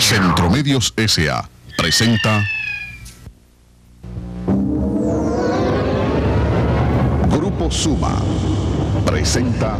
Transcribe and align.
Centromedios 0.00 0.92
S.A. 0.96 1.48
presenta 1.76 2.42
Grupo 7.30 7.70
Suma 7.70 8.20
presenta 9.04 9.76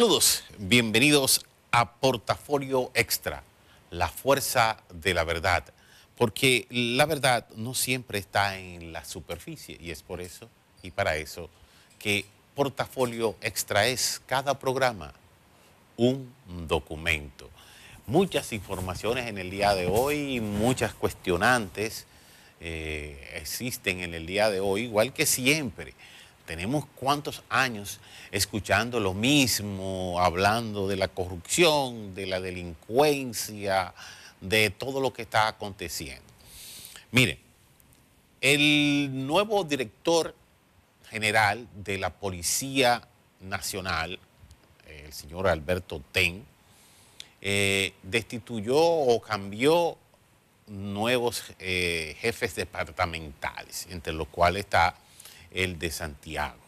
Saludos, 0.00 0.44
bienvenidos 0.56 1.44
a 1.72 1.96
Portafolio 1.96 2.90
Extra, 2.94 3.42
la 3.90 4.08
fuerza 4.08 4.78
de 4.94 5.12
la 5.12 5.24
verdad, 5.24 5.62
porque 6.16 6.66
la 6.70 7.04
verdad 7.04 7.46
no 7.56 7.74
siempre 7.74 8.18
está 8.18 8.58
en 8.58 8.94
la 8.94 9.04
superficie 9.04 9.76
y 9.78 9.90
es 9.90 10.02
por 10.02 10.22
eso 10.22 10.48
y 10.82 10.90
para 10.90 11.16
eso 11.16 11.50
que 11.98 12.24
Portafolio 12.54 13.36
Extra 13.42 13.88
es 13.88 14.22
cada 14.24 14.58
programa 14.58 15.12
un 15.98 16.32
documento. 16.66 17.50
Muchas 18.06 18.54
informaciones 18.54 19.26
en 19.26 19.36
el 19.36 19.50
día 19.50 19.74
de 19.74 19.86
hoy, 19.86 20.40
muchas 20.40 20.94
cuestionantes 20.94 22.06
eh, 22.62 23.34
existen 23.34 24.00
en 24.00 24.14
el 24.14 24.24
día 24.24 24.48
de 24.48 24.60
hoy, 24.60 24.84
igual 24.84 25.12
que 25.12 25.26
siempre. 25.26 25.92
Tenemos 26.50 26.84
cuántos 26.96 27.44
años 27.48 28.00
escuchando 28.32 28.98
lo 28.98 29.14
mismo, 29.14 30.16
hablando 30.18 30.88
de 30.88 30.96
la 30.96 31.06
corrupción, 31.06 32.12
de 32.12 32.26
la 32.26 32.40
delincuencia, 32.40 33.94
de 34.40 34.70
todo 34.70 35.00
lo 35.00 35.12
que 35.12 35.22
está 35.22 35.46
aconteciendo. 35.46 36.24
Miren, 37.12 37.38
el 38.40 39.10
nuevo 39.28 39.62
director 39.62 40.34
general 41.08 41.68
de 41.72 41.98
la 41.98 42.10
Policía 42.10 43.00
Nacional, 43.38 44.18
el 44.88 45.12
señor 45.12 45.46
Alberto 45.46 46.02
Ten, 46.10 46.44
eh, 47.40 47.94
destituyó 48.02 48.76
o 48.76 49.22
cambió 49.22 49.96
nuevos 50.66 51.44
eh, 51.60 52.16
jefes 52.18 52.56
departamentales, 52.56 53.86
entre 53.88 54.12
los 54.12 54.26
cuales 54.26 54.64
está 54.64 54.96
el 55.50 55.78
de 55.78 55.90
Santiago, 55.90 56.58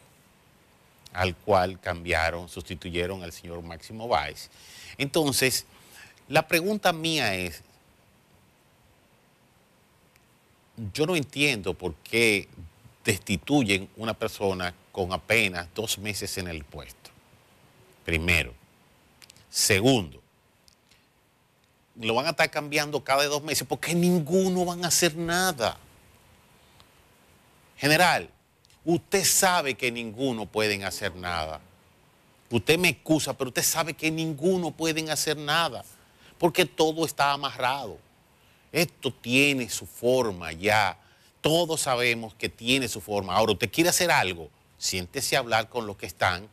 al 1.13 1.35
cual 1.35 1.79
cambiaron, 1.79 2.49
sustituyeron 2.49 3.23
al 3.23 3.31
señor 3.31 3.61
Máximo 3.61 4.07
Báez. 4.07 4.49
Entonces, 4.97 5.65
la 6.27 6.47
pregunta 6.47 6.93
mía 6.93 7.35
es, 7.35 7.61
yo 10.93 11.05
no 11.05 11.15
entiendo 11.15 11.73
por 11.73 11.93
qué 11.95 12.47
destituyen 13.03 13.89
una 13.97 14.13
persona 14.13 14.73
con 14.91 15.11
apenas 15.11 15.67
dos 15.75 15.97
meses 15.97 16.37
en 16.37 16.47
el 16.47 16.63
puesto. 16.63 17.09
Primero. 18.05 18.53
Segundo, 19.49 20.19
lo 21.95 22.15
van 22.15 22.25
a 22.25 22.29
estar 22.31 22.49
cambiando 22.49 23.03
cada 23.03 23.25
dos 23.25 23.43
meses 23.43 23.67
porque 23.67 23.93
ninguno 23.93 24.65
van 24.65 24.83
a 24.83 24.87
hacer 24.87 25.15
nada. 25.15 25.77
General, 27.77 28.29
usted 28.85 29.23
sabe 29.23 29.75
que 29.75 29.91
ninguno 29.91 30.45
pueden 30.45 30.83
hacer 30.83 31.15
nada. 31.15 31.59
Usted 32.49 32.77
me 32.77 32.89
excusa, 32.89 33.33
pero 33.33 33.49
usted 33.49 33.63
sabe 33.63 33.93
que 33.93 34.11
ninguno 34.11 34.71
pueden 34.71 35.09
hacer 35.09 35.37
nada, 35.37 35.83
porque 36.37 36.65
todo 36.65 37.05
está 37.05 37.31
amarrado. 37.31 37.97
Esto 38.71 39.11
tiene 39.11 39.69
su 39.69 39.85
forma 39.85 40.51
ya. 40.51 40.97
Todos 41.41 41.81
sabemos 41.81 42.33
que 42.35 42.49
tiene 42.49 42.87
su 42.87 43.01
forma. 43.01 43.35
Ahora, 43.35 43.53
usted 43.53 43.71
quiere 43.71 43.89
hacer 43.89 44.11
algo, 44.11 44.49
siéntese 44.77 45.35
a 45.35 45.39
hablar 45.39 45.69
con 45.69 45.87
los 45.87 45.97
que 45.97 46.05
están 46.05 46.47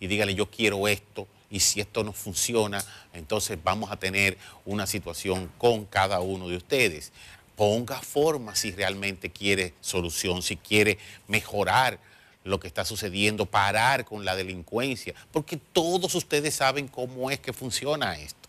y 0.00 0.06
dígale, 0.06 0.34
yo 0.34 0.50
quiero 0.50 0.88
esto, 0.88 1.26
y 1.50 1.60
si 1.60 1.80
esto 1.80 2.04
no 2.04 2.12
funciona, 2.12 2.84
entonces 3.12 3.58
vamos 3.62 3.90
a 3.90 3.96
tener 3.96 4.36
una 4.64 4.86
situación 4.86 5.50
con 5.58 5.86
cada 5.86 6.20
uno 6.20 6.48
de 6.48 6.56
ustedes. 6.56 7.12
Ponga 7.58 8.00
forma 8.00 8.54
si 8.54 8.70
realmente 8.70 9.30
quiere 9.30 9.74
solución, 9.80 10.42
si 10.42 10.56
quiere 10.56 10.96
mejorar 11.26 11.98
lo 12.44 12.60
que 12.60 12.68
está 12.68 12.84
sucediendo, 12.84 13.46
parar 13.46 14.04
con 14.04 14.24
la 14.24 14.36
delincuencia, 14.36 15.12
porque 15.32 15.56
todos 15.56 16.14
ustedes 16.14 16.54
saben 16.54 16.86
cómo 16.86 17.32
es 17.32 17.40
que 17.40 17.52
funciona 17.52 18.16
esto. 18.16 18.48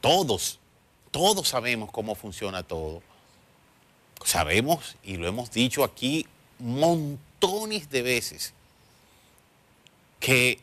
Todos, 0.00 0.58
todos 1.10 1.46
sabemos 1.46 1.92
cómo 1.92 2.14
funciona 2.14 2.62
todo. 2.62 3.02
Sabemos, 4.24 4.96
y 5.04 5.18
lo 5.18 5.28
hemos 5.28 5.50
dicho 5.50 5.84
aquí 5.84 6.26
montones 6.58 7.90
de 7.90 8.00
veces, 8.00 8.54
que 10.20 10.58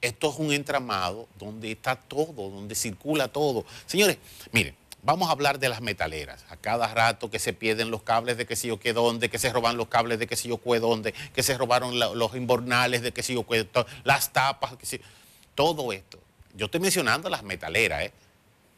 esto 0.00 0.30
es 0.30 0.38
un 0.38 0.52
entramado 0.52 1.26
donde 1.36 1.72
está 1.72 1.96
todo, 1.96 2.48
donde 2.48 2.76
circula 2.76 3.26
todo. 3.26 3.64
Señores, 3.86 4.18
miren, 4.52 4.76
vamos 5.06 5.28
a 5.28 5.32
hablar 5.32 5.60
de 5.60 5.68
las 5.68 5.80
metaleras. 5.80 6.44
A 6.50 6.56
cada 6.56 6.92
rato 6.92 7.30
que 7.30 7.38
se 7.38 7.52
pierden 7.52 7.90
los 7.90 8.02
cables 8.02 8.36
de 8.36 8.44
que 8.44 8.56
sé 8.56 8.68
yo 8.68 8.80
qué 8.80 8.92
dónde, 8.92 9.30
que 9.30 9.38
se 9.38 9.52
roban 9.52 9.76
los 9.76 9.86
cables 9.86 10.18
de 10.18 10.26
que 10.26 10.34
sé 10.34 10.48
yo 10.48 10.60
qué 10.60 10.80
dónde, 10.80 11.14
que 11.32 11.42
se 11.44 11.56
robaron 11.56 11.98
los 11.98 12.34
inbornales 12.34 13.02
de 13.02 13.12
que 13.12 13.22
sé 13.22 13.32
yo 13.34 13.46
qué, 13.46 13.66
las 14.02 14.32
tapas, 14.32 14.74
todo 15.54 15.92
esto. 15.92 16.18
Yo 16.54 16.66
estoy 16.66 16.80
mencionando 16.80 17.30
las 17.30 17.44
metaleras, 17.44 18.02
¿eh? 18.02 18.12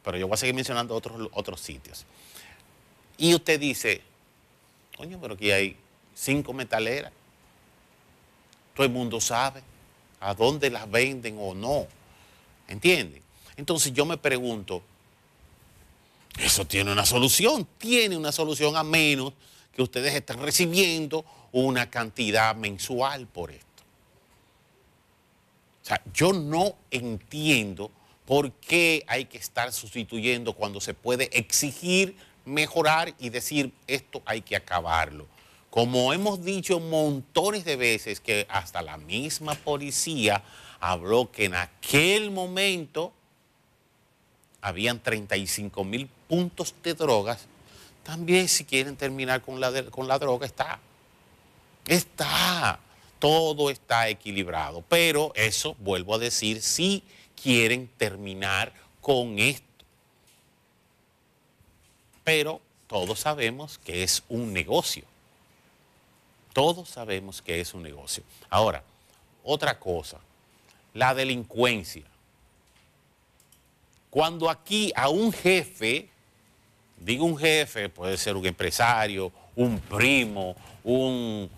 pero 0.04 0.18
yo 0.18 0.28
voy 0.28 0.34
a 0.34 0.36
seguir 0.36 0.54
mencionando 0.54 0.94
otros, 0.94 1.30
otros 1.32 1.60
sitios. 1.60 2.04
Y 3.16 3.34
usted 3.34 3.58
dice, 3.58 4.02
coño, 4.96 5.18
pero 5.20 5.34
aquí 5.34 5.50
hay 5.50 5.76
cinco 6.14 6.52
metaleras. 6.52 7.12
Todo 8.74 8.86
el 8.86 8.92
mundo 8.92 9.18
sabe 9.20 9.62
a 10.20 10.34
dónde 10.34 10.68
las 10.68 10.90
venden 10.90 11.38
o 11.40 11.54
no. 11.54 11.86
¿Entienden? 12.68 13.22
Entonces 13.56 13.92
yo 13.94 14.04
me 14.04 14.18
pregunto, 14.18 14.82
eso 16.38 16.66
tiene 16.66 16.92
una 16.92 17.04
solución, 17.04 17.66
tiene 17.78 18.16
una 18.16 18.32
solución 18.32 18.76
a 18.76 18.84
menos 18.84 19.32
que 19.74 19.82
ustedes 19.82 20.14
estén 20.14 20.40
recibiendo 20.40 21.24
una 21.52 21.90
cantidad 21.90 22.54
mensual 22.54 23.26
por 23.26 23.50
esto. 23.50 23.66
O 25.82 25.86
sea, 25.88 26.02
yo 26.12 26.32
no 26.32 26.74
entiendo 26.90 27.90
por 28.26 28.52
qué 28.52 29.04
hay 29.06 29.24
que 29.24 29.38
estar 29.38 29.72
sustituyendo 29.72 30.52
cuando 30.52 30.80
se 30.80 30.94
puede 30.94 31.30
exigir, 31.36 32.16
mejorar 32.44 33.14
y 33.18 33.30
decir 33.30 33.72
esto 33.86 34.22
hay 34.26 34.42
que 34.42 34.54
acabarlo. 34.54 35.26
Como 35.70 36.12
hemos 36.12 36.44
dicho 36.44 36.80
montones 36.80 37.64
de 37.64 37.76
veces 37.76 38.20
que 38.20 38.46
hasta 38.50 38.82
la 38.82 38.96
misma 38.96 39.54
policía 39.54 40.42
habló 40.80 41.30
que 41.30 41.46
en 41.46 41.54
aquel 41.54 42.30
momento 42.30 43.12
habían 44.60 45.00
35 45.00 45.84
mil 45.84 46.08
puntos 46.28 46.74
de 46.82 46.94
drogas, 46.94 47.46
también 48.02 48.48
si 48.48 48.64
quieren 48.64 48.96
terminar 48.96 49.42
con 49.42 49.60
la, 49.60 49.84
con 49.90 50.08
la 50.08 50.18
droga 50.18 50.46
está. 50.46 50.80
Está. 51.86 52.80
Todo 53.18 53.70
está 53.70 54.08
equilibrado. 54.08 54.82
Pero 54.88 55.32
eso, 55.34 55.76
vuelvo 55.80 56.14
a 56.14 56.18
decir, 56.18 56.62
si 56.62 57.02
quieren 57.40 57.88
terminar 57.98 58.72
con 59.00 59.38
esto. 59.38 59.64
Pero 62.24 62.60
todos 62.86 63.20
sabemos 63.20 63.78
que 63.78 64.02
es 64.02 64.22
un 64.28 64.52
negocio. 64.52 65.04
Todos 66.52 66.88
sabemos 66.88 67.42
que 67.42 67.60
es 67.60 67.74
un 67.74 67.82
negocio. 67.82 68.22
Ahora, 68.50 68.82
otra 69.44 69.78
cosa, 69.78 70.18
la 70.94 71.14
delincuencia. 71.14 72.04
Cuando 74.10 74.48
aquí 74.48 74.92
a 74.94 75.08
un 75.08 75.32
jefe 75.32 76.08
Digo 77.00 77.24
un 77.24 77.38
jefe, 77.38 77.88
puede 77.88 78.16
ser 78.16 78.36
un 78.36 78.44
empresario, 78.46 79.30
un 79.54 79.78
primo, 79.78 80.56
un, 80.82 81.50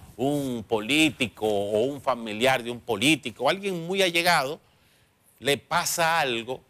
político 0.68 1.46
o 1.46 1.84
un 1.84 2.00
familiar 2.00 2.62
de 2.62 2.70
un 2.70 2.80
político, 2.80 3.48
alguien 3.48 3.86
muy 3.86 4.02
allegado, 4.02 4.60
le 5.38 5.56
pasa 5.56 6.20
algo, 6.20 6.60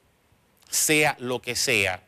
sea 0.69 1.17
lo 1.19 1.43
que 1.43 1.56
sea, 1.56 2.00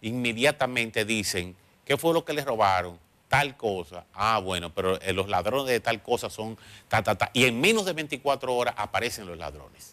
inmediatamente 0.00 1.04
dicen, 1.04 1.54
¿qué 1.84 1.98
fue 1.98 2.14
lo 2.14 2.24
que 2.24 2.32
le 2.32 2.42
robaron? 2.42 2.98
Tal 3.28 3.56
cosa. 3.56 4.06
Ah, 4.14 4.38
bueno, 4.38 4.72
pero 4.74 5.00
eh, 5.00 5.12
los 5.12 5.28
ladrones 5.28 5.66
de 5.66 5.80
tal 5.80 6.02
cosa 6.02 6.30
son 6.30 6.56
ta, 6.88 7.02
ta, 7.02 7.16
ta. 7.16 7.30
Y 7.34 7.44
en 7.44 7.60
menos 7.60 7.84
de 7.84 7.92
24 7.92 8.54
horas 8.54 8.74
aparecen 8.78 9.26
los 9.26 9.36
ladrones. 9.36 9.91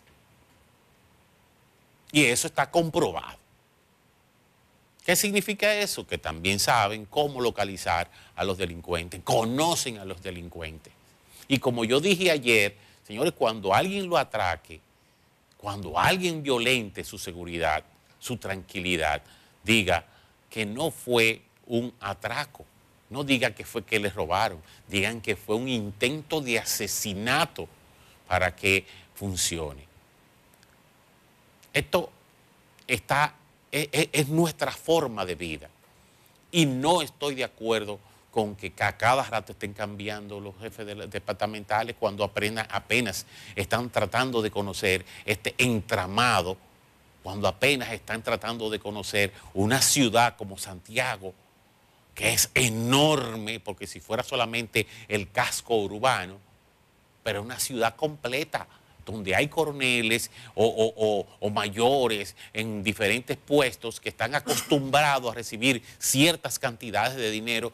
Y 2.11 2.25
eso 2.25 2.47
está 2.47 2.69
comprobado. 2.69 3.37
¿Qué 5.05 5.15
significa 5.15 5.73
eso? 5.73 6.05
Que 6.05 6.17
también 6.17 6.59
saben 6.59 7.05
cómo 7.05 7.41
localizar 7.41 8.09
a 8.35 8.43
los 8.43 8.57
delincuentes, 8.57 9.21
conocen 9.23 9.97
a 9.97 10.05
los 10.05 10.21
delincuentes. 10.21 10.93
Y 11.47 11.57
como 11.57 11.83
yo 11.83 11.99
dije 11.99 12.29
ayer, 12.29 12.75
señores, 13.07 13.33
cuando 13.35 13.73
alguien 13.73 14.07
lo 14.07 14.17
atraque, 14.17 14.79
cuando 15.57 15.97
alguien 15.97 16.43
violente 16.43 17.03
su 17.03 17.17
seguridad, 17.17 17.83
su 18.19 18.37
tranquilidad, 18.37 19.23
diga 19.63 20.05
que 20.49 20.65
no 20.65 20.91
fue 20.91 21.41
un 21.65 21.93
atraco, 21.99 22.65
no 23.09 23.23
diga 23.23 23.51
que 23.51 23.65
fue 23.65 23.83
que 23.83 23.99
le 23.99 24.09
robaron, 24.09 24.61
digan 24.87 25.21
que 25.21 25.35
fue 25.35 25.55
un 25.55 25.67
intento 25.67 26.39
de 26.41 26.59
asesinato 26.59 27.67
para 28.27 28.55
que 28.55 28.85
funcione. 29.15 29.88
Esto 31.79 32.09
está, 32.87 33.33
es, 33.71 33.89
es- 33.91 34.09
es 34.11 34.27
nuestra 34.29 34.71
forma 34.71 35.25
de 35.25 35.35
vida. 35.35 35.69
Y 36.51 36.65
no 36.65 37.01
estoy 37.01 37.35
de 37.35 37.43
acuerdo 37.43 37.99
con 38.31 38.55
que 38.55 38.71
a 38.79 38.97
cada 38.97 39.23
rato 39.23 39.53
estén 39.53 39.73
cambiando 39.73 40.39
los 40.39 40.55
jefes 40.59 40.85
de- 40.85 41.07
departamentales 41.07 41.95
cuando 41.99 42.23
apenas, 42.23 42.67
apenas 42.69 43.25
están 43.55 43.89
tratando 43.89 44.41
de 44.41 44.51
conocer 44.51 45.05
este 45.25 45.55
entramado, 45.57 46.57
cuando 47.23 47.47
apenas 47.47 47.91
están 47.91 48.21
tratando 48.23 48.69
de 48.69 48.79
conocer 48.79 49.33
una 49.53 49.81
ciudad 49.81 50.35
como 50.37 50.57
Santiago, 50.57 51.33
que 52.15 52.33
es 52.33 52.49
enorme, 52.53 53.59
porque 53.59 53.87
si 53.87 53.99
fuera 53.99 54.23
solamente 54.23 54.85
el 55.07 55.31
casco 55.31 55.75
urbano, 55.77 56.37
pero 57.23 57.41
una 57.41 57.59
ciudad 57.59 57.95
completa, 57.95 58.67
donde 59.11 59.35
hay 59.35 59.47
coroneles 59.47 60.31
o, 60.55 61.25
o- 61.39 61.49
mayores 61.49 62.35
en 62.53 62.83
diferentes 62.83 63.37
puestos 63.37 63.99
que 63.99 64.09
están 64.09 64.35
acostumbrados 64.35 65.31
a 65.31 65.35
recibir 65.35 65.83
ciertas 65.97 66.59
cantidades 66.59 67.15
de 67.17 67.31
dinero 67.31 67.71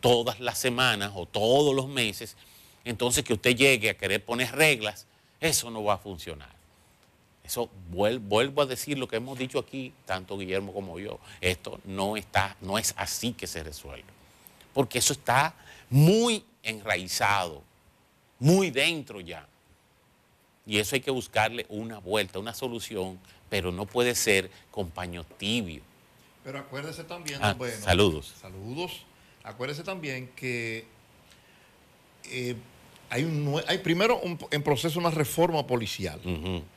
todas 0.00 0.40
las 0.40 0.58
semanas 0.58 1.12
o 1.14 1.26
todos 1.26 1.74
los 1.74 1.88
meses, 1.88 2.36
entonces 2.84 3.24
que 3.24 3.32
usted 3.34 3.56
llegue 3.56 3.90
a 3.90 3.94
querer 3.96 4.24
poner 4.24 4.52
reglas, 4.54 5.06
eso 5.40 5.70
no 5.70 5.82
va 5.84 5.94
a 5.94 5.98
funcionar. 5.98 6.54
Eso 7.44 7.70
vuel- 7.92 8.18
vuelvo 8.20 8.62
a 8.62 8.66
decir 8.66 8.98
lo 8.98 9.06
que 9.06 9.16
hemos 9.16 9.38
dicho 9.38 9.58
aquí, 9.60 9.92
tanto 10.04 10.36
Guillermo 10.36 10.72
como 10.72 10.98
yo. 10.98 11.20
Esto 11.40 11.78
no 11.84 12.16
está, 12.16 12.56
no 12.60 12.76
es 12.78 12.92
así 12.96 13.32
que 13.32 13.46
se 13.46 13.62
resuelve. 13.62 14.04
Porque 14.74 14.98
eso 14.98 15.12
está 15.12 15.54
muy 15.88 16.44
enraizado, 16.62 17.62
muy 18.40 18.70
dentro 18.70 19.20
ya. 19.20 19.46
Y 20.66 20.78
eso 20.78 20.96
hay 20.96 21.00
que 21.00 21.10
buscarle 21.12 21.64
una 21.68 21.98
vuelta, 21.98 22.38
una 22.38 22.52
solución, 22.54 23.18
pero 23.48 23.70
no 23.70 23.86
puede 23.86 24.14
ser 24.14 24.50
con 24.70 24.90
paño 24.90 25.24
tibio. 25.38 25.82
Pero 26.42 26.58
acuérdese 26.58 27.04
también, 27.04 27.38
Ah, 27.42 27.54
bueno, 27.54 27.76
saludos. 27.82 28.34
Saludos. 28.40 29.04
Acuérdese 29.44 29.84
también 29.84 30.28
que 30.34 30.84
eh, 32.30 32.56
hay, 33.10 33.24
un, 33.24 33.62
hay 33.68 33.78
primero 33.78 34.18
un- 34.20 34.38
en 34.50 34.62
proceso 34.62 34.98
una 34.98 35.10
reforma 35.10 35.66
policial. 35.66 36.20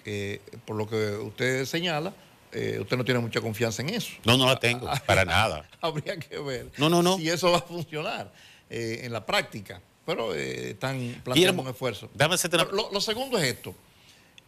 Que, 0.03 0.41
por 0.65 0.75
lo 0.75 0.87
que 0.87 0.95
usted 1.17 1.65
señala, 1.65 2.13
eh, 2.51 2.77
usted 2.81 2.97
no 2.97 3.03
tiene 3.05 3.19
mucha 3.19 3.41
confianza 3.41 3.81
en 3.81 3.89
eso. 3.89 4.11
No, 4.23 4.37
no 4.37 4.45
la 4.45 4.59
tengo, 4.59 4.87
para 5.05 5.25
nada. 5.25 5.67
Habría 5.81 6.17
que 6.17 6.37
ver 6.39 6.69
No, 6.77 6.89
no, 6.89 7.01
no. 7.01 7.17
si 7.17 7.29
eso 7.29 7.51
va 7.51 7.57
a 7.57 7.61
funcionar 7.61 8.31
eh, 8.69 9.01
en 9.03 9.11
la 9.13 9.25
práctica. 9.25 9.81
Pero 10.09 10.33
eh, 10.33 10.71
están 10.71 11.21
planteando 11.23 11.61
un 11.61 11.67
esfuerzo. 11.67 12.09
déjame 12.15 12.35
una- 12.51 12.63
Lo, 12.71 12.91
lo 12.91 12.99
segundo 12.99 13.37
es 13.37 13.43
esto. 13.43 13.75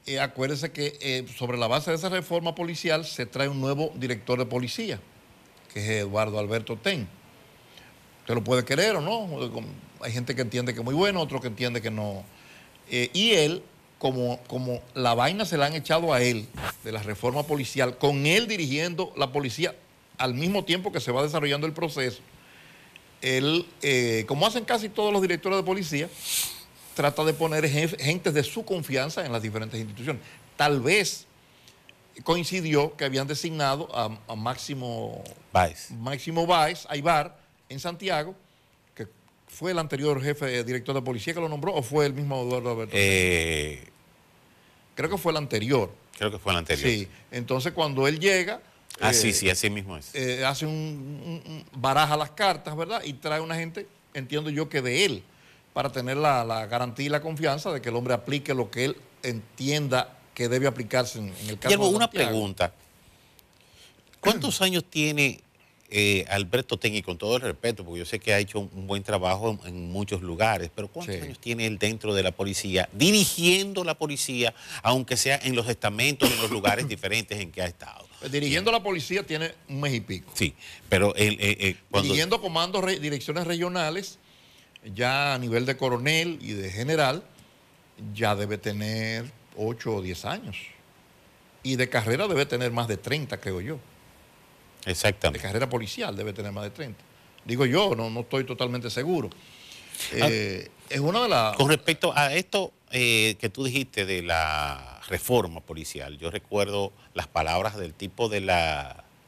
Eh, 0.07 0.19
acuérdese 0.19 0.71
que 0.71 0.97
eh, 0.99 1.23
sobre 1.37 1.55
la 1.59 1.67
base 1.67 1.91
de 1.91 1.97
esa 1.97 2.09
reforma 2.09 2.55
policial 2.55 3.05
se 3.05 3.27
trae 3.27 3.47
un 3.47 3.61
nuevo 3.61 3.91
director 3.95 4.39
de 4.39 4.47
policía, 4.47 4.99
que 5.71 5.79
es 5.79 5.89
Eduardo 6.01 6.39
Alberto 6.39 6.77
Ten. 6.77 7.07
Usted 8.21 8.33
lo 8.33 8.43
puede 8.43 8.65
querer 8.65 8.95
o 8.95 9.01
no. 9.01 9.29
Hay 9.99 10.11
gente 10.11 10.33
que 10.33 10.41
entiende 10.41 10.73
que 10.73 10.79
es 10.79 10.83
muy 10.85 10.95
bueno, 10.95 11.21
otro 11.21 11.39
que 11.39 11.47
entiende 11.49 11.79
que 11.79 11.91
no. 11.91 12.23
Eh, 12.89 13.11
y 13.13 13.33
él, 13.33 13.61
como, 13.99 14.39
como 14.47 14.81
la 14.95 15.13
vaina 15.13 15.45
se 15.45 15.57
la 15.57 15.67
han 15.67 15.75
echado 15.75 16.11
a 16.11 16.23
él 16.23 16.47
de 16.83 16.91
la 16.91 17.03
reforma 17.03 17.43
policial, 17.43 17.99
con 17.99 18.25
él 18.25 18.47
dirigiendo 18.47 19.13
la 19.15 19.31
policía 19.31 19.75
al 20.17 20.33
mismo 20.33 20.63
tiempo 20.65 20.91
que 20.91 20.99
se 20.99 21.11
va 21.11 21.21
desarrollando 21.21 21.67
el 21.67 21.73
proceso, 21.73 22.21
él, 23.21 23.65
eh, 23.81 24.25
como 24.27 24.45
hacen 24.47 24.65
casi 24.65 24.89
todos 24.89 25.11
los 25.13 25.21
directores 25.21 25.57
de 25.57 25.63
policía, 25.63 26.09
trata 26.95 27.23
de 27.23 27.33
poner 27.33 27.67
gentes 27.69 28.33
de 28.33 28.43
su 28.43 28.63
confianza 28.65 29.25
en 29.25 29.31
las 29.31 29.41
diferentes 29.41 29.79
instituciones. 29.79 30.21
Tal 30.57 30.81
vez 30.81 31.25
coincidió 32.23 32.95
que 32.97 33.05
habían 33.05 33.27
designado 33.27 33.87
a, 33.95 34.17
a 34.27 34.35
Máximo 34.35 35.23
Vais. 35.53 35.89
Máximo 35.91 36.45
Báez, 36.45 36.85
Aybar, 36.89 37.37
en 37.69 37.79
Santiago, 37.79 38.35
que 38.93 39.07
fue 39.47 39.71
el 39.71 39.79
anterior 39.79 40.21
jefe 40.21 40.63
director 40.63 40.93
de 40.93 41.01
policía 41.01 41.33
que 41.33 41.39
lo 41.39 41.49
nombró, 41.49 41.73
o 41.73 41.81
fue 41.81 42.05
el 42.05 42.13
mismo 42.13 42.41
Eduardo 42.41 42.71
Alberto. 42.71 42.93
Eh, 42.97 43.87
Creo 44.93 45.09
que 45.09 45.17
fue 45.17 45.31
el 45.31 45.37
anterior. 45.37 45.89
creo 46.17 46.29
que 46.29 46.37
fue 46.37 46.51
el 46.51 46.59
anterior. 46.59 46.87
Sí. 46.89 47.07
Entonces 47.31 47.71
cuando 47.71 48.07
él 48.07 48.19
llega, 48.19 48.61
Ah, 49.01 49.11
eh, 49.11 49.13
sí, 49.13 49.33
sí, 49.33 49.49
así 49.49 49.69
mismo 49.69 49.97
es. 49.97 50.13
eh, 50.13 50.45
hace 50.45 50.65
un, 50.65 50.73
un- 50.73 51.51
un- 51.53 51.65
baraja 51.81 52.15
las 52.17 52.31
cartas, 52.31 52.75
¿verdad? 52.75 53.01
Y 53.03 53.13
trae 53.13 53.39
una 53.41 53.55
gente, 53.55 53.87
entiendo 54.13 54.49
yo 54.49 54.69
que 54.69 54.81
de 54.81 55.05
él, 55.05 55.23
para 55.73 55.91
tener 55.91 56.17
la, 56.17 56.43
la 56.43 56.65
garantía 56.67 57.05
y 57.05 57.09
la 57.09 57.21
confianza 57.21 57.71
de 57.71 57.81
que 57.81 57.89
el 57.89 57.95
hombre 57.95 58.13
aplique 58.13 58.53
lo 58.53 58.69
que 58.69 58.85
él 58.85 58.97
entienda 59.23 60.17
que 60.33 60.47
debe 60.49 60.67
aplicarse 60.67 61.19
en, 61.19 61.27
en 61.27 61.49
el 61.49 61.57
caso 61.59 61.69
Guillermo, 61.69 61.89
de 61.89 61.95
una 61.95 62.09
pregunta. 62.09 62.73
¿Cuántos 64.19 64.61
años 64.61 64.83
tiene 64.89 65.41
eh, 65.91 66.25
Alberto 66.29 66.79
y 66.81 67.01
con 67.01 67.17
todo 67.17 67.35
el 67.35 67.41
respeto, 67.41 67.83
porque 67.83 67.99
yo 67.99 68.05
sé 68.05 68.19
que 68.19 68.33
ha 68.33 68.39
hecho 68.39 68.59
un, 68.59 68.87
buen 68.87 69.03
trabajo 69.03 69.59
en, 69.65 69.67
en 69.75 69.91
muchos 69.91 70.21
lugares, 70.21 70.71
pero 70.73 70.87
¿cuántos 70.87 71.15
Sí. 71.15 71.21
años 71.21 71.37
tiene 71.39 71.67
él 71.67 71.77
dentro 71.77 72.13
de 72.13 72.23
la 72.23 72.31
policía, 72.31 72.87
dirigiendo 72.93 73.83
la 73.83 73.95
policía, 73.95 74.53
aunque 74.83 75.17
sea 75.17 75.37
en 75.43 75.55
los 75.55 75.67
estamentos, 75.67 76.31
en 76.31 76.41
los 76.41 76.49
lugares 76.49 76.87
diferentes 76.87 77.39
en 77.39 77.51
que 77.51 77.61
ha 77.61 77.65
estado? 77.67 78.07
Pues 78.19 78.31
Dirigiendo 78.31 78.71
la 78.71 78.81
policía 78.81 79.23
tiene 79.25 79.51
un 79.67 79.81
mes 79.81 79.93
y 79.93 79.99
pico. 80.01 80.31
Sí, 80.33 80.53
pero 80.87 81.13
él, 81.15 81.37
eh, 81.41 81.57
eh, 81.59 81.75
cuando... 81.89 82.05
Dirigiendo 82.07 82.39
comandos, 82.41 82.83
re- 82.83 82.99
direcciones 82.99 83.45
regionales, 83.45 84.17
ya 84.95 85.33
a 85.33 85.37
nivel 85.39 85.65
de 85.65 85.75
coronel 85.75 86.39
y 86.41 86.53
de 86.53 86.71
general, 86.71 87.23
ya 88.13 88.35
debe 88.35 88.57
tener 88.57 89.29
8 89.57 89.95
o 89.95 90.01
10 90.01 90.25
años. 90.25 90.55
Y 91.63 91.75
de 91.75 91.89
carrera 91.89 92.27
debe 92.27 92.45
tener 92.45 92.71
más 92.71 92.87
de 92.87 92.97
30, 92.97 93.39
creo 93.39 93.61
yo. 93.61 93.77
De 94.85 94.91
Exactamente. 94.91 95.39
carrera 95.45 95.69
policial 95.69 96.15
debe 96.15 96.33
tener 96.33 96.51
más 96.51 96.63
de 96.63 96.71
30. 96.71 96.99
Digo 97.45 97.65
yo, 97.65 97.95
no, 97.95 98.09
no 98.09 98.21
estoy 98.21 98.43
totalmente 98.45 98.89
seguro. 98.89 99.29
Eh, 100.13 100.69
es 100.89 100.99
una 100.99 101.23
de 101.23 101.29
las... 101.29 101.55
Con 101.55 101.69
respecto 101.69 102.11
a 102.15 102.33
esto 102.33 102.71
eh, 102.91 103.35
que 103.39 103.49
tú 103.49 103.63
dijiste 103.63 104.05
de 104.05 104.23
la 104.23 104.99
reforma 105.07 105.59
policial, 105.61 106.17
yo 106.17 106.31
recuerdo 106.31 106.91
las 107.13 107.27
palabras 107.27 107.77
del 107.77 107.93
tipo 107.93 108.29
de 108.29 108.41
la... 108.41 109.03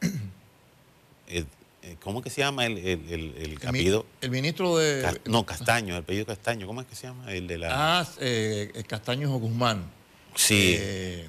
eh, 1.28 1.44
eh, 1.82 1.96
¿Cómo 2.02 2.22
que 2.22 2.30
se 2.30 2.40
llama 2.40 2.64
el, 2.66 2.78
el, 2.78 2.86
el- 2.86 3.10
el 3.10 3.42
el, 3.42 3.50
mi- 3.60 3.66
apellido? 3.66 4.06
el 4.22 4.30
ministro 4.30 4.76
de... 4.78 5.20
No, 5.26 5.44
Castaño, 5.44 5.94
el 5.94 6.00
apellido 6.02 6.26
Castaño, 6.26 6.66
¿cómo 6.66 6.80
es 6.80 6.86
que 6.86 6.96
se 6.96 7.06
llama? 7.06 7.30
El 7.32 7.46
de 7.46 7.58
la... 7.58 8.00
Ah, 8.00 8.06
Castaños 8.88 9.30
Guzmán. 9.40 9.84
sí, 10.34 10.76
de 10.76 11.28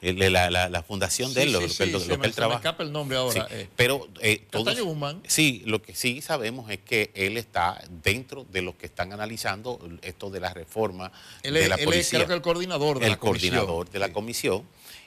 la, 0.00 0.50
la- 0.50 0.68
la 0.68 0.82
fundación 0.82 1.34
de 1.34 1.42
sí, 1.42 1.46
él, 1.48 1.52
lo, 1.52 1.58
sí, 1.60 1.66
lo 1.66 1.72
sí, 1.72 1.78
que- 1.84 1.90
lo 1.90 2.00
se 2.00 2.06
que 2.08 2.08
me- 2.10 2.14
él 2.14 2.22
se 2.22 2.28
me 2.28 2.32
trabaja. 2.34 2.58
escapa 2.58 2.82
el 2.84 2.92
nombre 2.92 3.16
ahora. 3.18 3.46
Eh. 3.50 3.68
pero 3.76 4.06
eh, 4.20 4.42
todos- 4.50 4.66
Castaño 4.66 4.84
Guzmán. 4.86 5.22
Sí, 5.26 5.62
lo 5.66 5.82
que 5.82 5.94
sí 5.94 6.22
sabemos 6.22 6.70
es 6.70 6.78
que 6.78 7.10
él 7.14 7.36
está 7.36 7.82
dentro 8.04 8.44
de 8.44 8.62
los 8.62 8.74
que 8.76 8.86
están 8.86 9.12
analizando 9.12 9.80
esto 10.02 10.30
de 10.30 10.40
la 10.40 10.54
reforma 10.54 11.10
Él, 11.42 11.54
de 11.54 11.62
es, 11.64 11.68
la 11.68 11.74
él 11.74 11.80
es, 11.80 11.84
policía. 11.86 12.18
creo 12.20 12.28
que 12.28 12.34
el 12.34 12.42
coordinador 12.42 12.98
de 13.00 13.06
el 13.06 13.12
la 13.12 13.18
comisión. 13.18 13.54
coordinador 13.56 13.90
de 13.90 13.98
la 13.98 14.12
comisión 14.12 14.62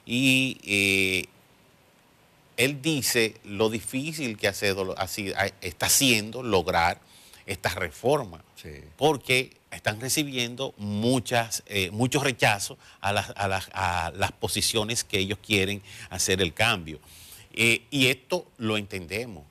y 0.05 0.57
eh, 0.65 1.25
él 2.57 2.81
dice 2.81 3.35
lo 3.45 3.69
difícil 3.69 4.37
que 4.37 4.47
hace- 4.49 4.75
está 5.61 5.85
haciendo 5.85 6.43
lograr 6.43 6.99
esta 7.45 7.69
reforma 7.69 8.43
Sí. 8.61 8.69
porque 8.97 9.51
están 9.71 9.99
recibiendo 10.01 10.73
muchas, 10.77 11.63
eh, 11.65 11.89
muchos 11.91 12.23
rechazos 12.23 12.77
a 12.99 13.13
las, 13.13 13.31
a, 13.35 13.47
las, 13.47 13.69
a 13.73 14.11
las 14.15 14.31
posiciones 14.33 15.03
que 15.03 15.19
ellos 15.19 15.39
quieren 15.45 15.81
hacer 16.09 16.41
el 16.41 16.53
cambio. 16.53 16.99
Eh, 17.53 17.83
y 17.89 18.07
esto 18.07 18.45
lo 18.57 18.77
entendemos. 18.77 19.43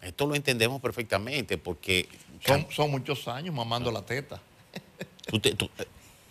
Esto 0.00 0.26
lo 0.26 0.34
entendemos 0.34 0.80
perfectamente 0.80 1.58
porque 1.58 2.08
Son, 2.44 2.66
son 2.72 2.90
muchos 2.90 3.28
años 3.28 3.54
mamando 3.54 3.90
la 3.92 4.02
teta. 4.04 4.40
tú, 5.26 5.38
te- 5.38 5.54
tú- 5.54 5.70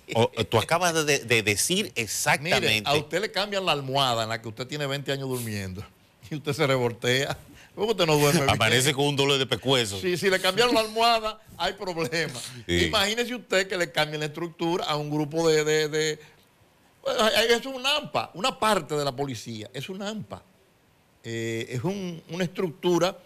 eh, 0.08 0.14
o- 0.16 0.30
tú 0.50 0.58
acabas 0.60 1.06
de, 1.06 1.20
de 1.20 1.44
decir 1.44 1.92
exactamente. 1.96 2.62
Mire, 2.68 2.82
a 2.86 2.96
usted 2.96 3.22
le 3.22 3.32
cambian 3.32 3.66
la 3.66 3.72
almohada 3.74 4.24
en 4.24 4.30
la 4.30 4.42
que 4.42 4.48
usted 4.50 4.68
tiene 4.68 4.86
20 4.88 5.12
años 5.12 5.30
durmiendo 5.30 5.84
y 6.30 6.36
usted 6.36 6.54
se 6.54 6.68
revoltea. 6.68 7.38
¿Cómo 7.82 7.94
usted 7.94 8.06
no 8.06 8.16
duerme 8.16 8.42
bien? 8.42 8.50
Amanece 8.52 8.94
con 8.94 9.08
un 9.08 9.16
dolor 9.16 9.40
de 9.40 9.48
pecuezo. 9.48 10.00
Sí, 10.00 10.16
si 10.16 10.30
le 10.30 10.40
cambiaron 10.40 10.76
la 10.76 10.82
almohada, 10.82 11.42
hay 11.58 11.74
problema. 11.74 12.40
Sí. 12.68 12.86
Imagínese 12.86 13.34
usted 13.34 13.68
que 13.68 13.76
le 13.76 13.92
cambien 13.92 14.20
la 14.20 14.28
estructura 14.28 14.86
a 14.86 14.96
un 14.98 15.10
grupo 15.10 15.50
de... 15.50 15.64
de, 15.64 15.90
de- 15.90 16.20
Bueno, 17.02 17.28
es 17.28 17.66
un 17.66 17.84
AMPA, 17.84 18.30
una 18.36 18.60
parte 18.60 18.94
de 18.94 19.04
la 19.04 19.12
policía, 19.16 19.68
es 19.74 19.90
un 19.90 20.00
AMPA. 20.04 20.44
Eh, 21.24 21.66
es 21.70 21.84
un- 21.84 22.22
una 22.30 22.44
estructura 22.44 23.18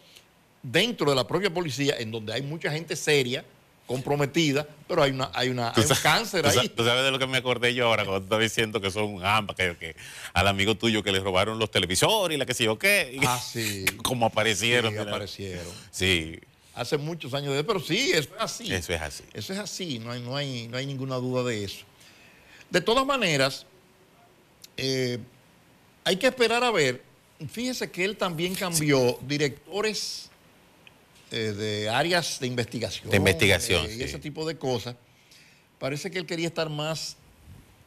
dentro 0.63 1.09
de 1.09 1.17
la 1.17 1.27
propia 1.27 1.53
policía 1.53 1.95
en 1.99 2.09
donde 2.11 2.31
hay 2.31 2.41
mucha 2.41 2.71
gente 2.71 2.95
seria, 2.95 3.43
comprometida, 3.87 4.67
pero 4.87 5.03
hay, 5.03 5.11
una, 5.11 5.29
hay, 5.33 5.49
una, 5.49 5.69
hay 5.69 5.81
un 5.83 5.87
sabes- 5.87 6.01
cáncer 6.01 6.41
tú 6.51 6.59
ahí. 6.59 6.69
Tú 6.69 6.83
sabes 6.83 7.03
de 7.03 7.11
lo 7.11 7.19
que 7.19 7.27
me 7.27 7.37
acordé 7.37 7.73
yo 7.75 7.85
ahora 7.87 8.03
cuando 8.03 8.21
tú 8.21 8.25
estabas 8.25 8.43
diciendo 8.43 8.81
que 8.81 8.89
son 8.91 9.05
un 9.15 9.23
AMPA, 9.25 9.53
que, 9.55 9.77
que 9.77 9.95
al 10.33 10.47
amigo 10.47 10.75
tuyo 10.75 11.03
que 11.03 11.11
le 11.11 11.19
robaron 11.19 11.59
los 11.59 11.69
televisores 11.69 12.35
y 12.35 12.39
la 12.39 12.45
que 12.45 12.53
sé 12.53 12.63
yo 12.65 12.79
qué. 12.79 13.19
Ah, 13.25 13.39
sí. 13.39 13.85
Como 14.03 14.25
aparecieron. 14.25 14.91
Sí, 14.93 14.97
aparecieron. 14.99 15.73
Sí, 15.91 16.39
Hace 16.73 16.97
muchos 16.97 17.33
años 17.33 17.55
de 17.55 17.63
pero 17.63 17.79
sí, 17.79 18.11
eso 18.11 18.29
es 18.35 18.41
así. 18.41 18.73
eso 18.73 18.91
es 18.91 19.01
así. 19.01 19.23
Eso 19.33 19.53
es 19.53 19.59
así, 19.59 19.97
no 19.99 20.11
hay, 20.11 20.21
no 20.21 20.35
hay, 20.35 20.67
no 20.67 20.75
hay 20.77 20.85
ninguna 20.85 21.15
duda 21.15 21.41
de 21.43 21.63
eso. 21.63 21.85
De 22.69 22.81
todas 22.81 23.05
maneras, 23.05 23.65
eh, 24.75 25.19
hay 26.03 26.17
que 26.17 26.27
esperar 26.27 26.63
a 26.65 26.71
ver. 26.71 27.01
Fíjese 27.49 27.89
que 27.89 28.03
él 28.03 28.17
también 28.17 28.55
cambió 28.55 29.17
directores 29.21 30.29
eh, 31.31 31.53
de 31.57 31.89
áreas 31.89 32.39
de 32.39 32.47
investigación. 32.47 33.09
De 33.09 33.17
investigación, 33.17 33.85
eh, 33.89 33.95
y 33.99 34.03
ese 34.03 34.19
tipo 34.19 34.45
de 34.47 34.57
cosas. 34.57 34.95
Parece 35.79 36.09
que 36.11 36.17
él 36.19 36.25
quería 36.25 36.47
estar 36.47 36.69
más 36.69 37.17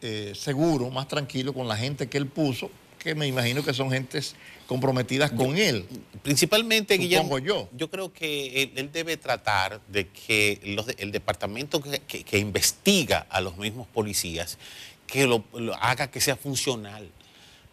eh, 0.03 0.33
seguro, 0.37 0.91
más 0.91 1.09
tranquilo 1.09 1.53
con 1.55 1.67
la 1.69 1.77
gente 1.77 2.09
que 2.09 2.19
él 2.19 2.27
puso, 2.27 2.71
que 2.99 3.15
me 3.15 3.27
imagino 3.27 3.65
que 3.65 3.73
son 3.73 3.91
gentes 3.91 4.35
comprometidas 4.67 5.31
con 5.31 5.57
él. 5.57 5.87
Principalmente, 6.23 6.99
Guillermo, 6.99 7.39
yo. 7.39 7.69
creo 7.91 8.13
que 8.13 8.63
él, 8.65 8.73
él 8.77 8.93
debe 8.93 9.17
tratar 9.17 9.81
de 9.89 10.09
que 10.09 10.61
los 10.65 10.87
el 10.99 11.11
departamento 11.13 11.81
que, 11.81 12.01
que- 12.01 12.25
que 12.25 12.39
investiga 12.39 13.27
a 13.31 13.41
los 13.41 13.57
mismos 13.57 13.87
policías, 13.89 14.59
que 15.07 15.27
lo, 15.27 15.43
lo 15.55 15.75
haga 15.77 16.11
que 16.11 16.21
sea 16.21 16.37
funcional. 16.37 17.09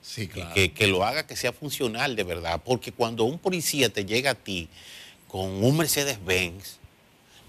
Sí, 0.02 0.28
que, 0.28 0.72
que 0.72 0.86
lo 0.88 1.04
haga 1.04 1.26
que 1.26 1.36
sea 1.36 1.52
funcional 1.52 2.16
de 2.16 2.24
verdad. 2.24 2.62
Porque 2.64 2.92
cuando 2.92 3.24
un 3.24 3.40
policía 3.40 3.90
te 3.90 4.06
llega 4.06 4.32
a 4.32 4.36
ti 4.36 4.70
con 5.36 5.62
un 5.66 5.76
Mercedes-Benz, 5.76 6.78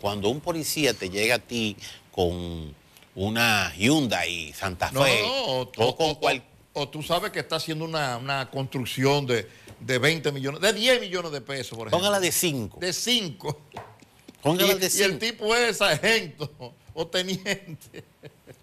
cuando 0.00 0.28
un 0.28 0.40
policía 0.40 0.92
te 0.92 1.08
llega 1.08 1.36
a 1.36 1.38
ti 1.38 1.76
con 2.10 2.74
una 3.14 3.72
Hyundai 3.76 4.52
Santa 4.52 4.88
Fe, 4.88 4.94
No, 4.94 5.06
no, 5.06 5.06
no, 5.22 5.44
O, 5.52 5.60
o 5.90 5.96
con 5.96 6.10
o- 6.10 6.18
cual- 6.18 6.42
o 6.72 6.88
tú 6.88 7.00
sabes 7.04 7.30
que 7.30 7.38
está 7.38 7.54
haciendo 7.56 7.84
una, 7.84 8.16
una 8.16 8.50
construcción 8.50 9.24
de, 9.24 9.48
de 9.78 9.98
20 9.98 10.32
millones, 10.32 10.60
de 10.60 10.72
10 10.72 11.00
millones 11.00 11.30
de 11.30 11.40
pesos, 11.40 11.78
por 11.78 11.86
ejemplo. 11.86 11.98
póngala 11.98 12.18
de 12.18 12.32
5. 12.32 12.78
De 12.80 12.92
5. 12.92 13.60
Póngala 14.42 14.72
Y, 14.72 14.78
de 14.80 14.90
y 14.92 15.02
el 15.02 15.18
tipo 15.20 15.54
es 15.54 15.76
sargento 15.76 16.74
o 16.96 17.06
teniente. 17.06 18.04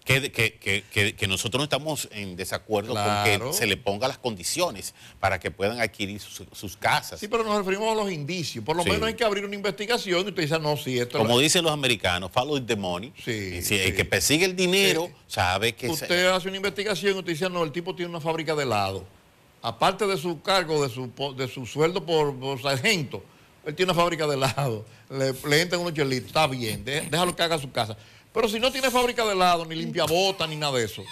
Que, 0.04 0.30
que- 0.30 0.84
que- 0.92 1.14
que- 1.14 1.26
nosotros 1.26 1.58
no 1.60 1.64
estamos 1.64 2.08
en 2.12 2.36
desacuerdo 2.36 2.92
Claro. 2.92 3.44
con 3.46 3.52
que 3.52 3.56
se 3.56 3.66
le 3.66 3.76
ponga 3.78 4.06
las 4.06 4.18
condiciones 4.18 4.92
para 5.18 5.40
que 5.40 5.50
puedan 5.50 5.80
adquirir 5.80 6.20
sus, 6.20 6.42
sus 6.52 6.76
casas. 6.76 7.18
Sí, 7.20 7.28
pero 7.28 7.42
nos 7.44 7.56
referimos 7.56 7.90
a 7.90 7.94
los 7.94 8.12
indicios. 8.12 8.62
Por 8.64 8.76
lo 8.76 8.82
Sí. 8.82 8.90
menos 8.90 9.06
hay 9.08 9.14
que 9.14 9.24
abrir 9.24 9.44
una 9.46 9.54
investigación 9.54 10.26
y 10.26 10.28
usted 10.28 10.42
dice, 10.42 10.58
no, 10.58 10.76
sí, 10.76 10.98
esto 10.98 11.16
Como 11.18 11.38
dicen 11.38 11.62
los 11.64 11.72
americanos, 11.72 12.30
follow 12.32 12.60
the 12.60 12.76
money. 12.76 13.12
Sí, 13.24 13.30
Y 13.58 13.62
si 13.62 13.76
el 13.76 13.94
que 13.96 14.04
persigue 14.04 14.44
el 14.44 14.54
dinero 14.56 15.06
Sí. 15.06 15.14
sabe 15.28 15.74
que... 15.74 15.86
se- 15.86 15.92
Usted 16.04 16.26
hace 16.26 16.48
una 16.48 16.58
investigación 16.58 17.14
y 17.16 17.18
usted 17.20 17.32
dice, 17.32 17.48
no, 17.48 17.62
el 17.64 17.72
tipo 17.72 17.94
tiene 17.94 18.10
una 18.10 18.20
fábrica 18.20 18.54
de 18.54 18.64
helado. 18.64 19.06
Aparte 19.62 20.06
de 20.06 20.18
su 20.18 20.42
cargo, 20.42 20.86
de 20.86 20.92
su, 20.92 21.10
de 21.36 21.48
su 21.48 21.64
sueldo 21.64 22.04
por, 22.04 22.38
por 22.38 22.60
sargento, 22.60 23.24
él 23.64 23.74
tiene 23.74 23.92
una 23.92 23.98
fábrica 24.02 24.26
de 24.26 24.34
helado. 24.34 24.84
Le, 25.08 25.32
le 25.48 25.60
entran 25.62 25.80
unos 25.80 25.94
chelitos, 25.94 26.26
está 26.26 26.46
bien, 26.46 26.84
déjalo 26.84 27.34
que 27.34 27.42
haga 27.42 27.58
su 27.58 27.70
casa. 27.72 27.96
Pero 28.34 28.48
si 28.48 28.58
no 28.58 28.72
tiene 28.72 28.90
fábrica 28.90 29.24
de 29.24 29.32
helado, 29.32 29.64
ni 29.64 29.76
limpia 29.76 30.04
bota, 30.04 30.46
ni 30.48 30.56
nada 30.56 30.76
de 30.76 30.84
eso, 30.84 31.04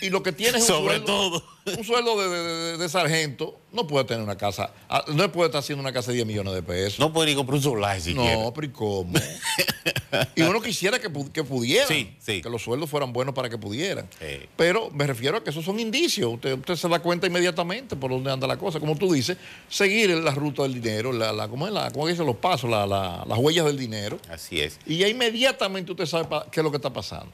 y 0.00 0.08
lo 0.08 0.22
que 0.22 0.32
tiene 0.32 0.56
es 0.58 0.64
un 0.64 0.76
Sobre 0.76 0.96
sueldo, 0.96 1.04
todo. 1.06 1.44
Un 1.76 1.84
sueldo 1.84 2.20
de, 2.20 2.28
de- 2.28 2.42
de- 2.72 2.78
de 2.78 2.88
sargento, 2.88 3.58
no 3.72 3.86
puede 3.86 4.04
tener 4.04 4.22
una 4.22 4.36
casa, 4.36 4.72
ah, 4.88 5.04
no 5.08 5.30
puede 5.30 5.48
estar 5.48 5.60
haciendo 5.60 5.80
una 5.80 5.92
casa 5.92 6.10
de 6.10 6.16
10 6.16 6.26
millones 6.26 6.54
de 6.54 6.62
pesos. 6.62 6.98
No 6.98 7.12
puede 7.12 7.30
ni 7.30 7.36
comprar 7.36 7.56
un 7.56 7.62
solar 7.62 8.00
si 8.00 8.14
quiere. 8.14 8.36
No, 8.36 8.52
pero 8.52 8.66
¿y 8.66 8.70
cómo? 8.70 9.12
y 10.34 10.42
uno 10.42 10.60
quisiera 10.60 10.98
que, 10.98 11.08
que 11.32 11.44
pudieran, 11.44 11.86
Sí, 11.88 12.14
sí. 12.18 12.42
que 12.42 12.50
los 12.50 12.62
sueldos 12.62 12.90
fueran 12.90 13.12
buenos 13.12 13.34
para 13.34 13.48
que 13.48 13.58
pudieran. 13.58 14.08
Sí. 14.18 14.48
Pero 14.56 14.90
me 14.90 15.06
refiero 15.06 15.36
a 15.36 15.44
que 15.44 15.50
esos 15.50 15.64
son 15.64 15.78
indicios. 15.78 16.32
Usted, 16.34 16.54
usted 16.58 16.74
se 16.74 16.88
da 16.88 16.98
cuenta 17.00 17.26
inmediatamente 17.28 17.94
por 17.96 18.10
dónde 18.10 18.32
anda 18.32 18.46
la 18.48 18.56
cosa. 18.56 18.80
Como 18.80 18.96
tú 18.96 19.12
dices, 19.12 19.36
seguir 19.68 20.10
la 20.10 20.32
ruta 20.32 20.62
del 20.64 20.74
dinero, 20.74 21.12
la, 21.12 21.32
la, 21.32 21.46
¿cómo 21.48 21.66
es 21.68 21.72
la, 21.72 21.90
cómo 21.92 22.08
dicen 22.08 22.26
los 22.26 22.36
pasos, 22.36 22.68
la- 22.68 22.86
la- 22.86 23.24
las 23.26 23.38
huellas 23.38 23.66
del 23.66 23.78
dinero. 23.78 24.18
Así 24.28 24.60
es. 24.60 24.78
Y 24.86 24.96
ya 24.98 25.06
inmediatamente 25.08 25.92
usted 25.92 26.06
sabe 26.06 26.26
qué 26.50 26.58
es 26.60 26.64
lo 26.64 26.70
que 26.72 26.78
está 26.78 26.92
pasando. 26.92 27.30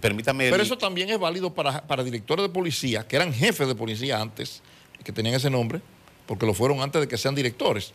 Permítame... 0.00 0.50
Pero 0.50 0.62
eso 0.64 0.76
también 0.76 1.10
es 1.10 1.18
válido 1.18 1.54
para, 1.54 1.86
para 1.86 2.02
directores 2.02 2.42
de 2.44 2.48
policía, 2.48 3.06
que 3.06 3.14
eran 3.14 3.32
jefes 3.32 3.68
de 3.68 3.74
policía 3.76 4.20
antes, 4.20 4.62
que 5.04 5.12
tenían 5.12 5.34
ese 5.34 5.50
nombre, 5.50 5.80
porque 6.26 6.46
lo 6.46 6.54
fueron 6.54 6.80
antes 6.80 7.00
de 7.00 7.08
que 7.08 7.16
sean 7.16 7.34
directores, 7.34 7.92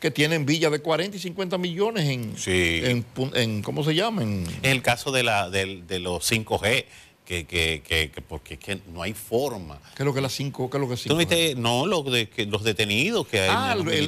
que 0.00 0.10
tienen 0.10 0.44
villas 0.44 0.70
de 0.70 0.80
40 0.80 1.16
y 1.16 1.20
50 1.20 1.56
millones 1.56 2.04
en, 2.08 2.36
Sí. 2.36 2.80
en, 2.84 3.06
en- 3.34 3.62
¿cómo 3.62 3.82
se 3.84 3.94
llama? 3.94 4.22
En- 4.22 4.46
el 4.62 4.82
caso 4.82 5.12
de, 5.12 5.22
la, 5.22 5.48
del- 5.48 5.86
de 5.86 5.98
los 6.00 6.24
5G, 6.30 6.84
que, 7.24 7.46
que, 7.46 7.82
que- 7.86 8.10
que- 8.10 8.20
porque 8.20 8.54
es 8.54 8.60
que 8.60 8.80
no 8.92 9.02
hay 9.02 9.14
forma. 9.14 9.80
¿Qué 9.96 10.02
es 10.02 10.06
lo 10.06 10.12
que 10.12 10.18
es 10.18 10.22
la 10.22 10.28
5? 10.28 10.68
¿Qué 10.70 10.76
es 10.76 10.80
lo 10.80 10.88
que 10.88 10.94
es 10.94 11.00
¿Tú 11.00 11.08
5? 11.08 11.14
no 11.14 11.18
viste? 11.18 11.54
No, 11.54 11.86
lo 11.86 12.02
de, 12.02 12.28
que 12.28 12.44
los 12.46 12.62
detenidos 12.64 13.26
que 13.26 13.40
hay. 13.40 13.48
Ah, 13.50 13.74
los 13.74 13.86
el, 13.86 14.06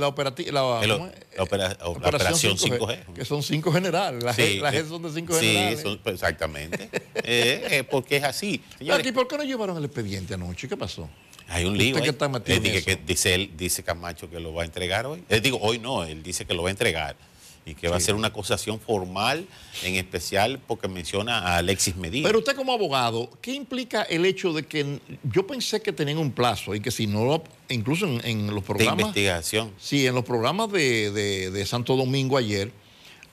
la, 0.00 0.08
operación 1.38 2.56
5G. 2.56 3.12
Que 3.14 3.24
son 3.24 3.42
cinco 3.42 3.72
generales. 3.72 4.22
Las, 4.24 4.36
Sí, 4.36 4.58
las 4.58 4.74
son 4.88 5.02
de 5.02 5.12
cinco 5.12 5.38
sí, 5.38 5.46
generales. 5.46 5.80
son- 5.82 5.98
pues, 5.98 6.14
exactamente. 6.14 6.88
Eh, 7.30 7.66
eh, 7.70 7.84
porque 7.84 8.16
es 8.16 8.24
así. 8.24 8.62
Señores, 8.78 9.00
Aquí, 9.00 9.12
¿por 9.12 9.28
qué 9.28 9.36
no 9.36 9.44
llevaron 9.44 9.76
el 9.76 9.84
expediente 9.84 10.34
anoche? 10.34 10.66
¿Qué 10.68 10.76
pasó? 10.76 11.08
hay 11.48 11.64
un 11.64 11.76
lío. 11.76 11.96
que 12.00 12.08
está 12.10 12.28
metido 12.28 12.58
Eh, 12.62 12.98
dice 13.06 13.34
él, 13.34 13.50
dice 13.56 13.82
Camacho 13.82 14.30
que 14.30 14.38
lo 14.40 14.54
va 14.54 14.62
a 14.62 14.64
entregar 14.64 15.04
hoy. 15.06 15.22
Digo, 15.42 15.58
hoy 15.60 15.78
no, 15.78 16.04
él 16.04 16.22
dice 16.22 16.44
que 16.46 16.54
lo 16.54 16.62
va 16.62 16.68
a 16.68 16.72
entregar 16.72 17.16
y 17.68 17.74
que 17.74 17.88
va 17.88 17.96
a 17.96 18.00
ser 18.00 18.14
una 18.14 18.28
acusación 18.28 18.80
formal, 18.80 19.46
en 19.84 19.96
especial 19.96 20.58
porque 20.66 20.88
menciona 20.88 21.38
a 21.38 21.58
Alexis 21.58 21.96
Medina. 21.96 22.26
Pero 22.26 22.38
usted 22.38 22.56
como 22.56 22.72
abogado, 22.72 23.28
¿qué 23.42 23.52
implica 23.52 24.02
el 24.02 24.24
hecho 24.24 24.52
de 24.52 24.62
que 24.64 25.00
yo 25.24 25.46
pensé 25.46 25.82
que 25.82 25.92
tenían 25.92 26.18
un 26.18 26.32
plazo 26.32 26.74
y 26.74 26.80
que 26.80 26.90
si 26.90 27.06
no, 27.06 27.24
lo- 27.24 27.44
incluso 27.68 28.06
en, 28.06 28.20
en 28.24 28.46
los 28.46 28.62
de 28.62 28.62
programas, 28.62 29.00
investigación. 29.00 29.72
sí, 29.78 30.06
en 30.06 30.14
los 30.14 30.24
programas 30.24 30.72
de, 30.72 31.10
de- 31.10 31.50
de 31.50 31.66
Santo 31.66 31.94
Domingo 31.96 32.38
ayer, 32.38 32.72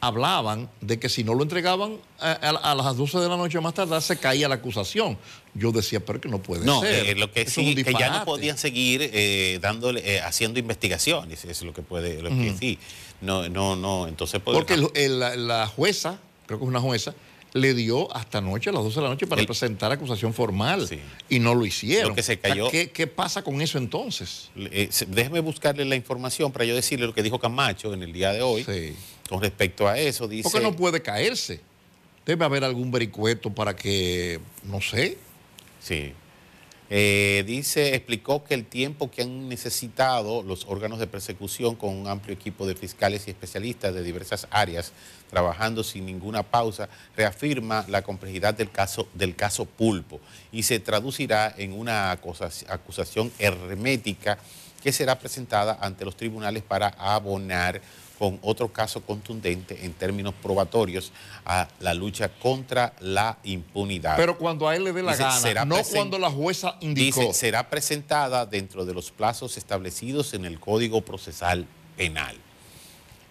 hablaban 0.08 0.70
de 0.82 1.00
que 1.00 1.10
si 1.10 1.24
no 1.24 1.34
lo 1.34 1.44
entregaban 1.44 1.98
a, 2.20 2.32
a- 2.32 2.72
a 2.72 2.76
las 2.76 2.96
12 2.98 3.20
de 3.20 3.28
la 3.30 3.38
noche 3.38 3.60
más 3.60 3.74
tarde 3.74 4.00
se 4.02 4.18
caía 4.18 4.48
la 4.48 4.56
acusación. 4.56 5.18
Yo 5.54 5.72
decía, 5.72 6.00
pero 6.06 6.20
que 6.22 6.30
no 6.30 6.40
puede 6.40 6.66
No, 6.66 6.82
ser. 6.82 7.06
eh, 7.08 7.16
lo 7.16 7.32
que 7.32 7.42
Eso 7.42 7.50
es 7.62 7.68
sí, 7.68 7.76
un 7.78 7.84
que 7.84 7.94
ya 7.94 8.10
no 8.20 8.26
podían 8.26 8.58
seguir 8.58 9.10
eh, 9.14 9.60
dándole, 9.62 10.02
eh, 10.06 10.22
haciendo 10.22 10.60
investigaciones, 10.60 11.46
es 11.46 11.62
lo 11.64 11.74
que 11.74 11.82
puede, 11.82 12.22
lo 12.22 12.30
que 12.30 12.54
sí. 12.60 12.78
No, 13.22 13.48
no, 13.50 13.76
no, 13.76 14.08
entonces 14.08 14.42
Porque 14.44 14.74
el- 14.74 14.90
el- 14.96 15.20
la, 15.20 15.36
la 15.36 15.68
jueza, 15.68 16.20
creo 16.46 16.60
que 16.60 16.66
es 16.66 16.70
una 16.70 16.82
jueza, 16.82 17.16
le 17.56 17.74
dio 17.74 18.14
hasta 18.14 18.40
anoche, 18.40 18.70
a 18.70 18.74
las 18.74 18.84
12 18.84 18.96
de 18.98 19.02
la 19.04 19.10
noche, 19.10 19.28
para 19.28 19.42
presentar 19.46 19.90
acusación 19.90 20.34
formal. 20.34 20.86
Sí. 20.90 21.00
Y 21.30 21.40
no 21.40 21.56
lo 21.56 21.66
hicieron. 21.66 22.10
Lo 22.10 22.16
que 22.16 22.22
se 22.22 22.34
O 22.34 22.40
sea, 22.42 22.50
cayó- 22.52 22.70
¿Qué, 22.70 22.92
qué 22.92 23.08
pasa 23.08 23.44
con 23.46 23.62
eso 23.62 23.78
entonces? 23.78 24.50
eh, 24.58 24.90
déjeme 25.08 25.40
buscarle 25.40 25.86
la 25.86 25.96
información 25.96 26.52
para 26.52 26.66
yo 26.66 26.76
decirle 26.76 27.06
lo 27.06 27.14
que 27.14 27.24
dijo 27.24 27.40
Camacho 27.40 27.94
en 27.94 28.04
el 28.04 28.12
día 28.12 28.34
de 28.34 28.42
hoy 28.42 28.66
Sí. 28.66 28.94
con 29.30 29.42
respecto 29.42 29.88
a 29.88 29.98
eso. 29.98 30.28
Dice, 30.28 30.44
Porque 30.44 30.60
no 30.60 30.76
puede 30.76 31.02
caerse. 31.02 31.62
Debe 32.26 32.44
haber 32.44 32.66
algún 32.66 32.92
vericueto 32.92 33.50
para 33.50 33.74
que, 33.74 34.42
no 34.64 34.82
sé. 34.82 35.18
Sí. 35.82 36.12
Eh, 36.90 37.44
dice, 37.48 37.96
explicó 37.96 38.44
que 38.44 38.54
el 38.54 38.66
tiempo 38.66 39.10
que 39.10 39.24
han 39.24 39.50
necesitado 39.50 40.44
los 40.44 40.66
órganos 40.68 41.00
de 41.00 41.08
persecución 41.08 41.76
con 41.76 41.90
un 41.96 42.08
amplio 42.08 42.36
equipo 42.36 42.68
de 42.68 42.76
fiscales 42.76 43.28
y 43.28 43.32
especialistas 43.32 43.94
de 43.94 44.04
diversas 44.04 44.48
áreas, 44.52 44.92
trabajando 45.32 45.84
sin 45.84 46.06
ninguna 46.06 46.44
pausa, 46.44 46.88
reafirma 47.18 47.86
la 47.88 48.04
complejidad 48.04 48.54
del 48.54 48.70
caso, 48.70 49.08
del 49.16 49.36
caso 49.36 49.66
Pulpo. 49.66 50.20
Y 50.52 50.64
se 50.64 50.80
traducirá 50.80 51.54
en 51.58 51.74
una 51.74 52.12
acusa- 52.12 52.52
acusación 52.70 53.32
hermética 53.40 54.38
que 54.84 54.92
será 54.92 55.18
presentada 55.18 55.80
ante 55.82 56.06
los 56.06 56.16
tribunales 56.16 56.62
para 56.62 56.90
abonar 56.90 57.82
con 58.18 58.40
otro 58.44 58.72
caso 58.72 59.02
contundente 59.02 59.86
en 59.86 59.94
términos 59.94 60.34
probatorios 60.42 61.12
a 61.46 61.68
la 61.80 61.94
lucha 61.94 62.30
contra 62.30 62.94
la 63.02 63.38
impunidad. 63.44 64.16
Pero 64.16 64.38
cuando 64.38 64.68
a 64.70 64.76
él 64.76 64.84
le 64.86 64.94
dé 64.94 65.04
la 65.04 65.12
Dice, 65.12 65.24
gana, 65.24 65.40
será 65.40 65.66
no 65.66 65.78
cuando 65.84 66.18
la 66.18 66.32
jueza 66.32 66.78
indicó. 66.82 67.20
Dice, 67.22 67.34
será 67.34 67.70
presentada 67.70 68.46
dentro 68.46 68.86
de 68.86 68.94
los 68.94 69.12
plazos 69.12 69.58
establecidos 69.58 70.34
en 70.34 70.46
el 70.46 70.60
Código 70.60 71.02
Procesal 71.02 71.66
Penal. 71.98 72.38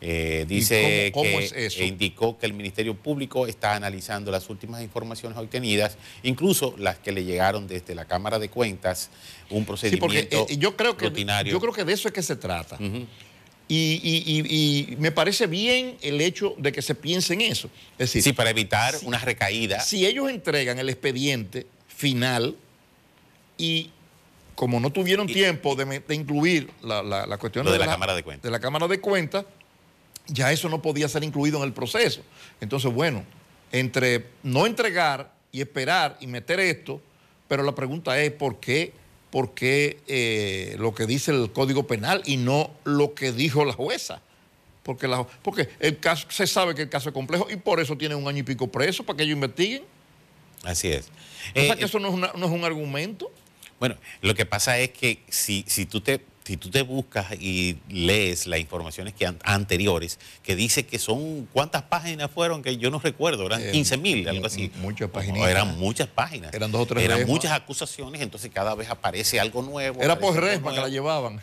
Eh, 0.07 0.45
dice 0.47 1.11
cómo- 1.14 1.25
cómo 1.25 1.38
que 1.38 1.45
es 1.47 1.53
eso? 1.53 1.81
e 1.81 1.87
indicó 1.87 2.37
que 2.37 2.45
el 2.45 2.53
Ministerio 2.53 2.95
Público 2.95 3.47
está 3.47 3.75
analizando 3.75 4.31
las 4.31 4.50
últimas 4.50 4.83
informaciones 4.83 5.38
obtenidas, 5.38 5.97
incluso 6.23 6.75
las 6.76 6.99
que 6.99 7.11
le 7.11 7.25
llegaron 7.25 7.67
desde 7.67 7.95
la 7.95 8.05
Cámara 8.05 8.38
de 8.38 8.50
Cuentas, 8.50 9.09
un 9.49 9.61
Sí, 9.61 9.64
procedimiento 9.64 10.07
porque 10.07 10.53
eh, 10.53 10.59
yo 10.59 10.76
creo 10.76 10.95
que 10.99 11.07
rutinario. 11.09 11.53
yo 11.53 11.61
creo 11.61 11.73
que 11.73 11.85
de 11.85 11.95
eso 11.95 12.09
es 12.09 12.12
que 12.12 12.23
se 12.23 12.37
trata. 12.37 12.75
Ujú. 12.76 13.07
Y, 13.68 14.00
y- 14.02 14.23
y- 14.26 14.92
y 14.92 14.97
me 14.97 15.11
parece 15.11 15.47
bien 15.47 15.97
el 16.02 16.21
hecho 16.21 16.54
de 16.59 16.71
que 16.73 16.83
se 16.83 16.94
piense 16.94 17.33
en 17.35 17.40
eso. 17.40 17.68
Es 17.92 18.09
decir, 18.11 18.23
Sí, 18.23 18.33
para 18.33 18.50
evitar 18.50 18.94
Sí. 18.94 19.06
una 19.06 19.18
recaída. 19.18 19.80
si 19.80 20.04
ellos 20.06 20.28
entregan 20.28 20.78
el 20.78 20.88
expediente 20.90 21.66
final 21.88 22.56
y 23.56 23.90
como 24.54 24.78
no 24.80 24.90
tuvieron 24.90 25.26
tiempo 25.26 25.75
de, 25.75 26.00
de 26.00 26.14
incluir 26.14 26.71
la, 26.83 27.02
la, 27.02 27.26
la 27.26 27.38
cuestión 27.38 27.64
Lo 27.64 27.73
de 27.73 27.78
la 27.78 27.87
Cámara 27.87 28.14
de 28.14 28.23
Cuentas. 28.23 28.42
de 28.44 28.50
la 28.50 28.61
Cámara 28.61 28.87
de 28.87 29.00
Cuentas, 29.00 29.44
ya 30.26 30.52
eso 30.52 30.68
no 30.68 30.80
podía 30.83 31.09
ser 31.09 31.25
incluido 31.25 31.59
en 31.59 31.64
el 31.64 31.73
proceso. 31.73 32.23
Entonces, 32.61 32.92
bueno, 32.92 33.25
entre 33.73 34.26
no 34.42 34.66
entregar 34.66 35.33
y 35.52 35.61
esperar 35.61 36.16
y 36.21 36.26
meter 36.26 36.61
esto, 36.61 37.00
pero 37.49 37.62
la 37.62 37.75
pregunta 37.75 38.18
es 38.21 38.30
por 38.33 38.61
qué, 38.61 38.92
por 39.35 39.53
qué 39.53 39.99
eh, 40.07 40.76
lo 40.79 40.95
que 40.95 41.07
dice 41.07 41.33
el 41.33 41.50
Código 41.50 41.88
Penal 41.88 42.23
y 42.25 42.37
no 42.37 42.71
lo 42.85 43.14
que 43.14 43.33
dijo 43.33 43.64
la 43.64 43.73
jueza. 43.73 44.23
Porque, 44.85 45.09
la, 45.09 45.25
porque 45.43 45.69
el 45.81 45.99
caso, 45.99 46.29
se 46.31 46.47
sabe 46.47 46.76
que 46.76 46.83
el 46.83 46.88
caso 46.88 47.09
es 47.09 47.12
complejo 47.12 47.49
y 47.50 47.57
por 47.57 47.81
eso 47.81 47.97
tiene 47.99 48.14
un 48.14 48.29
año 48.29 48.38
y 48.38 48.43
pico 48.45 48.69
preso 48.69 49.03
para 49.03 49.17
que 49.17 49.25
ellos 49.25 49.35
investiguen. 49.35 49.83
Así 50.62 50.87
es. 50.93 51.07
O 51.57 51.61
sea 51.61 51.73
Eh, 51.75 51.76
que 51.76 51.85
eso 51.87 51.99
no 51.99 52.07
es, 52.09 52.14
una- 52.14 52.33
no 52.37 52.47
es 52.47 52.53
un 52.53 52.64
argumento. 52.64 53.29
Bueno, 53.81 53.97
lo 54.21 54.37
que 54.37 54.47
pasa 54.47 54.79
es 54.79 54.91
que 54.91 55.19
si, 55.29 55.64
si, 55.67 55.85
tú, 55.87 56.00
te, 56.00 56.21
si 56.45 56.59
tú 56.59 56.71
te 56.71 56.83
buscas 56.83 57.33
y 57.41 57.79
lees 57.89 58.47
las 58.47 58.61
informaciones 58.61 59.15
que 59.15 59.27
an- 59.27 59.39
anteriores, 59.45 60.19
que 60.43 60.55
dice 60.55 60.85
que 60.85 60.99
son, 60.99 61.49
¿cuántas 61.53 61.83
páginas 61.83 62.31
fueron? 62.31 62.63
Que 62.63 62.77
yo 62.77 62.91
no 62.91 62.99
recuerdo, 62.99 63.47
eran 63.47 63.63
Eh, 63.63 63.71
15 63.73 63.97
mil, 63.97 64.29
algo 64.29 64.45
así. 64.47 64.71
muchas 64.77 65.09
No, 65.09 65.13
paginitas. 65.15 65.49
Eran 65.49 65.79
muchas 65.79 66.07
páginas. 66.09 66.53
Eran 66.53 66.71
dos 66.71 66.83
o 66.83 66.87
tres 66.87 67.05
Eran 67.05 67.27
muchas 67.27 67.53
acusaciones, 67.53 68.21
entonces 68.21 68.51
cada 68.53 68.75
vez 68.75 68.91
aparece 68.91 69.41
algo 69.41 69.63
nuevo. 69.63 70.03
Era 70.03 70.19
por 70.19 70.37
resma 70.39 70.75
que 70.75 70.81
la 70.81 70.89
llevaban. 70.89 71.41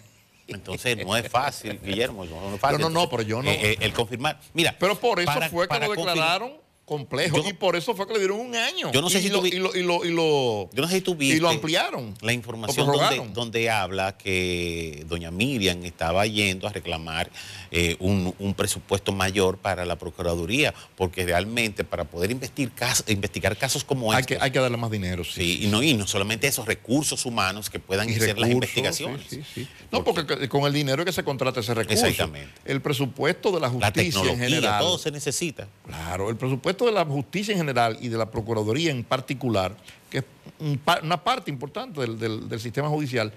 Entonces 0.47 0.97
no 1.05 1.15
es 1.17 1.27
fácil, 1.29 1.79
Guillermo, 1.83 2.25
no, 2.25 2.49
no 2.49 2.55
es 2.55 2.61
fácil. 2.61 2.79
No, 2.81 2.89
no, 2.89 3.01
no, 3.01 3.09
pero 3.09 3.23
yo 3.23 3.41
no- 3.41 3.49
eh, 3.49 3.71
eh, 3.71 3.77
el 3.79 3.93
confirmar. 3.93 4.39
Mira. 4.53 4.75
Pero 4.77 4.99
por 4.99 5.19
eso 5.19 5.25
para- 5.25 5.49
fue 5.49 5.67
que 5.67 5.79
lo 5.79 5.91
declararon 5.95 6.53
complejo 6.95 7.37
Yo 7.41 7.47
y 7.49 7.53
por 7.53 7.77
eso 7.77 7.95
fue 7.95 8.05
que 8.05 8.11
le 8.13 8.19
dieron 8.19 8.37
un 8.41 8.53
año. 8.53 8.91
Yo 8.91 9.01
no 9.01 9.09
sé 9.09 9.19
y 9.19 9.21
si 9.23 9.29
lo, 9.29 9.41
vi- 9.41 9.51
y 9.53 9.59
lo, 9.59 9.73
y 9.73 9.81
lo, 9.81 10.03
y 10.03 10.09
lo- 10.11 10.69
Yo 10.73 10.81
no 10.81 10.87
sé 10.89 10.95
si 10.95 11.01
tú 11.01 11.15
viste 11.15 11.37
y 11.37 11.39
lo 11.39 11.47
ampliaron. 11.49 12.13
la 12.21 12.33
información 12.33 12.85
donde, 12.85 13.29
donde 13.33 13.69
habla 13.69 14.17
que 14.17 15.05
doña 15.07 15.31
Miriam 15.31 15.83
estaba 15.85 16.25
yendo 16.25 16.67
a 16.67 16.71
reclamar 16.73 17.29
eh, 17.71 17.95
un, 17.99 18.35
un 18.39 18.53
presupuesto 18.53 19.13
mayor 19.13 19.57
para 19.57 19.85
la 19.85 19.95
Procuraduría, 19.97 20.73
porque 20.97 21.25
realmente 21.25 21.85
para 21.85 22.03
poder 22.03 22.29
investigar, 22.31 22.75
casos, 22.75 23.05
investigar 23.09 23.55
casos 23.55 23.85
como 23.85 24.11
hay, 24.11 24.19
este, 24.21 24.35
que, 24.37 24.43
hay 24.43 24.51
que 24.51 24.59
darle 24.59 24.75
más 24.75 24.91
dinero. 24.91 25.23
Sí. 25.23 25.31
sí, 25.59 25.63
y, 25.63 25.67
no, 25.67 25.81
y 25.81 25.93
no 25.93 26.05
solamente 26.07 26.47
esos 26.47 26.65
recursos 26.65 27.25
humanos 27.25 27.69
que 27.69 27.79
puedan 27.79 28.09
hacer 28.09 28.37
las 28.37 28.49
investigaciones. 28.49 29.21
sí, 29.29 29.37
sí, 29.37 29.63
sí. 29.63 29.67
No, 29.91 30.03
porque 30.03 30.49
con 30.49 30.63
el 30.65 30.73
dinero 30.73 31.05
que 31.05 31.13
se 31.13 31.23
contrata 31.23 31.61
ese 31.61 31.73
recurso. 31.73 32.05
Exactamente. 32.05 32.51
El 32.65 32.81
presupuesto 32.81 33.51
de 33.51 33.59
la 33.61 33.67
La 33.67 33.69
justicia 33.69 34.01
en 34.01 34.11
tecnología, 34.11 34.45
general. 34.49 34.79
todo 34.81 34.97
se 34.97 35.11
necesita. 35.11 35.67
Claro, 35.85 36.29
el 36.29 36.35
presupuesto 36.35 36.80
de 36.85 36.91
la 36.91 37.05
justicia 37.05 37.51
en 37.53 37.57
general 37.59 37.97
y 38.01 38.07
de 38.09 38.17
la 38.17 38.29
Procuraduría 38.29 38.91
en 38.91 39.03
particular, 39.03 39.75
que 40.09 40.19
es 40.19 40.23
una 40.59 41.23
parte 41.23 41.49
importante 41.51 42.01
del, 42.01 42.19
del- 42.19 42.47
del 42.49 42.59
sistema 42.59 42.89
judicial, 42.89 43.31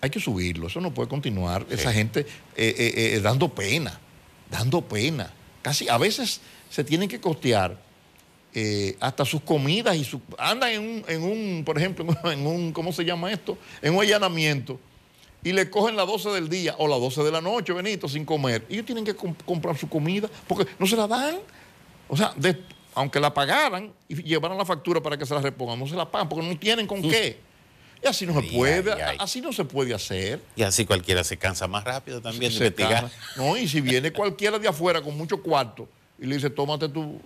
hay 0.00 0.10
que 0.10 0.20
subirlo. 0.20 0.66
Eso 0.66 0.80
no 0.80 0.92
puede 0.92 1.08
continuar. 1.08 1.66
Esa 1.70 1.92
gente 1.92 2.20
eh, 2.20 2.26
eh, 2.56 3.14
eh, 3.16 3.20
dando 3.20 3.48
pena, 3.48 3.98
dando 4.50 4.82
pena. 4.82 5.32
Casi 5.62 5.88
a 5.88 5.98
veces 5.98 6.40
se 6.70 6.84
tienen 6.84 7.08
que 7.08 7.20
costear 7.20 7.84
hasta 9.00 9.24
sus 9.26 9.42
comidas 9.42 9.94
y 9.96 10.04
su, 10.04 10.18
andan 10.38 10.70
en 10.70 10.80
un, 10.80 11.04
en 11.08 11.22
un, 11.22 11.62
por 11.64 11.76
ejemplo, 11.76 12.06
en 12.24 12.46
un, 12.46 12.72
¿cómo 12.72 12.90
se 12.92 13.04
llama 13.04 13.30
esto? 13.30 13.58
En 13.82 13.94
un 13.94 14.02
allanamiento 14.02 14.80
y 15.44 15.52
le 15.52 15.68
cogen 15.68 15.94
las 15.94 16.06
12 16.06 16.30
del 16.30 16.48
día 16.48 16.74
o 16.78 16.88
las 16.88 16.98
12 16.98 17.22
de 17.22 17.30
la 17.32 17.40
noche, 17.42 17.72
Benito, 17.74 18.08
sin 18.08 18.24
comer. 18.24 18.64
Y 18.70 18.74
ellos 18.74 18.86
tienen 18.86 19.04
que 19.04 19.14
comp- 19.16 19.44
comprar 19.44 19.76
su 19.76 19.88
comida 19.88 20.28
porque 20.48 20.66
no 20.78 20.86
se 20.86 20.96
la 20.96 21.06
dan. 21.06 21.36
O 22.08 22.16
sea, 22.16 22.32
de- 22.36 22.58
aunque 22.96 23.20
la 23.20 23.32
pagaran 23.32 23.92
y 24.08 24.22
llevaran 24.22 24.56
la 24.58 24.64
factura 24.64 25.02
para 25.02 25.16
que 25.16 25.26
se 25.26 25.34
la 25.34 25.40
repongan, 25.42 25.78
no 25.78 25.86
se 25.86 25.94
la 25.94 26.10
pagan 26.10 26.28
porque 26.28 26.46
no 26.46 26.58
tienen 26.58 26.86
con 26.86 27.02
qué. 27.02 27.38
Y 28.02 28.06
así 28.08 28.26
no 28.26 28.34
se 28.40 28.48
puede, 28.48 28.92
ay, 28.92 29.00
ay. 29.10 29.16
así 29.20 29.40
no 29.40 29.52
se 29.52 29.64
puede 29.64 29.94
hacer. 29.94 30.40
Y 30.56 30.62
así 30.62 30.84
cualquiera 30.86 31.22
se 31.22 31.36
cansa 31.36 31.66
más 31.66 31.84
rápido 31.84 32.20
también 32.20 32.50
de 32.52 32.58
Se 32.58 32.64
investigar. 32.66 33.02
cansa. 33.02 33.16
No, 33.36 33.56
y 33.56 33.68
si 33.68 33.80
viene 33.80 34.12
cualquiera 34.12 34.58
de 34.58 34.66
afuera 34.68 35.00
con 35.02 35.16
mucho 35.16 35.42
cuarto 35.42 35.88
y 36.18 36.26
le 36.26 36.36
dice, 36.36 36.48
tómate 36.50 36.88
tu, 36.88 37.20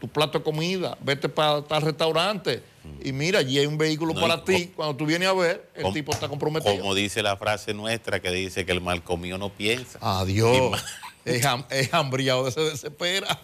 tu 0.00 0.08
plato 0.08 0.38
de 0.38 0.44
comida, 0.44 0.96
vete 1.00 1.28
para 1.28 1.62
tal 1.62 1.82
restaurante 1.82 2.62
y 3.04 3.12
mira, 3.12 3.40
allí 3.40 3.58
hay 3.58 3.66
un 3.66 3.78
vehículo 3.78 4.14
No, 4.14 4.20
para 4.20 4.36
y 4.36 4.40
ti. 4.44 4.72
Cuando 4.74 4.96
tú 4.96 5.06
vienes 5.06 5.28
a 5.28 5.34
ver, 5.34 5.68
el 5.74 5.92
tipo 5.92 6.12
está 6.12 6.28
comprometido. 6.28 6.76
Como 6.78 6.94
dice 6.94 7.22
la 7.22 7.36
frase 7.36 7.74
nuestra 7.74 8.20
que 8.20 8.30
dice 8.32 8.64
que 8.66 8.72
el 8.72 8.80
mal 8.80 9.02
comido 9.04 9.38
no 9.38 9.50
piensa. 9.50 9.98
Adiós. 10.00 10.82
Es, 11.24 11.44
ham- 11.44 11.66
es 11.68 11.92
hambriado, 11.92 12.44
de 12.46 12.50
se 12.52 12.60
desespera. 12.60 13.38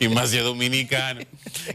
Y 0.00 0.08
más 0.08 0.30
de 0.30 0.40
dominicano. 0.40 1.20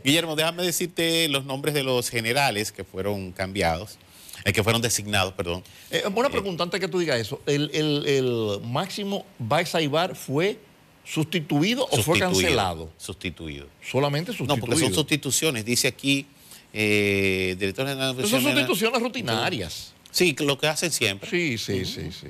Guillermo, 0.03 0.35
déjame 0.35 0.63
decirte 0.63 1.27
los 1.29 1.45
nombres 1.45 1.73
de 1.73 1.83
los 1.83 2.09
generales 2.09 2.71
que 2.71 2.83
fueron 2.83 3.31
cambiados, 3.31 3.97
eh, 4.45 4.53
que 4.53 4.63
fueron 4.63 4.81
designados, 4.81 5.33
perdón. 5.33 5.63
Eh, 5.91 6.03
una 6.13 6.29
pregunta 6.29 6.63
antes 6.63 6.79
que 6.79 6.87
tú 6.87 6.99
digas 6.99 7.19
eso. 7.19 7.41
¿El, 7.45 7.69
el, 7.73 8.05
el 8.07 8.59
Máximo 8.63 9.25
Baezaibar 9.39 10.15
fue 10.15 10.57
sustituido 11.05 11.87
o 11.91 12.01
fue 12.01 12.19
cancelado? 12.19 12.91
Sustituido. 12.97 13.67
Solamente 13.81 14.31
sustituido. 14.31 14.55
No, 14.55 14.61
porque 14.61 14.79
son 14.79 14.93
sustituciones. 14.93 15.65
Dice 15.65 15.87
aquí, 15.87 16.25
eh, 16.71 17.55
director 17.59 17.87
general 17.87 18.15
de 18.15 18.27
son 18.27 18.41
sustituciones 18.41 19.01
rutinarias. 19.01 19.93
Sí, 20.11 20.35
lo 20.39 20.57
que 20.57 20.67
hacen 20.67 20.91
siempre. 20.91 21.29
Sí, 21.29 21.57
sí, 21.57 21.85
sí, 21.85 22.11
sí. 22.11 22.27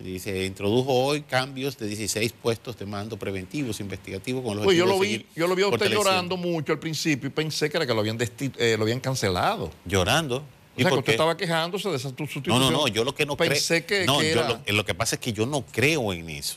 Dice, 0.00 0.46
introdujo 0.46 0.94
hoy 0.94 1.20
cambios 1.20 1.76
de 1.76 1.86
16 1.86 2.32
puestos 2.32 2.78
de 2.78 2.86
mando 2.86 3.18
preventivos, 3.18 3.80
investigativos 3.80 4.42
con 4.42 4.56
los 4.56 4.64
Pues 4.64 4.76
yo 4.76 4.86
lo 4.86 4.98
vi, 4.98 5.26
yo 5.36 5.46
lo 5.46 5.54
vi 5.54 5.62
a 5.62 5.68
usted 5.68 5.90
llorando 5.90 6.38
mucho 6.38 6.72
al 6.72 6.78
principio 6.78 7.28
y 7.28 7.30
pensé 7.30 7.68
que 7.68 7.76
era 7.76 7.86
que 7.86 7.92
lo 7.92 8.00
habían, 8.00 8.16
eh, 8.58 8.76
lo 8.78 8.84
habían 8.84 9.00
cancelado. 9.00 9.70
Llorando. 9.84 10.38
O 10.38 10.42
¿Y 10.76 10.82
sea, 10.82 10.92
que 10.92 10.98
usted 10.98 11.12
estaba 11.12 11.36
quejándose 11.36 11.90
de 11.90 11.96
esa 11.96 12.10
tu- 12.12 12.22
No, 12.22 12.28
sustitución. 12.30 12.60
no, 12.60 12.70
no, 12.70 12.88
yo 12.88 13.04
lo 13.04 13.14
que 13.14 13.26
no 13.26 13.36
creo. 13.36 13.50
Pensé 13.50 13.84
que, 13.84 14.06
no, 14.06 14.20
que 14.20 14.32
yo 14.32 14.40
era... 14.40 14.48
lo, 14.66 14.72
lo 14.72 14.84
que 14.86 14.94
pasa 14.94 15.16
es 15.16 15.20
que 15.20 15.34
yo 15.34 15.44
no 15.44 15.66
creo 15.66 16.14
en 16.14 16.30
eso. 16.30 16.56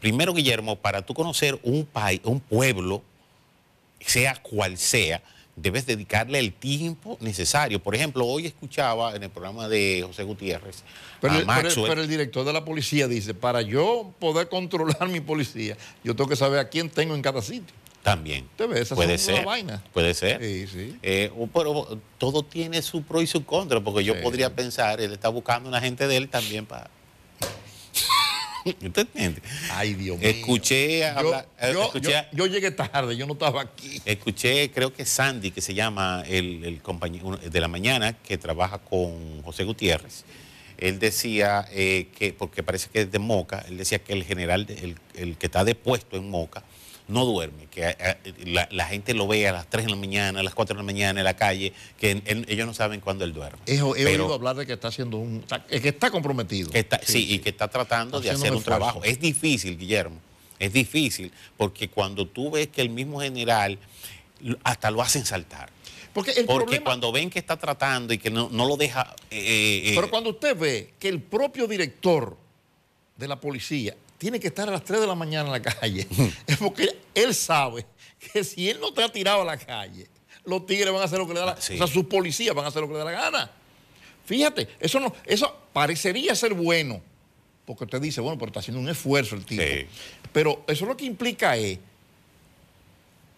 Primero, 0.00 0.34
Guillermo, 0.34 0.74
para 0.74 1.02
tú 1.02 1.14
conocer 1.14 1.56
un 1.62 1.84
país, 1.84 2.20
un 2.24 2.40
pueblo, 2.40 3.02
sea 4.00 4.34
cual 4.42 4.76
sea, 4.76 5.22
debes 5.56 5.84
dedicarle 5.86 6.38
el 6.38 6.52
tiempo 6.52 7.16
necesario. 7.20 7.82
Por 7.82 7.94
ejemplo, 7.94 8.26
hoy 8.26 8.46
escuchaba 8.46 9.14
en 9.14 9.22
el 9.22 9.30
programa 9.30 9.68
de 9.68 10.02
José 10.06 10.22
Gutiérrez 10.22 10.82
Pero, 11.20 11.34
a 11.34 11.36
el- 11.38 11.46
pero 11.46 11.58
el- 11.58 11.64
Maxwell. 11.64 11.88
pero 11.88 12.02
el 12.02 12.08
director 12.08 12.44
de 12.46 12.52
la 12.52 12.64
policía 12.64 13.08
dice, 13.08 13.34
para 13.34 13.60
yo 13.62 14.12
poder 14.18 14.48
controlar 14.48 15.08
mi 15.08 15.20
policía, 15.20 15.76
yo 16.04 16.16
tengo 16.16 16.28
que 16.30 16.36
saber 16.36 16.58
a 16.60 16.68
quién 16.68 16.88
tengo 16.90 17.14
en 17.14 17.22
cada 17.22 17.42
sitio. 17.42 17.74
también. 18.02 18.44
Usted 18.52 18.66
ve, 18.70 18.80
esas 18.80 18.96
puede 18.96 19.18
ser. 19.18 19.44
vaina. 19.44 19.82
Puede 19.92 20.14
ser. 20.14 20.40
Sí, 20.42 20.66
sí. 20.66 20.96
Eh, 21.02 21.30
pero 21.52 21.98
todo 22.16 22.42
tiene 22.42 22.80
su 22.80 23.02
pro 23.02 23.20
y 23.20 23.26
su 23.26 23.44
contra, 23.44 23.78
porque 23.82 24.02
yo 24.02 24.14
Sí. 24.14 24.20
podría 24.22 24.54
pensar, 24.56 25.02
él 25.02 25.12
está 25.12 25.28
buscando 25.28 25.68
una 25.68 25.82
gente 25.82 26.06
de 26.08 26.16
él 26.16 26.30
también 26.30 26.64
para. 26.64 26.88
¿Usted 28.64 28.98
entiende? 29.02 29.42
Ay, 29.70 29.94
Dios 29.94 30.18
mío. 30.18 30.28
Escuché 30.28 31.00
Yo, 31.00 31.06
hablar- 31.18 31.48
eh, 31.60 31.70
yo- 31.72 31.84
escuché- 31.92 32.10
yo- 32.10 32.26
yo 32.32 32.46
llegué 32.46 32.70
tarde, 32.70 33.16
yo 33.16 33.26
no 33.26 33.32
estaba 33.34 33.62
aquí. 33.62 34.00
Escuché, 34.04 34.70
creo 34.70 34.92
que 34.92 35.04
Sandy, 35.04 35.50
que 35.50 35.60
se 35.60 35.74
llama 35.74 36.22
el, 36.26 36.64
el 36.64 36.82
compañero 36.82 37.36
de 37.36 37.60
la 37.60 37.68
mañana, 37.68 38.12
que 38.14 38.36
trabaja 38.38 38.78
con 38.78 39.42
José 39.42 39.64
Gutiérrez. 39.64 40.24
Él 40.78 40.98
decía 40.98 41.66
eh, 41.72 42.08
que, 42.16 42.32
porque 42.32 42.62
parece 42.62 42.88
que 42.90 43.02
es 43.02 43.12
de 43.12 43.18
Moca, 43.18 43.64
él 43.68 43.76
decía 43.76 43.98
que 43.98 44.12
el 44.14 44.24
general, 44.24 44.66
el 45.14 45.36
que 45.36 45.46
está 45.46 45.62
depuesto 45.64 46.16
en 46.16 46.30
Moca, 46.30 46.62
no 47.10 47.24
duerme, 47.24 47.66
que 47.66 47.88
eh, 47.88 48.16
la, 48.46 48.68
la 48.70 48.86
gente 48.86 49.12
lo 49.14 49.26
ve 49.26 49.46
a 49.48 49.52
las 49.52 49.68
3 49.68 49.84
de 49.86 49.90
la 49.90 49.96
mañana, 49.96 50.40
a 50.40 50.42
las 50.42 50.54
4 50.54 50.74
de 50.74 50.78
la 50.78 50.84
mañana 50.84 51.20
en 51.20 51.24
la 51.24 51.34
calle, 51.36 51.72
que 51.98 52.22
ellos 52.48 52.66
no 52.66 52.72
saben 52.74 53.00
cuándo 53.00 53.24
él 53.24 53.32
duerme. 53.32 53.58
He, 53.66 53.74
he 53.76 53.78
Pero- 54.04 54.24
oído 54.24 54.34
hablar 54.34 54.56
de 54.56 54.66
que 54.66 54.72
está 54.74 54.88
haciendo 54.88 55.18
un... 55.18 55.44
que 55.68 55.88
está 55.88 56.10
comprometido. 56.10 56.70
que 56.70 56.78
está- 56.78 57.00
sí, 57.04 57.34
y 57.34 57.38
que 57.40 57.50
está 57.50 57.68
tratando 57.68 58.20
de 58.20 58.30
hacer 58.30 58.52
un 58.54 58.62
trabajo. 58.62 59.02
Es 59.04 59.20
difícil, 59.20 59.76
Guillermo. 59.76 60.16
Es 60.58 60.72
difícil 60.72 61.32
porque 61.56 61.88
cuando 61.88 62.26
tú 62.26 62.50
ves 62.50 62.68
que 62.68 62.82
el 62.82 62.90
mismo 62.90 63.20
general 63.20 63.78
hasta 64.64 64.90
lo 64.90 65.02
hacen 65.02 65.24
saltar. 65.26 65.70
Porque 66.12 66.32
el 66.32 66.44
Porque 66.46 66.64
problema... 66.64 66.84
cuando 66.84 67.12
ven 67.12 67.30
que 67.30 67.38
está 67.38 67.56
tratando 67.56 68.12
y 68.12 68.18
que 68.18 68.30
no, 68.30 68.48
no 68.50 68.66
lo 68.66 68.76
deja... 68.76 69.14
eh, 69.30 69.82
eh, 69.86 69.92
Pero 69.94 70.10
cuando 70.10 70.30
usted 70.30 70.56
ve 70.58 70.90
que 70.98 71.08
el 71.08 71.20
propio 71.20 71.66
director 71.66 72.36
de 73.16 73.28
la 73.28 73.40
policía 73.40 73.94
tiene 74.20 74.38
que 74.38 74.48
estar 74.48 74.68
a 74.68 74.72
las 74.72 74.84
3 74.84 75.00
de 75.00 75.06
la 75.06 75.14
mañana 75.14 75.46
en 75.46 75.52
la 75.52 75.62
calle, 75.62 76.06
es 76.46 76.58
porque 76.58 76.94
él 77.14 77.34
sabe 77.34 77.86
que 78.18 78.44
si 78.44 78.68
él 78.68 78.78
no 78.78 78.90
está 78.90 79.10
tirado 79.10 79.40
a 79.40 79.44
la 79.46 79.56
calle, 79.56 80.06
los 80.44 80.66
tigres 80.66 80.92
van 80.92 81.00
a 81.00 81.04
hacer 81.06 81.18
lo 81.18 81.26
que 81.26 81.32
le 81.32 81.40
da 81.40 81.46
la 81.46 81.52
Ah, 81.52 81.56
sí. 81.58 81.74
O 81.74 81.78
sea, 81.78 81.86
sus 81.86 82.04
policías 82.04 82.54
van 82.54 82.66
a 82.66 82.68
hacer 82.68 82.82
lo 82.82 82.88
que 82.88 82.92
le 82.92 82.98
da 82.98 83.06
la 83.06 83.12
gana. 83.12 83.50
Fíjate, 84.26 84.68
eso 84.78 85.00
no, 85.00 85.14
eso 85.24 85.50
parecería 85.72 86.34
ser 86.34 86.52
bueno, 86.52 87.00
porque 87.64 87.84
usted 87.84 87.98
dice, 87.98 88.20
bueno, 88.20 88.38
pero 88.38 88.50
está 88.50 88.60
haciendo 88.60 88.78
un 88.78 88.90
esfuerzo 88.90 89.36
el 89.36 89.46
tipo. 89.46 89.62
Sí. 89.62 89.86
Pero 90.34 90.64
eso 90.68 90.84
lo 90.84 90.98
que 90.98 91.06
implica 91.06 91.56
es 91.56 91.78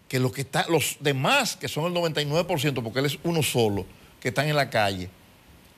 que 0.09 0.19
los, 0.19 0.33
que 0.33 0.41
está, 0.41 0.67
los 0.69 0.97
demás, 0.99 1.57
que 1.57 1.69
son 1.69 1.85
el 1.85 2.03
99%, 2.03 2.83
porque 2.83 2.99
él 2.99 3.07
es 3.07 3.19
uno 3.23 3.45
solo, 3.45 3.87
que 4.19 4.31
están 4.31 4.49
en 4.49 4.57
la 4.57 4.69
calle, 4.69 5.09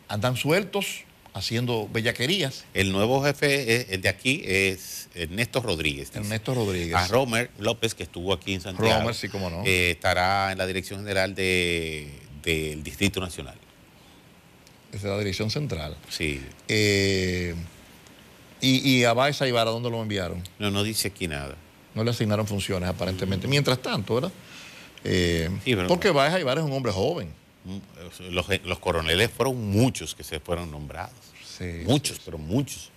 andan 0.08 0.34
sueltos 0.34 1.04
haciendo 1.34 1.88
bellaquerías. 1.92 2.64
El 2.74 2.92
nuevo 2.92 3.22
jefe, 3.24 3.74
eh, 3.80 3.86
el 3.90 4.00
de 4.00 4.08
aquí, 4.08 4.42
es 4.46 5.08
Ernesto 5.14 5.60
Rodríguez. 5.60 6.08
dice. 6.08 6.20
Ernesto 6.20 6.54
Rodríguez. 6.54 6.94
A 6.94 7.06
Romer 7.08 7.50
López, 7.58 7.94
que 7.94 8.04
estuvo 8.04 8.32
aquí 8.32 8.54
en 8.54 8.60
Santiago. 8.60 9.00
Romer, 9.00 9.14
sí, 9.14 9.28
cómo 9.28 9.50
no. 9.50 9.62
eh, 9.66 9.90
estará 9.92 10.52
en 10.52 10.58
la 10.58 10.66
Dirección 10.66 11.00
General 11.00 11.34
de- 11.34 12.08
del 12.42 12.82
Distrito 12.82 13.20
Nacional. 13.20 13.56
Esa 14.92 14.98
es 15.08 15.12
la 15.12 15.18
dirección 15.18 15.50
central. 15.50 15.96
Sí. 16.08 16.40
Eh, 16.68 17.54
y, 18.60 18.88
y 18.98 19.04
a 19.04 19.12
Baeza 19.12 19.46
Ibarra, 19.48 19.70
¿dónde 19.70 19.90
lo 19.90 20.00
enviaron? 20.00 20.42
No, 20.58 20.70
no 20.70 20.82
dice 20.84 21.08
aquí 21.08 21.26
nada. 21.26 21.56
No 21.94 22.04
le 22.04 22.10
asignaron 22.10 22.46
funciones, 22.46 22.88
aparentemente. 22.88 23.48
Mientras 23.48 23.80
tanto, 23.82 24.14
¿verdad? 24.14 24.32
Eh, 25.02 25.50
Sí, 25.64 25.74
pero- 25.74 25.88
porque 25.88 26.10
Baeza 26.10 26.38
Ibarra 26.38 26.60
es 26.60 26.66
un 26.66 26.72
hombre 26.72 26.92
joven. 26.92 27.28
Mm, 27.64 27.78
Los, 28.30 28.46
los 28.64 28.78
coroneles 28.78 29.30
fueron 29.30 29.70
muchos 29.70 30.14
que 30.14 30.22
se 30.22 30.38
fueron 30.38 30.70
nombrados. 30.70 31.14
Sí, 31.58 31.64
muchos, 31.84 32.16
sí, 32.16 32.22
pero 32.24 32.38
muchos. 32.38 32.90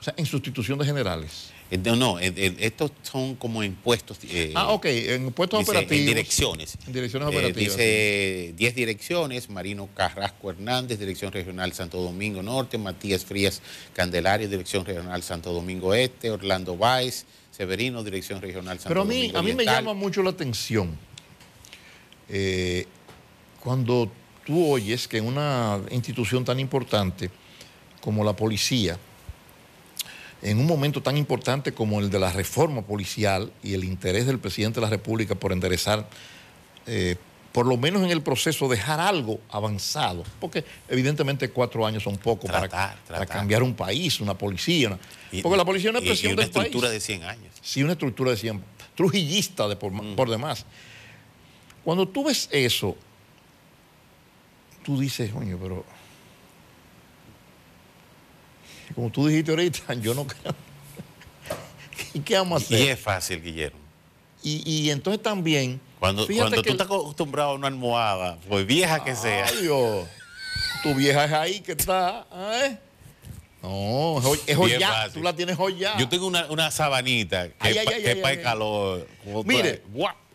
O 0.00 0.02
sea, 0.02 0.14
en 0.16 0.26
sustitución 0.26 0.78
de 0.78 0.84
generales. 0.84 1.50
Eh, 1.70 1.76
No, 1.76 1.96
no, 1.96 2.18
eh, 2.18 2.32
eh, 2.36 2.56
estos 2.60 2.92
son 3.02 3.34
como 3.34 3.62
impuestos. 3.62 4.18
eh, 4.22 4.52
ah, 4.54 4.68
ok, 4.70 4.86
en 4.86 5.32
puestos 5.32 5.58
dice, 5.58 5.70
operativos. 5.70 6.00
En 6.00 6.06
direcciones. 6.06 6.78
En 6.86 6.92
direcciones 6.94 7.26
Eh, 7.28 7.36
operativas. 7.36 7.76
dice 7.76 8.54
10 8.56 8.74
direcciones, 8.74 9.50
Marino 9.50 9.88
Carrasco 9.94 10.50
Hernández, 10.50 10.98
Dirección 10.98 11.30
Regional 11.32 11.72
Santo 11.74 12.00
Domingo 12.00 12.42
Norte, 12.42 12.78
Matías 12.78 13.24
Frías 13.24 13.60
Candelario, 13.92 14.48
Dirección 14.48 14.84
Regional 14.86 15.22
Santo 15.22 15.52
Domingo 15.52 15.92
Este, 15.92 16.30
Orlando 16.30 16.76
Báez, 16.76 17.26
Severino, 17.50 18.02
Dirección 18.04 18.40
Regional 18.40 18.78
Santo 18.78 18.88
Pero 18.88 19.02
a 19.02 19.04
mí, 19.04 19.16
Domingo 19.28 19.38
a 19.38 19.42
mí 19.42 19.52
me 19.52 19.64
llama 19.64 19.92
mucho 19.94 20.22
la 20.22 20.30
atención 20.30 20.96
eh, 22.30 22.86
cuando 23.60 24.10
tú 24.46 24.70
oyes 24.72 25.08
que 25.08 25.18
en 25.18 25.26
una 25.26 25.80
institución 25.90 26.44
tan 26.44 26.60
importante 26.60 27.30
como 28.08 28.24
la 28.24 28.32
policía, 28.32 28.96
en 30.40 30.58
un 30.58 30.64
momento 30.66 31.02
tan 31.02 31.18
importante 31.18 31.74
como 31.74 32.00
el 32.00 32.08
de 32.08 32.18
la 32.18 32.32
reforma 32.32 32.80
policial 32.80 33.52
y 33.62 33.74
el 33.74 33.84
interés 33.84 34.24
del 34.24 34.38
presidente 34.38 34.80
de 34.80 34.86
la 34.86 34.88
República 34.88 35.34
por 35.34 35.52
enderezar, 35.52 36.08
eh, 36.86 37.16
por 37.52 37.66
lo 37.66 37.76
menos 37.76 38.02
en 38.02 38.10
el 38.10 38.22
proceso, 38.22 38.66
dejar 38.66 38.98
algo 38.98 39.40
avanzado, 39.50 40.24
porque 40.40 40.64
evidentemente 40.88 41.50
cuatro 41.50 41.84
años 41.86 42.02
son 42.02 42.16
poco 42.16 42.46
para, 42.46 42.60
Tratar, 42.60 42.96
para 43.06 43.18
tratar. 43.18 43.36
cambiar 43.40 43.62
un 43.62 43.74
país, 43.74 44.20
una 44.22 44.32
policía, 44.32 44.88
una- 44.88 44.98
Y- 45.30 45.42
porque 45.42 45.58
la 45.58 45.66
policía 45.66 45.90
es 45.90 45.96
una 45.98 46.00
y- 46.00 46.08
y 46.08 46.08
una 46.08 46.18
del 46.28 46.36
país. 46.36 46.48
estructura 46.48 46.88
de 46.88 47.00
100 47.00 47.24
años. 47.24 47.52
Sí, 47.60 47.82
una 47.82 47.92
estructura 47.92 48.30
de 48.30 48.38
siempre. 48.38 48.66
Trujillista 48.96 49.68
de 49.68 49.76
por, 49.76 49.92
Mm. 49.92 50.16
por 50.16 50.30
demás. 50.30 50.64
Cuando 51.84 52.08
tú 52.08 52.24
ves 52.24 52.48
eso, 52.52 52.96
tú 54.82 54.98
dices, 54.98 55.30
coño, 55.30 55.58
pero. 55.60 55.84
Como 58.94 59.10
tú 59.10 59.26
dijiste 59.26 59.50
ahorita, 59.50 59.94
yo 60.00 60.14
no 60.14 60.26
creo. 60.26 60.54
¿Y 62.14 62.20
qué 62.20 62.36
vamos 62.36 62.62
a 62.62 62.72
Y 62.72 62.76
hacer? 62.76 62.90
es 62.90 63.00
fácil, 63.00 63.42
Guillermo. 63.42 63.78
Y, 64.42 64.62
y 64.70 64.90
entonces 64.90 65.22
también. 65.22 65.80
Cuando, 65.98 66.26
fíjate 66.26 66.42
cuando 66.50 66.56
tú 66.58 66.62
que- 66.62 66.70
estás 66.70 66.86
acostumbrado 66.86 67.50
a 67.50 67.54
una 67.54 67.66
almohada, 67.66 68.38
pues 68.48 68.64
vieja 68.66 69.02
que 69.02 69.16
sea, 69.16 69.46
Ay, 69.46 69.62
Dios, 69.62 70.06
tu 70.82 70.94
vieja 70.94 71.24
es 71.24 71.32
ahí 71.32 71.60
que 71.60 71.72
está. 71.72 72.24
¿eh? 72.32 72.78
No, 73.62 74.20
es 74.46 74.56
joya. 74.56 75.10
Tú 75.12 75.22
la 75.22 75.34
tienes 75.34 75.56
joya. 75.56 75.98
yo 75.98 76.08
tengo 76.08 76.26
una, 76.28 76.46
una 76.46 76.70
sabanita 76.70 77.48
que 77.48 77.54
Ay, 77.58 77.76
es 78.04 78.16
para 78.18 78.34
el 78.34 78.42
calor. 78.42 79.08
Mire, 79.44 79.82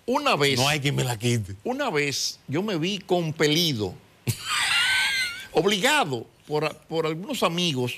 una 0.05 0.35
vez. 0.35 0.59
no 0.59 0.67
hay 0.67 0.81
quien 0.81 0.95
me 0.95 1.05
la 1.05 1.17
quite. 1.17 1.55
Una 1.63 1.89
vez 1.89 2.39
yo 2.49 2.61
me 2.61 2.75
vi 2.75 2.99
compelido, 2.99 3.93
obligado 5.53 6.27
por, 6.47 6.75
por 6.87 7.05
algunos 7.05 7.41
amigos, 7.43 7.93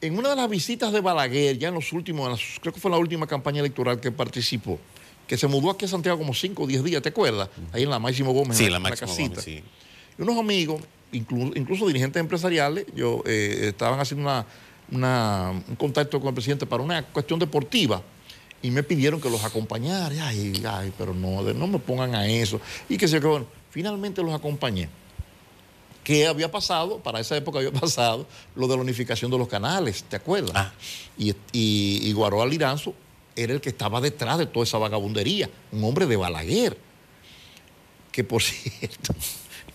en 0.00 0.18
una 0.18 0.30
de 0.30 0.36
las 0.36 0.48
visitas 0.50 0.92
de 0.92 1.00
Balaguer, 1.00 1.58
ya 1.58 1.68
en 1.68 1.74
los 1.74 1.92
últimos, 1.92 2.40
creo 2.60 2.72
que 2.72 2.80
fue 2.80 2.90
la 2.90 2.98
última 2.98 3.26
campaña 3.26 3.60
electoral 3.60 4.00
que 4.00 4.10
participó, 4.10 4.78
que 5.26 5.36
se 5.38 5.46
mudó 5.46 5.70
aquí 5.70 5.84
a 5.84 5.88
Santiago 5.88 6.18
como 6.18 6.34
5 6.34 6.62
o 6.64 6.66
10 6.66 6.82
días, 6.84 7.02
¿te 7.02 7.10
acuerdas? 7.10 7.48
Ahí 7.72 7.84
en 7.84 7.90
la 7.90 7.98
Máximo 7.98 8.32
Gómez. 8.32 8.56
Sí, 8.58 8.64
en 8.64 8.70
la 8.72 8.76
en 8.78 8.82
máxima 8.82 9.06
casita. 9.08 9.28
Gómez, 9.40 9.44
sí. 9.44 9.62
Y 10.18 10.22
unos 10.22 10.36
amigos, 10.38 10.82
incluso, 11.12 11.52
incluso 11.56 11.86
dirigentes 11.86 12.20
empresariales, 12.20 12.86
yo 12.96 13.22
eh, 13.26 13.66
estaban 13.68 14.00
haciendo 14.00 14.24
una, 14.28 14.46
una- 14.90 15.50
un 15.68 15.76
contacto 15.76 16.18
con 16.18 16.28
el 16.28 16.34
presidente 16.34 16.66
para 16.66 16.82
una 16.82 17.02
cuestión 17.04 17.38
deportiva 17.38 18.02
y 18.60 18.70
me 18.70 18.82
pidieron 18.82 19.20
que 19.20 19.30
los 19.30 19.44
acompañara. 19.44 20.26
Ay, 20.28 20.60
ay, 20.68 20.92
pero 20.98 21.14
no, 21.14 21.42
no 21.42 21.66
me 21.68 21.78
pongan 21.78 22.14
a 22.16 22.26
eso. 22.26 22.60
Y 22.88 22.96
que 22.98 23.06
que 23.06 23.18
bueno, 23.20 23.46
finalmente 23.70 24.20
los 24.22 24.34
acompañé. 24.34 24.88
¿Qué 26.04 26.26
había 26.26 26.50
pasado? 26.50 26.98
Para 26.98 27.20
esa 27.20 27.36
época 27.36 27.58
había 27.58 27.72
pasado 27.80 28.26
lo 28.56 28.66
de 28.66 28.76
la 28.76 28.82
unificación 28.82 29.30
de 29.30 29.38
los 29.38 29.48
canales, 29.48 30.04
¿te 30.04 30.16
acuerdas? 30.16 30.52
Ah. 30.54 30.72
Y, 31.16 31.30
y, 31.52 32.00
y 32.08 32.12
Guaroa 32.12 32.46
Liranzo 32.46 32.94
era 33.36 33.52
el 33.52 33.60
que 33.60 33.70
estaba 33.70 34.00
detrás 34.00 34.38
de 34.38 34.46
toda 34.46 34.64
esa 34.64 34.78
vagabundería, 34.78 35.48
un 35.70 35.84
hombre 35.84 36.06
de 36.06 36.16
Balaguer 36.16 36.76
que 38.10 38.24
por 38.24 38.42
cierto, 38.42 39.14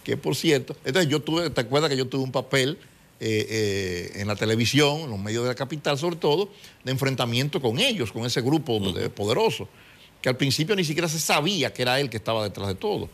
que 0.04 0.16
por 0.18 0.36
cierto, 0.36 0.76
entonces 0.86 1.10
yo 1.10 1.22
tuve, 1.22 1.50
¿te 1.50 1.62
acuerdas 1.62 1.90
que 1.90 1.98
yo 1.98 2.08
tuve 2.08 2.24
un 2.24 2.32
papel 2.32 2.78
eh, 3.20 3.48
eh, 3.50 4.22
en 4.22 4.28
la 4.28 4.36
televisión, 4.36 5.00
en 5.02 5.10
los 5.10 5.18
medios 5.20 5.42
de 5.44 5.50
la 5.50 5.56
capital 5.56 5.98
sobre 5.98 6.18
todo, 6.18 6.50
de 6.84 6.92
enfrentamiento 6.92 7.60
con 7.60 7.80
ellos, 7.80 8.12
con 8.12 8.26
ese 8.26 8.42
grupo 8.42 8.80
de- 8.80 9.10
poderoso, 9.10 9.68
que 10.22 10.30
al 10.30 10.38
principio 10.38 10.76
ni 10.76 10.84
siquiera 10.84 11.08
se 11.10 11.20
sabía 11.20 11.74
que 11.74 11.82
era 11.82 12.00
él 12.00 12.12
que 12.12 12.18
estaba 12.18 12.44
detrás 12.44 12.68
de 12.68 12.76
todo. 12.76 13.10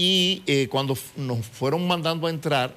Y 0.00 0.44
eh, 0.46 0.68
cuando 0.70 0.96
nos 1.16 1.44
fueron 1.44 1.84
mandando 1.84 2.28
a 2.28 2.30
entrar, 2.30 2.72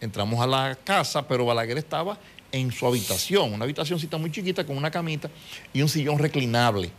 entramos 0.00 0.40
a 0.40 0.46
la 0.48 0.76
casa, 0.82 1.26
pero 1.28 1.44
Balaguer 1.46 1.78
estaba 1.78 2.18
en 2.50 2.72
su 2.72 2.84
habitación, 2.84 3.52
una 3.52 3.62
habitacióncita 3.62 4.16
muy 4.18 4.32
chiquita 4.32 4.66
con 4.66 4.76
una 4.76 4.90
camita 4.90 5.30
y 5.72 5.82
un 5.82 5.88
sillón 5.88 6.18
reclinable 6.18 6.90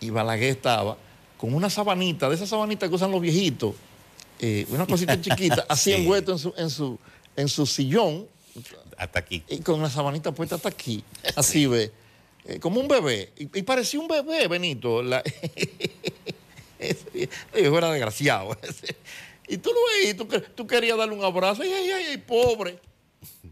y 0.00 0.10
Balaguer 0.10 0.50
estaba 0.50 0.98
con 1.38 1.54
una 1.54 1.70
sabanita, 1.70 2.28
de 2.28 2.34
esas 2.34 2.50
sabanitas 2.50 2.88
que 2.90 2.94
usan 2.94 3.10
los 3.10 3.20
viejitos, 3.22 3.74
eh, 4.40 4.66
una 4.68 4.86
cosita 4.86 5.18
chiquita, 5.18 5.64
así 5.70 5.92
Sí. 5.92 5.96
envuelto 5.96 6.32
en 6.32 6.38
su, 6.38 6.54
en, 6.58 6.68
su, 6.70 6.98
en 7.36 7.48
su 7.48 7.64
sillón, 7.66 8.26
Hasta 8.98 9.20
aquí. 9.20 9.42
y 9.48 9.58
con 9.60 9.80
la 9.80 9.88
sabanita 9.88 10.32
puesta 10.32 10.56
hasta 10.56 10.68
aquí, 10.68 11.02
así 11.36 11.66
ve, 11.66 11.92
eh, 12.46 12.58
como 12.60 12.78
un 12.80 12.88
bebé. 12.88 13.32
Y, 13.38 13.58
y 13.58 13.62
parecía 13.62 14.00
un 14.00 14.08
bebé, 14.08 14.48
Benito. 14.48 15.02
La, 15.02 15.22
ese 16.78 17.28
viejo 17.54 17.78
era 17.78 17.90
desgraciado. 17.90 18.56
y 19.48 19.56
tú 19.58 19.70
lo 19.70 19.78
veías, 20.00 20.16
tú, 20.16 20.26
tú 20.54 20.66
querías 20.66 20.96
darle 20.98 21.14
un 21.14 21.24
abrazo, 21.24 21.62
ay, 21.62 21.72
ay, 21.72 21.90
ay, 21.90 22.16
pobre. 22.18 22.78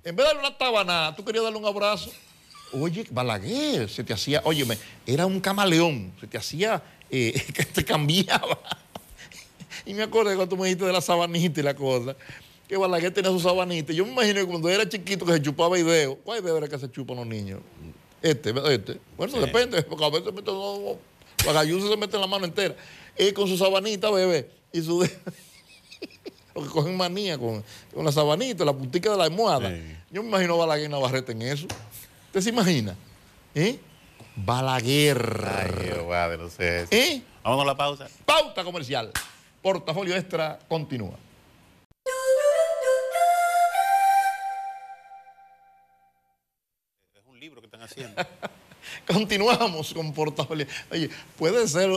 En 0.04 0.16
vez 0.16 0.16
de 0.16 0.22
darle 0.24 0.40
una 0.40 0.56
tabanada, 0.58 1.14
tú 1.14 1.24
querías 1.24 1.44
darle 1.44 1.58
un 1.58 1.66
abrazo. 1.66 2.10
Oye, 2.72 3.06
Balaguer, 3.10 3.88
se 3.90 4.02
te 4.02 4.12
hacía, 4.14 4.40
óyeme, 4.44 4.78
era 5.06 5.26
un 5.26 5.40
camaleón, 5.40 6.12
se 6.20 6.26
te 6.26 6.38
hacía, 6.38 6.82
eh, 7.10 7.32
que 7.54 7.64
te 7.64 7.84
cambiaba. 7.84 8.58
Y 9.84 9.94
me 9.94 10.04
acordé 10.04 10.36
cuando 10.36 10.54
tú 10.54 10.56
me 10.56 10.68
dijiste 10.68 10.84
de 10.84 10.92
la 10.92 11.00
sabanita 11.00 11.58
y 11.58 11.62
la 11.64 11.74
cosa, 11.74 12.14
que 12.68 12.76
Balaguer 12.76 13.12
tenía 13.12 13.32
su 13.32 13.40
sabanita. 13.40 13.92
Yo 13.92 14.04
me 14.06 14.12
imagino 14.12 14.40
que 14.40 14.46
cuando 14.46 14.68
era 14.68 14.88
chiquito 14.88 15.26
que 15.26 15.32
se 15.32 15.42
chupaba 15.42 15.76
video. 15.76 16.14
¿Cuál 16.16 16.40
video 16.40 16.56
era 16.58 16.68
que 16.68 16.78
se 16.78 16.88
chupan 16.90 17.16
los 17.16 17.26
niños? 17.26 17.60
Este, 18.22 18.54
este. 18.72 19.00
Bueno, 19.16 19.32
Sí. 19.34 19.40
depende, 19.40 19.82
porque 19.82 20.04
a 20.04 20.08
veces 20.10 20.32
meten, 20.32 20.54
no, 21.44 21.46
no, 21.46 21.52
los 21.52 21.54
gallusos 21.54 21.90
se 21.90 21.96
meten 21.96 22.20
la 22.20 22.26
mano 22.26 22.44
entera. 22.44 22.74
Él 23.16 23.34
con 23.34 23.48
su 23.48 23.56
sabanita, 23.56 24.10
bebé, 24.10 24.50
y 24.72 24.82
su. 24.82 24.98
Porque 26.52 26.68
cogen 26.68 26.96
manía 26.96 27.38
con, 27.38 27.64
con 27.94 28.04
la 28.04 28.12
sabanita, 28.12 28.64
la 28.64 28.74
puntica 28.74 29.10
de 29.10 29.16
la 29.16 29.24
almohada. 29.24 29.70
Sí. 29.70 29.96
Yo 30.10 30.22
me 30.22 30.28
imagino 30.28 30.58
Balaguer 30.58 30.90
Navarrete 30.90 31.32
en 31.32 31.42
eso. 31.42 31.66
¿Usted 32.26 32.40
se 32.40 32.50
imagina? 32.50 32.94
¿Eh? 33.54 33.78
Balaguer. 34.36 35.44
Ay, 35.46 35.70
Jehová, 35.84 36.28
de 36.28 36.36
los 36.36 36.52
sé. 36.52 36.86
¿Eh? 36.90 37.22
Vamos 37.42 37.62
a 37.62 37.66
la 37.66 37.76
pausa. 37.76 38.08
Pauta 38.26 38.64
comercial. 38.64 39.10
Portafolio 39.62 40.14
Extra 40.16 40.58
continúa. 40.68 41.16
Es 47.14 47.22
un 47.26 47.40
libro 47.40 47.60
que 47.60 47.66
están 47.66 47.82
haciendo. 47.82 48.22
Continuamos 49.06 49.92
con 49.94 50.12
Portafolio. 50.12 50.66
Oye, 50.90 51.08
puede 51.38 51.66
ser 51.68 51.90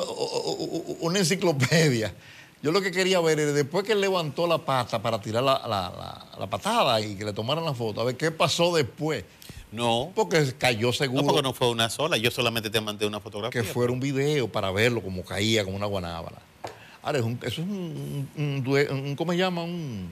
una 1.02 1.20
enciclopedia. 1.20 2.14
Yo 2.62 2.72
lo 2.72 2.82
que 2.82 2.92
quería 2.92 3.20
ver 3.20 3.40
es 3.40 3.54
después 3.54 3.84
que 3.86 3.94
levantó 3.94 4.48
la 4.48 4.58
pata 4.58 5.02
para 5.02 5.22
tirar 5.22 5.44
la, 5.44 5.60
la- 5.68 5.90
la- 5.96 6.26
la 6.40 6.48
patada 6.50 7.00
y 7.00 7.16
que 7.16 7.24
le 7.26 7.34
tomaran 7.34 7.64
la 7.64 7.74
foto, 7.76 8.02
a 8.02 8.04
ver 8.06 8.16
qué 8.18 8.32
pasó 8.32 8.76
después. 8.76 9.24
No, 9.72 10.12
Porque 10.16 10.54
cayó 10.58 10.94
seguro 10.94 11.22
no 11.24 11.28
porque 11.28 11.42
no 11.42 11.54
fue 11.54 11.70
una 11.70 11.90
sola. 11.90 12.18
Yo 12.18 12.32
solamente 12.32 12.70
te 12.70 12.80
mandé 12.80 13.06
una 13.06 13.20
fotografía. 13.20 13.62
que 13.62 13.68
fuera 13.68 13.92
un 13.92 14.00
video 14.00 14.48
para 14.48 14.72
verlo 14.72 15.02
como 15.02 15.24
caía 15.24 15.64
como 15.66 15.76
una 15.76 15.86
guanábana. 15.86 16.38
Ahora, 17.04 17.20
es 17.20 17.26
un- 17.26 17.38
eso 17.44 17.62
es 17.62 17.68
un, 17.68 18.28
un- 18.36 19.16
¿cómo 19.18 19.32
se 19.34 19.38
llama? 19.38 19.64
Un, 19.64 20.10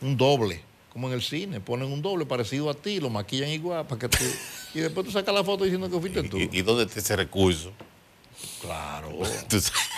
un 0.00 0.16
doble. 0.16 0.62
Como 0.98 1.06
en 1.08 1.14
el 1.14 1.22
cine, 1.22 1.60
ponen 1.60 1.92
un 1.92 2.02
doble 2.02 2.26
parecido 2.26 2.68
a 2.68 2.74
ti, 2.74 2.98
lo 2.98 3.08
maquillan 3.08 3.50
igual 3.50 3.86
para 3.86 4.00
que 4.00 4.08
tú... 4.08 4.24
Y 4.74 4.80
después 4.80 5.06
tú 5.06 5.12
sacas 5.12 5.32
la 5.34 5.42
foto 5.44 5.62
diciendo 5.64 5.88
que 5.88 5.98
fuiste 5.98 6.24
tú. 6.24 6.36
¿Y, 6.38 6.50
y 6.52 6.62
dónde 6.62 6.82
está 6.84 6.98
ese 6.98 7.14
recurso? 7.16 7.72
Claro. 8.60 9.10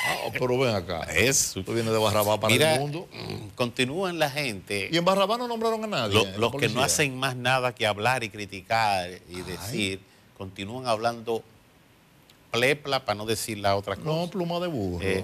Ah, 0.02 0.30
pero 0.32 0.58
ven 0.58 0.74
acá. 0.74 1.02
Eso. 1.14 1.62
Tú 1.62 1.74
vienes 1.74 1.92
de 1.92 1.98
Barrabá 1.98 2.40
para 2.40 2.52
Mira, 2.52 2.74
el 2.74 2.80
mundo. 2.80 3.06
mm, 3.12 3.48
continúan 3.54 4.18
la 4.18 4.30
gente. 4.30 4.88
Y 4.90 4.96
en 4.96 5.04
Barrabá 5.04 5.36
no 5.36 5.46
nombraron 5.46 5.84
a 5.84 5.86
nadie. 5.86 6.14
Lo- 6.14 6.24
la 6.24 6.38
los 6.38 6.54
que 6.56 6.68
no 6.70 6.82
hacen 6.82 7.18
más 7.18 7.36
nada 7.36 7.74
que 7.74 7.86
hablar 7.86 8.24
y 8.24 8.30
criticar 8.30 9.10
y 9.28 9.42
decir, 9.42 10.00
continúan 10.38 10.86
hablando 10.86 11.42
plepla 12.50 13.04
para 13.04 13.16
no 13.16 13.26
decir 13.26 13.58
la 13.58 13.76
otra 13.76 13.96
cosa. 13.96 14.08
No, 14.08 14.30
pluma 14.30 14.58
de 14.58 14.68
burro. 14.68 15.04
Eh, 15.06 15.22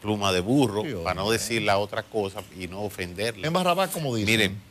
pluma 0.00 0.32
de 0.32 0.40
burro 0.40 0.84
para 1.02 1.14
no 1.14 1.30
decir 1.30 1.62
la 1.62 1.78
otra 1.78 2.02
cosa 2.04 2.42
y 2.58 2.68
no 2.68 2.82
ofenderle. 2.82 3.46
En 3.46 3.52
Barrabá, 3.52 3.88
como 3.88 4.14
dicen. 4.14 4.32
Miren, 4.32 4.69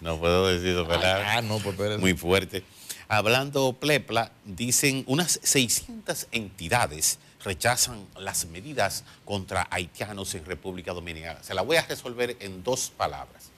no 0.00 0.18
puedo 0.18 0.46
decir 0.48 0.68
eso, 0.70 0.84
¿verdad? 0.86 1.22
Ah, 1.26 1.42
no, 1.42 1.58
pues 1.58 1.74
espérate. 1.74 1.98
Muy 1.98 2.14
fuerte. 2.14 2.62
Hablando 3.08 3.72
plepla, 3.72 4.30
dicen 4.44 5.02
unas 5.06 5.40
600 5.42 6.26
entidades 6.32 7.18
rechazan 7.42 8.04
las 8.18 8.46
medidas 8.46 9.04
contra 9.24 9.66
haitianos 9.70 10.34
en 10.34 10.44
República 10.44 10.92
Dominicana. 10.92 11.42
Se 11.42 11.54
la 11.54 11.62
voy 11.62 11.76
a 11.76 11.82
resolver 11.82 12.36
en 12.40 12.62
dos 12.62 12.90
palabras. 12.96 13.50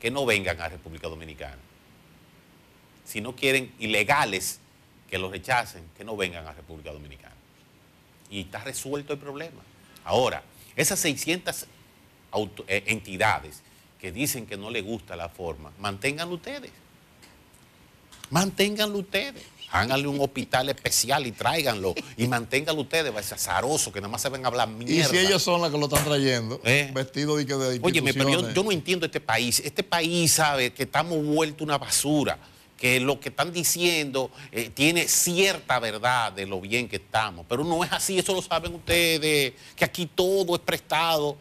Que 0.00 0.10
no 0.10 0.24
vengan 0.26 0.60
a 0.60 0.68
República 0.68 1.08
Dominicana. 1.08 1.56
Si 3.04 3.20
no 3.20 3.34
quieren 3.34 3.72
ilegales 3.78 4.58
que 5.10 5.18
los 5.18 5.30
rechacen, 5.30 5.82
que 5.96 6.04
no 6.04 6.16
vengan 6.16 6.46
a 6.46 6.52
República 6.52 6.92
Dominicana. 6.92 7.34
Y 8.30 8.40
está 8.42 8.58
resuelto 8.64 9.12
el 9.12 9.18
problema. 9.18 9.60
Ahora, 10.04 10.42
esas 10.76 10.98
600 11.00 11.66
auto- 12.30 12.64
eh, 12.68 12.84
entidades 12.86 13.62
que 14.02 14.10
dicen 14.10 14.46
que 14.46 14.56
no 14.56 14.68
les 14.68 14.84
gusta 14.84 15.14
la 15.14 15.28
forma, 15.28 15.70
manténganlo 15.78 16.34
ustedes. 16.34 16.72
Manténganlo 18.30 18.98
ustedes. 18.98 19.44
Háganle 19.70 20.08
un 20.08 20.20
hospital 20.20 20.68
especial 20.70 21.24
y 21.24 21.30
tráiganlo. 21.30 21.94
Y 22.16 22.26
manténganlo 22.26 22.82
ustedes, 22.82 23.14
va 23.14 23.20
a 23.20 23.22
ser 23.22 23.34
azaroso, 23.34 23.92
que 23.92 24.00
nada 24.00 24.10
más 24.10 24.20
se 24.20 24.28
ven 24.28 24.44
a 24.44 24.48
hablar 24.48 24.68
mierda. 24.68 24.92
Y 24.92 25.04
si 25.04 25.18
ellos 25.24 25.40
son 25.40 25.62
las 25.62 25.70
que 25.70 25.78
lo 25.78 25.84
están 25.84 26.04
trayendo, 26.04 26.60
Eh. 26.64 26.90
vestidos 26.92 27.38
de, 27.38 27.46
que 27.46 27.54
de 27.54 27.78
Óyeme, 27.80 28.12
pero 28.12 28.28
yo, 28.28 28.52
yo 28.52 28.64
no 28.64 28.72
entiendo 28.72 29.06
este 29.06 29.20
país. 29.20 29.60
Este 29.64 29.84
país 29.84 30.32
sabe 30.32 30.72
que 30.72 30.82
estamos 30.82 31.24
vueltos 31.24 31.62
una 31.62 31.78
basura, 31.78 32.38
que 32.76 32.98
lo 32.98 33.20
que 33.20 33.28
están 33.28 33.52
diciendo 33.52 34.32
eh, 34.50 34.68
tiene 34.74 35.06
cierta 35.06 35.78
verdad 35.78 36.32
de 36.32 36.44
lo 36.44 36.60
bien 36.60 36.88
que 36.88 36.96
estamos, 36.96 37.46
pero 37.48 37.62
no 37.62 37.84
es 37.84 37.92
así, 37.92 38.18
eso 38.18 38.34
lo 38.34 38.42
saben 38.42 38.74
ustedes, 38.74 39.52
que 39.76 39.84
aquí 39.84 40.06
todo 40.12 40.56
es 40.56 40.60
prestado. 40.60 41.36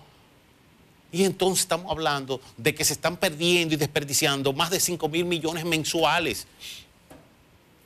Y 1.12 1.24
entonces 1.26 1.62
estamos 1.62 1.92
hablando 1.92 2.40
de 2.58 2.74
que 2.74 2.84
se 2.86 2.94
están 2.94 3.18
perdiendo 3.18 3.74
y 3.74 3.78
desperdiciando 3.78 4.54
más 4.54 4.70
de 4.70 4.80
5 4.80 5.10
mil 5.10 5.26
millones 5.26 5.66
mensuales 5.66 6.48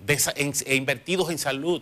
de 0.05 0.19
sa- 0.19 0.33
en- 0.35 0.53
e 0.65 0.75
invertidos 0.75 1.29
en 1.31 1.37
salud, 1.39 1.81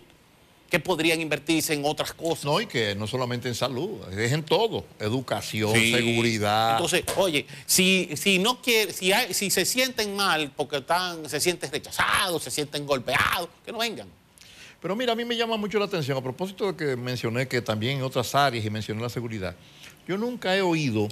que 0.70 0.80
podrían 0.80 1.20
invertirse 1.20 1.74
en 1.74 1.84
otras 1.84 2.12
cosas. 2.14 2.46
No, 2.46 2.60
y 2.60 2.66
que 2.66 2.94
no 2.94 3.06
solamente 3.06 3.48
en 3.48 3.54
salud, 3.54 4.00
es 4.18 4.32
en 4.32 4.42
todo. 4.42 4.84
Educación, 4.98 5.72
Sí. 5.74 5.92
seguridad. 5.92 6.72
Entonces, 6.72 7.04
oye, 7.16 7.46
si, 7.66 8.08
si 8.16 8.38
no 8.38 8.60
quiere, 8.62 8.92
si, 8.92 9.12
hay- 9.12 9.34
si 9.34 9.50
se 9.50 9.64
sienten 9.66 10.16
mal 10.16 10.50
porque 10.56 10.78
están, 10.78 11.28
se 11.28 11.38
sienten 11.40 11.70
rechazados, 11.70 12.42
se 12.42 12.50
sienten 12.50 12.86
golpeados, 12.86 13.48
que 13.64 13.70
no 13.70 13.78
vengan. 13.78 14.08
Pero 14.80 14.96
mira, 14.96 15.12
a 15.12 15.16
mí 15.16 15.24
me 15.24 15.36
llama 15.36 15.56
mucho 15.56 15.78
la 15.78 15.84
atención, 15.84 16.16
a 16.16 16.22
propósito 16.22 16.72
de 16.72 16.76
que 16.76 16.96
mencioné 16.96 17.46
que 17.46 17.60
también 17.62 17.98
en 17.98 18.02
otras 18.02 18.34
áreas 18.34 18.64
y 18.64 18.70
mencioné 18.70 19.00
la 19.02 19.08
seguridad, 19.10 19.54
yo 20.08 20.16
nunca 20.18 20.56
he 20.56 20.62
oído 20.62 21.08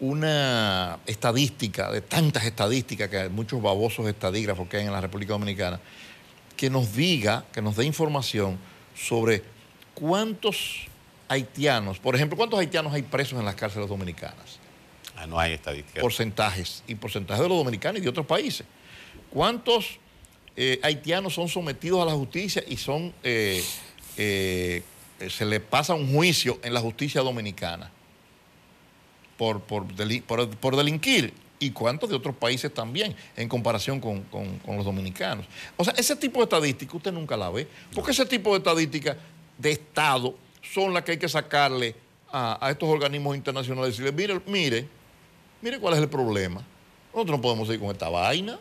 una 0.00 0.98
estadística, 1.06 1.90
de 1.90 2.00
tantas 2.00 2.44
estadísticas 2.44 3.08
que 3.08 3.18
hay, 3.18 3.28
muchos 3.28 3.60
babosos 3.60 4.06
estadígrafos 4.08 4.68
que 4.68 4.78
hay 4.78 4.86
en 4.86 4.92
la 4.92 5.00
República 5.00 5.32
Dominicana, 5.32 5.80
que 6.56 6.70
nos 6.70 6.94
diga, 6.94 7.44
que 7.52 7.62
nos 7.62 7.76
dé 7.76 7.84
información 7.84 8.58
sobre 8.94 9.42
cuántos 9.94 10.86
haitianos, 11.28 11.98
por 11.98 12.16
ejemplo, 12.16 12.36
cuántos 12.36 12.58
haitianos 12.58 12.92
hay 12.92 13.02
presos 13.02 13.38
en 13.38 13.44
las 13.44 13.54
cárceles 13.54 13.88
dominicanas 13.88 14.60
Ah, 15.20 15.26
no 15.26 15.38
hay 15.38 15.52
estadística. 15.52 16.00
porcentajes 16.00 16.82
y 16.86 16.94
porcentajes 16.94 17.42
de 17.42 17.48
los 17.48 17.58
dominicanos 17.58 18.00
y 18.00 18.02
de 18.02 18.08
otros 18.08 18.24
países. 18.24 18.64
¿Cuántos 19.28 19.98
eh, 20.56 20.80
haitianos 20.82 21.34
son 21.34 21.46
sometidos 21.46 22.00
a 22.00 22.06
la 22.06 22.12
justicia 22.12 22.64
y 22.66 22.78
son 22.78 23.12
eh, 23.22 23.62
eh, 24.16 24.82
se 25.28 25.44
les 25.44 25.60
pasa 25.60 25.94
un 25.94 26.10
juicio 26.10 26.58
en 26.62 26.72
la 26.72 26.80
justicia 26.80 27.20
dominicana 27.20 27.90
por, 29.40 29.60
por, 29.62 29.86
por- 30.26 30.48
por 30.50 30.76
delinquir? 30.76 31.32
¿Y 31.58 31.70
cuántos 31.70 32.10
de 32.10 32.16
otros 32.16 32.36
países 32.36 32.72
también 32.74 33.16
en 33.36 33.48
comparación 33.48 33.98
con, 34.00 34.20
con- 34.24 34.60
los 34.76 34.84
dominicanos? 34.84 35.46
O 35.78 35.84
sea, 35.84 35.94
ese 35.96 36.14
tipo 36.14 36.40
de 36.40 36.44
estadística 36.44 36.94
usted 36.94 37.10
nunca 37.10 37.38
la 37.38 37.48
ve, 37.48 37.66
porque 37.94 38.10
ese 38.10 38.26
tipo 38.26 38.50
de 38.52 38.58
estadísticas 38.58 39.16
de 39.56 39.70
Estado 39.72 40.34
son 40.62 40.92
las 40.92 41.04
que 41.04 41.12
hay 41.12 41.18
que 41.18 41.28
sacarle 41.28 41.94
a, 42.30 42.64
a 42.66 42.70
estos 42.70 42.88
organismos 42.88 43.34
internacionales 43.34 43.98
y 43.98 44.02
decirles, 44.02 44.14
mire, 44.14 44.40
mire, 44.46 44.88
Mire 45.62 45.78
cuál 45.78 45.92
es 45.94 46.00
el 46.00 46.08
problema. 46.08 46.62
Nosotros 47.12 47.36
no 47.38 47.42
podemos 47.42 47.66
seguir 47.68 47.80
con 47.82 47.90
esta 47.90 48.08
vaina. 48.08 48.58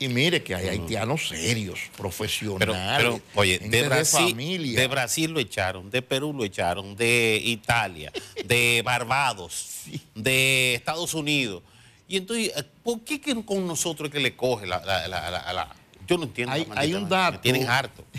Y 0.00 0.08
mire 0.08 0.42
que 0.44 0.54
hay 0.54 0.68
haitianos 0.68 1.28
serios, 1.28 1.80
profesionales. 1.96 2.76
pero, 2.96 3.20
oye, 3.34 3.58
de 3.58 3.82
Brasil, 3.88 4.28
familia. 4.30 4.80
de 4.80 4.86
Brasil 4.86 5.30
lo 5.32 5.40
echaron, 5.40 5.90
de 5.90 6.02
Perú 6.02 6.32
lo 6.32 6.44
echaron, 6.44 6.94
de 6.96 7.40
Italia, 7.44 8.12
de 8.44 8.82
Barbados, 8.84 9.82
de 10.14 10.74
Estados 10.74 11.14
Unidos. 11.14 11.62
Y 12.06 12.16
entonces, 12.16 12.52
¿por 12.84 13.00
qué 13.00 13.20
que 13.20 13.44
con 13.44 13.66
nosotros 13.66 14.08
es 14.08 14.12
que 14.14 14.20
le 14.20 14.36
coge 14.36 14.66
la... 14.66 14.78
la- 14.84 15.08
la- 15.08 15.30
la- 15.30 15.52
la- 15.52 15.76
Yo 16.06 16.16
no 16.16 16.24
entiendo. 16.24 16.52
Hay- 16.52 16.94
un. 16.94 17.02
Me 17.04 17.08
dato. 17.08 17.40
tienen 17.40 17.68
harto. 17.68 18.04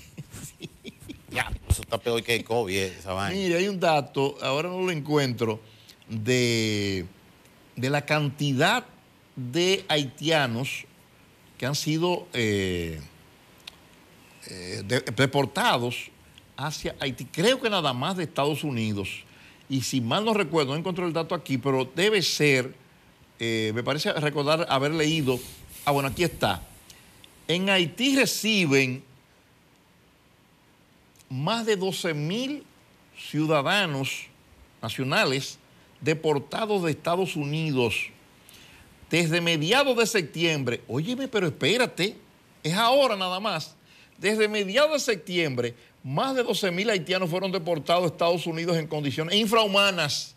Ya, 1.32 1.52
eso 1.70 1.84
está 1.84 2.00
peor 2.00 2.24
que 2.24 2.36
el 2.38 2.44
COVID, 2.44 2.76
esa 2.76 3.14
vaina. 3.14 3.40
Mire, 3.40 3.58
hay 3.58 3.68
un 3.68 3.80
dato, 3.80 4.36
ahora 4.42 4.68
no 4.70 4.82
lo 4.82 4.90
encuentro, 4.92 5.62
de, 6.08 7.06
de 7.76 7.90
la 7.92 8.04
cantidad 8.04 8.84
de 9.36 9.86
haitianos 9.90 10.86
que 11.60 11.66
han 11.68 11.76
sido 11.76 12.26
eh, 12.34 13.00
eh, 14.48 14.82
de- 14.88 15.02
deportados 15.02 16.10
hacia 16.58 16.96
Haití. 17.00 17.26
Creo 17.26 17.62
que 17.62 17.70
nada 17.70 17.94
más 17.94 18.18
de 18.18 18.24
Estados 18.24 18.64
Unidos. 18.64 19.10
Y 19.70 19.82
si 19.82 20.02
mal 20.02 20.26
no 20.26 20.34
recuerdo, 20.34 20.72
no 20.72 20.80
encontré 20.80 21.06
el 21.06 21.14
dato 21.14 21.36
aquí, 21.36 21.58
pero 21.60 21.86
debe 21.86 22.22
ser, 22.24 22.74
eh, 23.40 23.72
me 23.76 23.84
parece 23.84 24.12
recordar 24.14 24.66
haber 24.70 24.92
leído, 24.94 25.40
ah, 25.86 25.92
bueno, 25.92 26.10
aquí 26.10 26.24
está. 26.24 26.64
En 27.48 27.70
Haití 27.70 28.16
reciben 28.16 29.04
más 31.30 31.66
de 31.66 31.76
12 31.76 32.14
mil 32.14 32.64
ciudadanos 33.18 34.28
nacionales 34.82 35.60
deportados 36.02 36.84
de 36.84 36.92
Estados 36.92 37.36
Unidos 37.36 37.96
desde 39.10 39.42
mediados 39.42 39.98
de 39.98 40.06
septiembre. 40.06 40.82
Óyeme, 40.88 41.28
pero 41.28 41.48
espérate, 41.48 42.16
es 42.64 42.74
ahora 42.74 43.16
nada 43.16 43.40
más. 43.40 43.76
Desde 44.18 44.48
mediados 44.48 44.94
de 44.94 45.00
septiembre, 45.14 45.74
más 46.04 46.36
de 46.36 46.44
12 46.44 46.72
mil 46.72 46.90
haitianos 46.90 47.30
fueron 47.30 47.52
deportados 47.52 48.04
a 48.04 48.08
Estados 48.08 48.46
Unidos 48.48 48.78
en 48.78 48.88
condiciones 48.88 49.36
infrahumanas, 49.36 50.36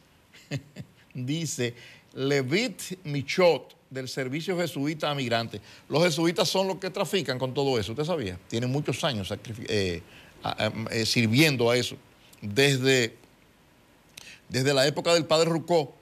dice 1.15 1.75
Levit 2.15 2.81
Michot 3.05 3.77
del 3.91 4.09
Servicio 4.09 4.57
Jesuita 4.57 5.11
a 5.11 5.15
Migrantes. 5.15 5.61
Los 5.89 6.03
jesuitas 6.03 6.49
son 6.49 6.67
los 6.67 6.79
que 6.79 6.91
trafican 6.91 7.39
con 7.39 7.53
todo 7.53 7.79
eso, 7.79 7.93
¿usted 7.93 8.05
sabía? 8.05 8.39
Tienen 8.49 8.71
muchos 8.71 9.05
años 9.05 9.33
eh, 9.69 10.03
eh, 10.91 11.07
sirviendo 11.07 11.71
a 11.71 11.77
eso. 11.77 11.97
Desde, 12.41 13.15
desde 14.49 14.75
la 14.75 14.87
época 14.87 15.13
del 15.15 15.27
padre 15.27 15.51
Rucó, 15.51 15.95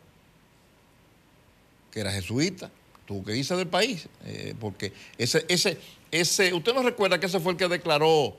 que 1.91 2.01
era 2.01 2.13
jesuita, 2.13 2.71
tuvo 3.07 3.25
que 3.25 3.37
irse 3.37 3.57
del 3.57 3.67
país, 3.67 4.09
eh, 4.25 4.55
porque 4.61 4.93
ese, 5.19 5.45
ese, 5.49 5.79
ese, 6.11 6.55
usted 6.55 6.73
no 6.73 6.83
recuerda 6.83 7.19
que 7.19 7.27
ese 7.27 7.41
fue 7.41 7.53
el 7.53 7.59
que 7.59 7.69
declaró, 7.69 8.37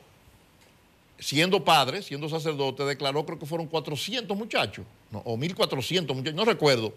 siendo 1.19 1.63
padre, 1.63 2.01
siendo 2.01 2.27
sacerdote, 2.29 2.83
declaró, 2.83 3.25
creo 3.25 3.37
que 3.37 3.45
fueron 3.45 3.67
400 3.67 4.35
muchachos, 4.37 4.85
no, 5.11 5.19
o 5.19 5.37
1400 5.37 6.15
muchachos, 6.15 6.35
no 6.35 6.45
recuerdo, 6.45 6.93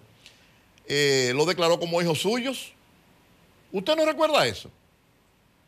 eh, 0.87 1.33
lo 1.35 1.47
declaró 1.47 1.79
como 1.79 2.01
hijos 2.01 2.21
suyos. 2.21 2.73
¿Usted 3.73 3.97
no 3.97 4.05
recuerda 4.05 4.47
eso? 4.47 4.71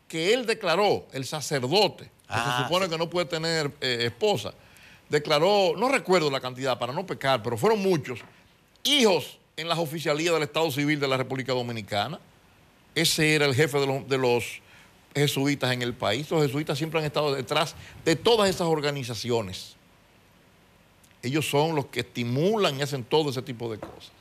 Que 0.09 0.33
él 0.33 0.47
declaró, 0.47 1.07
el 1.13 1.25
sacerdote, 1.25 2.05
que 2.05 2.11
Ah, 2.29 2.59
se 2.59 2.65
supone 2.65 2.89
que 2.89 2.99
no 2.99 3.11
puede 3.11 3.27
tener 3.27 3.73
eh, 3.81 4.05
esposa, 4.07 4.55
declaró, 5.09 5.75
no 5.77 5.89
recuerdo 5.89 6.31
la 6.31 6.41
cantidad 6.41 6.79
para 6.79 6.93
no 6.93 7.05
pecar, 7.05 7.43
pero 7.43 7.57
fueron 7.57 7.81
muchos, 7.81 8.21
hijos 8.85 9.39
en 9.57 9.69
las 9.69 9.79
oficialías 9.79 10.35
del 10.35 10.43
Estado 10.43 10.71
Civil 10.71 11.01
de 11.01 11.09
la 11.09 11.17
República 11.17 11.53
Dominicana. 11.53 12.21
Ese 12.95 13.35
era 13.35 13.47
el 13.47 13.55
jefe 13.55 13.79
de 13.79 13.87
los, 13.87 14.09
de 14.09 14.19
los 14.19 14.61
jesuitas 15.15 15.73
en 15.73 15.81
el 15.81 15.95
país. 15.95 16.31
Los 16.31 16.43
jesuitas 16.43 16.77
siempre 16.77 17.01
han 17.01 17.07
estado 17.07 17.35
detrás 17.35 17.75
de 18.05 18.17
todas 18.17 18.51
esas 18.51 18.67
organizaciones. 18.67 19.77
Ellos 21.23 21.49
son 21.49 21.75
los 21.75 21.87
que 21.87 22.01
estimulan 22.01 22.79
y 22.79 22.83
hacen 22.83 23.03
todo 23.03 23.31
ese 23.31 23.41
tipo 23.41 23.71
de 23.71 23.79
cosas. 23.79 24.13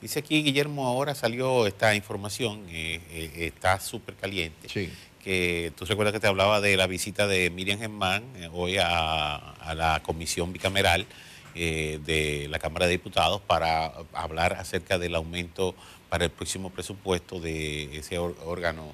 Dice 0.00 0.20
aquí 0.20 0.44
Guillermo, 0.44 0.86
ahora 0.86 1.16
salió 1.16 1.66
esta 1.66 1.96
información, 1.96 2.64
eh, 2.70 3.00
eh, 3.10 3.46
está 3.46 3.80
súper 3.80 4.14
caliente. 4.14 4.68
Sí. 4.68 4.92
Que 5.24 5.72
tú 5.76 5.86
recuerdas 5.86 6.12
que 6.12 6.20
te 6.20 6.28
hablaba 6.28 6.60
de 6.60 6.76
la 6.76 6.86
visita 6.86 7.26
de 7.26 7.50
Miriam 7.50 7.80
Germán 7.80 8.22
eh, 8.36 8.48
hoy 8.52 8.76
a, 8.78 9.34
a 9.34 9.74
la 9.74 10.00
comisión 10.04 10.52
bicameral 10.52 11.04
eh, 11.58 11.98
de 12.04 12.46
la 12.48 12.58
Cámara 12.58 12.86
de 12.86 12.92
Diputados 12.92 13.40
para 13.40 13.92
hablar 14.12 14.54
acerca 14.54 14.98
del 14.98 15.14
aumento 15.14 15.74
para 16.08 16.24
el 16.24 16.30
próximo 16.30 16.70
presupuesto 16.70 17.40
de 17.40 17.98
ese 17.98 18.18
órgano. 18.18 18.92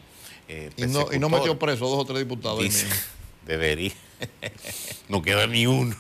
eh, 0.48 0.70
Y 0.76 0.82
no, 0.82 0.86
y 0.88 0.92
no 0.92 1.28
persecutor. 1.28 1.30
metió 1.30 1.58
preso 1.58 1.88
dos 1.88 1.98
o 2.00 2.04
tres 2.04 2.18
diputados. 2.20 2.60
Dice, 2.62 2.86
debería. 3.46 3.92
no 5.08 5.22
queda 5.22 5.46
ni 5.46 5.66
uno. 5.66 5.94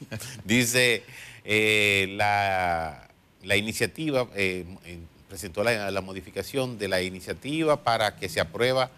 Dice, 0.44 1.02
eh, 1.44 2.06
la, 2.16 3.08
la 3.42 3.56
iniciativa, 3.56 4.28
eh, 4.34 4.64
presentó 5.28 5.62
la, 5.64 5.90
la 5.90 6.00
modificación 6.00 6.78
de 6.78 6.88
la 6.88 7.02
iniciativa 7.02 7.82
para 7.82 8.16
que 8.16 8.28
se 8.28 8.40
aprueba 8.40 8.90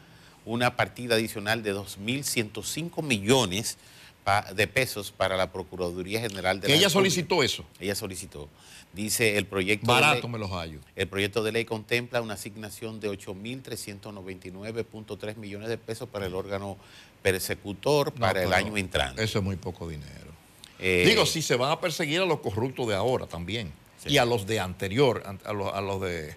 una 0.45 0.77
partida 0.77 1.15
adicional 1.15 1.63
de 1.63 1.73
2.105 1.75 3.03
millones 3.03 3.79
de 4.55 4.67
pesos 4.69 5.11
para 5.11 5.37
la 5.37 5.51
Procuraduría 5.53 6.21
General 6.21 6.61
de 6.61 6.67
Que 6.69 6.73
la 6.75 6.79
ella 6.79 6.89
República. 6.89 7.11
solicitó 7.15 7.43
eso. 7.43 7.65
Ella 7.81 7.95
solicitó. 7.95 8.49
Dice 8.93 9.37
el 9.39 9.47
proyecto... 9.47 9.87
de 9.87 9.93
Barato 10.01 10.23
ley- 10.23 10.31
me 10.31 10.39
los 10.39 10.51
hallo. 10.51 10.79
el 10.97 11.09
proyecto 11.09 11.43
de 11.43 11.53
ley 11.53 11.65
contempla 11.65 12.21
una 12.23 12.35
asignación 12.35 13.01
de 13.01 13.11
8.399.3 13.11 15.37
millones 15.37 15.69
de 15.69 15.79
pesos 15.79 16.09
para 16.09 16.27
el 16.27 16.35
órgano 16.35 16.77
persecutor 17.23 18.13
No, 18.15 18.21
para 18.21 18.43
el 18.43 18.53
año 18.53 18.77
entrante. 18.77 19.23
Eso 19.23 19.39
es 19.39 19.45
muy 19.45 19.57
poco 19.57 19.89
dinero. 19.89 20.11
Eh, 20.79 21.05
Digo, 21.07 21.27
si 21.27 21.43
se 21.43 21.57
van 21.57 21.71
a 21.71 21.81
perseguir 21.81 22.21
a 22.21 22.27
los 22.27 22.41
corruptos 22.41 22.89
de 22.89 22.95
ahora 22.95 23.27
también. 23.27 23.73
Sí. 24.05 24.11
Y 24.11 24.19
a 24.19 24.25
los 24.25 24.47
de 24.47 24.61
anterior, 24.61 25.23
an- 25.27 25.41
a 25.45 25.53
los, 25.53 25.73
a 25.73 25.81
los 25.81 26.01
de... 26.01 26.37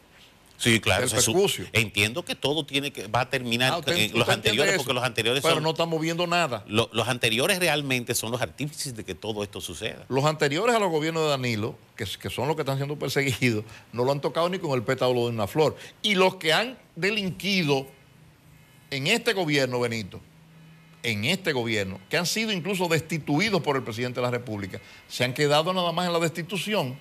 Sí, 0.57 0.79
claro. 0.79 1.03
el 1.03 1.09
su- 1.21 1.67
entiendo 1.73 2.23
que 2.23 2.33
todo 2.33 2.65
tiene 2.65 2.91
que 2.91 3.07
va 3.07 3.21
a 3.21 3.29
terminar 3.29 3.73
Ah, 3.73 3.77
usted- 3.79 3.97
en 3.97 4.17
los 4.17 4.29
anteriores, 4.29 4.77
porque 4.77 4.93
los 4.93 5.03
anteriores 5.03 5.41
Pero 5.43 5.55
son 5.55 5.63
no 5.63 5.71
estamos 5.71 5.99
viendo 6.01 6.27
nada. 6.27 6.63
lo- 6.67 6.89
los 6.93 7.07
anteriores 7.09 7.59
realmente 7.59 8.15
son 8.15 8.31
los 8.31 8.41
artífices 8.41 8.95
de 8.95 9.03
que 9.03 9.15
todo 9.15 9.43
esto 9.43 9.59
suceda. 9.59 10.05
Los 10.07 10.23
anteriores 10.25 10.73
a 10.75 10.79
los 10.79 10.89
gobiernos 10.89 11.23
de 11.23 11.29
Danilo, 11.29 11.77
que, 11.97 12.05
que 12.05 12.29
son 12.29 12.47
los 12.47 12.55
que 12.55 12.61
están 12.61 12.77
siendo 12.77 12.97
perseguidos, 12.97 13.65
no 13.91 14.05
lo 14.05 14.11
han 14.13 14.21
tocado 14.21 14.47
ni 14.49 14.57
con 14.59 14.71
el 14.71 14.83
pétalo 14.83 15.13
de 15.25 15.29
una 15.31 15.47
flor. 15.47 15.75
Y 16.01 16.15
los 16.15 16.35
que 16.37 16.53
han 16.53 16.77
delinquido 16.95 17.87
en 18.91 19.07
este 19.07 19.33
gobierno, 19.33 19.79
Benito, 19.81 20.21
en 21.03 21.25
este 21.25 21.51
gobierno, 21.53 21.99
que 22.09 22.17
han 22.17 22.25
sido 22.25 22.51
incluso 22.51 22.87
destituidos 22.87 23.61
por 23.61 23.75
el 23.75 23.83
presidente 23.83 24.19
de 24.21 24.25
la 24.25 24.31
República, 24.31 24.79
se 25.07 25.23
han 25.23 25.33
quedado 25.33 25.71
nada 25.73 25.91
más 25.91 26.07
en 26.07 26.13
la 26.13 26.19
destitución. 26.19 26.97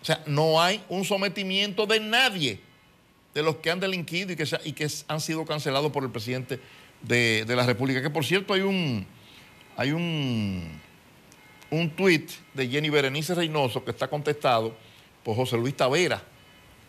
O 0.00 0.04
sea, 0.04 0.22
no 0.26 0.60
hay 0.60 0.82
un 0.88 1.04
sometimiento 1.04 1.86
de 1.86 2.00
nadie 2.00 2.60
de 3.34 3.42
los 3.42 3.56
que 3.56 3.70
han 3.70 3.80
delinquido 3.80 4.32
y 4.32 4.36
que, 4.36 4.46
y 4.64 4.72
que 4.72 4.88
han 5.08 5.20
sido 5.20 5.44
cancelados 5.44 5.92
por 5.92 6.02
el 6.04 6.10
presidente 6.10 6.60
de, 7.02 7.44
de 7.46 7.56
la 7.56 7.66
República. 7.66 8.02
Que 8.02 8.10
por 8.10 8.24
cierto 8.24 8.54
hay 8.54 8.60
un, 8.62 9.06
hay 9.76 9.92
un, 9.92 10.80
un 11.70 11.90
tuit 11.90 12.30
de 12.54 12.68
Jenny 12.68 12.90
Berenice 12.90 13.34
Reynoso 13.34 13.84
que 13.84 13.90
está 13.90 14.08
contestado 14.08 14.74
por 15.24 15.36
José 15.36 15.56
Luis 15.56 15.76
Tavera, 15.76 16.22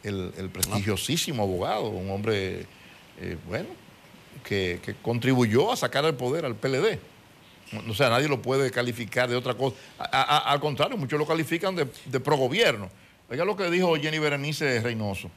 el, 0.04 0.32
el 0.38 0.50
prestigiosísimo 0.50 1.44
abogado, 1.44 1.90
un 1.90 2.10
hombre, 2.10 2.66
eh, 3.20 3.38
bueno, 3.48 3.68
que, 4.44 4.80
que 4.84 4.96
contribuyó 4.96 5.72
a 5.72 5.76
sacar 5.76 6.06
al 6.06 6.16
poder 6.16 6.46
al 6.46 6.56
PLD. 6.56 7.00
O 7.88 7.94
sea, 7.94 8.10
nadie 8.10 8.28
lo 8.28 8.42
puede 8.42 8.72
calificar 8.72 9.30
de 9.30 9.36
otra 9.36 9.54
cosa. 9.54 9.76
Al 9.98 10.60
contrario, 10.60 10.98
muchos 10.98 11.20
lo 11.20 11.26
califican 11.26 11.76
de, 11.76 11.88
de 12.06 12.20
progobierno. 12.20 12.90
Oiga 13.30 13.46
lo 13.46 13.56
que 13.56 13.70
dijo 13.70 13.96
Jenny 13.96 14.18
Berenice 14.18 14.82
Reynoso. 14.82 15.30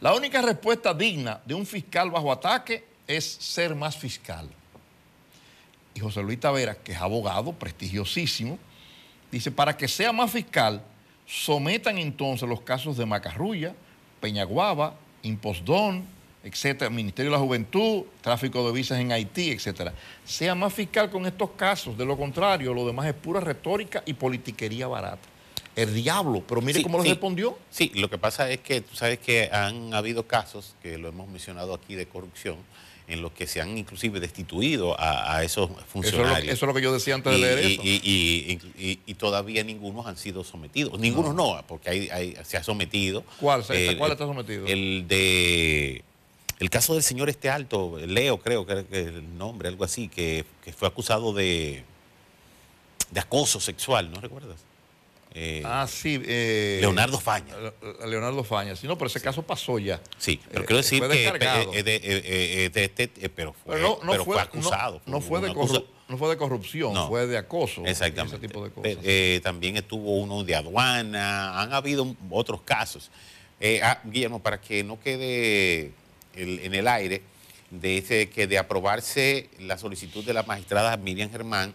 La 0.00 0.14
única 0.14 0.42
respuesta 0.42 0.92
digna 0.92 1.40
de 1.44 1.54
un 1.54 1.64
fiscal 1.64 2.10
bajo 2.10 2.32
ataque 2.32 2.84
es 3.06 3.24
ser 3.24 3.76
más 3.76 3.96
fiscal. 3.96 4.48
Y 5.94 6.00
José 6.00 6.22
Luis 6.22 6.40
Tavera, 6.40 6.74
que 6.74 6.92
es 6.92 6.98
abogado 6.98 7.52
prestigiosísimo, 7.52 8.58
dice, 9.30 9.52
para 9.52 9.76
que 9.76 9.86
sea 9.86 10.12
más 10.12 10.32
fiscal, 10.32 10.82
sometan 11.26 11.98
entonces 11.98 12.48
los 12.48 12.62
casos 12.62 12.96
de 12.96 13.06
Macarrulla, 13.06 13.74
Peñaguaba, 14.20 14.94
Impostón, 15.22 16.04
etcétera, 16.44 16.90
Ministerio 16.90 17.30
de 17.30 17.36
la 17.38 17.42
Juventud, 17.42 18.02
tráfico 18.20 18.66
de 18.66 18.72
visas 18.72 18.98
en 19.00 19.12
Haití, 19.12 19.50
etcétera. 19.50 19.92
Sea 20.24 20.54
más 20.54 20.72
fiscal 20.72 21.10
con 21.10 21.26
estos 21.26 21.50
casos, 21.52 21.96
de 21.96 22.04
lo 22.04 22.16
contrario, 22.16 22.74
lo 22.74 22.86
demás 22.86 23.06
es 23.06 23.14
pura 23.14 23.40
retórica 23.40 24.02
y 24.06 24.14
politiquería 24.14 24.86
barata. 24.88 25.28
El 25.74 25.94
diablo, 25.94 26.42
pero 26.46 26.60
mire 26.60 26.78
Sí, 26.78 26.82
cómo 26.82 26.98
lo 26.98 27.04
sí. 27.04 27.10
respondió. 27.10 27.58
Sí, 27.70 27.90
lo 27.94 28.10
que 28.10 28.18
pasa 28.18 28.50
es 28.50 28.60
que 28.60 28.82
tú 28.82 28.94
sabes 28.94 29.18
que 29.18 29.48
han 29.52 29.94
habido 29.94 30.26
casos, 30.26 30.74
que 30.82 30.98
lo 30.98 31.08
hemos 31.08 31.28
mencionado 31.28 31.72
aquí, 31.72 31.94
de 31.94 32.06
corrupción, 32.06 32.56
en 33.08 33.20
los 33.22 33.32
que 33.32 33.46
se 33.46 33.60
han 33.60 33.76
inclusive 33.78 34.20
destituido 34.20 34.98
a, 34.98 35.36
a 35.36 35.42
esos 35.44 35.70
Eso 35.70 35.72
es, 35.72 35.80
lo, 35.80 35.86
funcionarios. 35.86 36.52
eso 36.54 36.66
es 36.66 36.68
lo 36.68 36.74
que 36.74 36.82
yo 36.82 36.92
decía 36.92 37.14
antes 37.14 37.32
de 37.32 37.38
y, 37.38 37.40
leer 37.42 37.58
eso. 37.58 37.82
y- 37.82 38.00
y- 38.04 38.58
y- 38.90 38.98
y 39.06 39.14
todavía 39.14 39.64
ninguno 39.64 40.06
han 40.06 40.16
sido 40.16 40.44
sometidos. 40.44 40.98
Ninguno 41.00 41.32
no, 41.32 41.62
porque 41.66 41.90
hay- 41.90 42.08
hay- 42.10 42.36
se 42.44 42.56
ha 42.58 42.62
sometido. 42.62 43.24
¿Cuál? 43.40 43.64
¿Se- 43.64 43.90
Eh, 43.92 43.96
¿Cuál 43.98 44.12
está 44.12 44.24
sometido? 44.26 44.66
El 44.66 45.06
de. 45.08 46.04
El 46.62 46.70
caso 46.70 46.94
del 46.94 47.02
señor 47.02 47.28
este 47.28 47.50
alto, 47.50 47.98
Leo, 48.06 48.38
creo 48.38 48.64
que 48.64 48.72
es 48.88 48.88
el 48.92 49.36
nombre, 49.36 49.66
algo 49.68 49.82
así, 49.82 50.06
que, 50.06 50.44
que 50.64 50.72
fue 50.72 50.86
acusado 50.86 51.32
de, 51.32 51.82
de 53.10 53.20
acoso 53.20 53.58
sexual, 53.58 54.12
¿no 54.12 54.20
recuerdas? 54.20 54.58
Eh, 55.34 55.62
ah, 55.64 55.88
sí. 55.90 56.22
eh, 56.24 56.78
Leonardo 56.80 57.18
Faña. 57.18 57.56
Le- 57.58 58.06
Leonardo 58.06 58.44
Faña. 58.44 58.76
Sí, 58.76 58.86
no, 58.86 58.96
pero 58.96 59.08
ese 59.08 59.20
caso 59.20 59.42
pasó 59.42 59.80
ya. 59.80 60.00
Sí, 60.18 60.38
pero 60.52 60.64
quiero 60.64 60.76
decir 60.76 61.02
que. 61.02 61.32
pero 63.34 63.54
fue, 64.24 64.40
acusado. 64.40 65.02
No, 65.04 65.14
no 65.14 65.20
fue 65.20 65.40
de 65.40 65.50
acusa- 65.50 65.82
no 66.08 66.16
fue 66.16 66.28
de 66.28 66.36
corrupción, 66.36 66.94
No. 66.94 67.08
fue 67.08 67.26
de 67.26 67.38
acoso. 67.38 67.84
Exactamente. 67.84 68.36
Ese 68.36 68.46
tipo 68.46 68.62
de 68.62 68.70
cosas. 68.70 68.98
Eh, 69.02 69.40
también 69.42 69.76
estuvo 69.78 70.16
uno 70.18 70.44
de 70.44 70.54
aduana, 70.54 71.60
han 71.60 71.72
habido 71.72 72.14
otros 72.30 72.60
casos. 72.62 73.10
Eh, 73.58 73.80
ah, 73.82 74.00
Guillermo, 74.04 74.40
para 74.40 74.60
que 74.60 74.84
no 74.84 75.00
quede 75.00 75.90
el- 76.34 76.60
en 76.60 76.74
el 76.74 76.88
aire, 76.88 77.22
de 77.70 77.96
ese, 77.98 78.28
que 78.28 78.46
de 78.46 78.58
aprobarse 78.58 79.48
la 79.60 79.78
solicitud 79.78 80.22
de 80.24 80.34
la 80.34 80.42
magistrada 80.42 80.96
Miriam 80.98 81.30
Germán, 81.30 81.72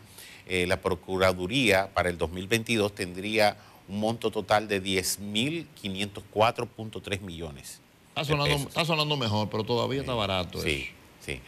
eh, 0.48 0.67
la 0.67 0.80
Procuraduría 0.82 1.91
para 1.93 2.10
el 2.10 2.17
2022 2.17 2.93
tendría 2.93 3.58
un 3.88 4.00
monto 4.00 4.30
total 4.32 4.67
de 4.67 4.80
10.504.3 4.80 7.22
millones. 7.22 7.80
está, 8.10 8.26
sonando, 8.26 8.56
está 8.67 8.86
sonando 8.86 9.17
mejor, 9.17 9.50
pero 9.50 9.63
todavía 9.63 10.02
está 10.02 10.13
barato. 10.13 10.62
Sí, 10.62 10.89
eso. 10.89 10.93
sí. 11.26 11.41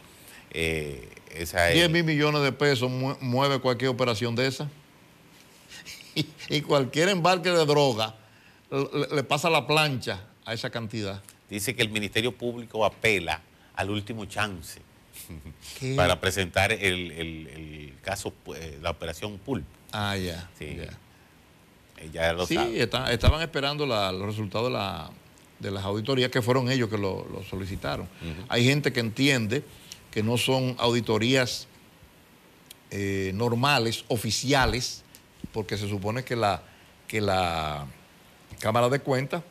Eh, 0.52 1.10
esa 1.36 1.69
es- 1.69 1.76
10 1.76 1.89
mil 1.89 2.04
millones 2.04 2.41
de 2.41 2.52
pesos 2.52 2.89
mue- 2.89 3.17
mueve 3.22 3.60
cualquier 3.60 3.89
operación 3.89 4.36
de 4.36 4.48
esa. 4.48 4.67
Y, 6.15 6.26
y 6.50 6.62
cualquier 6.62 7.10
embarque 7.10 7.50
de 7.52 7.65
droga 7.65 8.15
le, 8.72 9.15
le 9.15 9.24
pasa 9.24 9.50
la 9.50 9.67
plancha 9.67 10.26
a 10.45 10.54
esa 10.54 10.69
cantidad. 10.69 11.22
Dice 11.50 11.76
que 11.76 11.82
el 11.82 11.90
Ministerio 11.90 12.32
Público 12.32 12.86
apela 12.86 13.42
al 13.76 13.90
último 13.90 14.26
chance 14.26 14.82
¿Qué? 15.80 15.96
para 15.96 16.20
presentar 16.20 16.72
el, 16.72 17.12
el- 17.12 17.48
el 17.48 17.94
caso, 18.04 18.34
eh, 18.56 18.78
la 18.82 18.92
operación 18.92 19.38
Pulp. 19.40 19.66
Ah, 19.92 20.16
ya. 20.18 20.50
Sí, 20.58 20.76
ya. 20.78 20.98
Eh, 21.98 22.10
ya 22.14 22.34
lo 22.34 22.46
Sí, 22.46 22.58
está- 22.76 23.12
estaban 23.12 23.42
esperando 23.42 23.86
la- 23.86 24.12
los 24.12 24.26
resultados 24.28 24.68
de, 24.68 24.74
la- 24.74 25.10
de 25.60 25.72
las 25.72 25.84
auditorías 25.84 26.30
que 26.32 26.42
fueron 26.42 26.70
ellos 26.72 26.90
que 26.90 26.98
lo, 26.98 27.28
lo 27.28 27.44
solicitaron. 27.44 28.08
Hay 28.48 28.64
gente 28.64 28.94
que 28.94 29.00
entiende 29.02 29.64
que 30.12 30.24
no 30.24 30.38
son 30.38 30.76
auditorías 30.80 31.68
eh, 32.92 33.32
normales, 33.36 34.06
oficiales, 34.08 35.04
porque 35.52 35.78
se 35.78 35.88
supone 35.88 36.24
que 36.24 36.36
la, 36.36 36.64
que 37.08 37.22
la 37.22 37.86
Cámara 38.60 38.89
de 38.89 39.00
Cuentas 39.00 39.43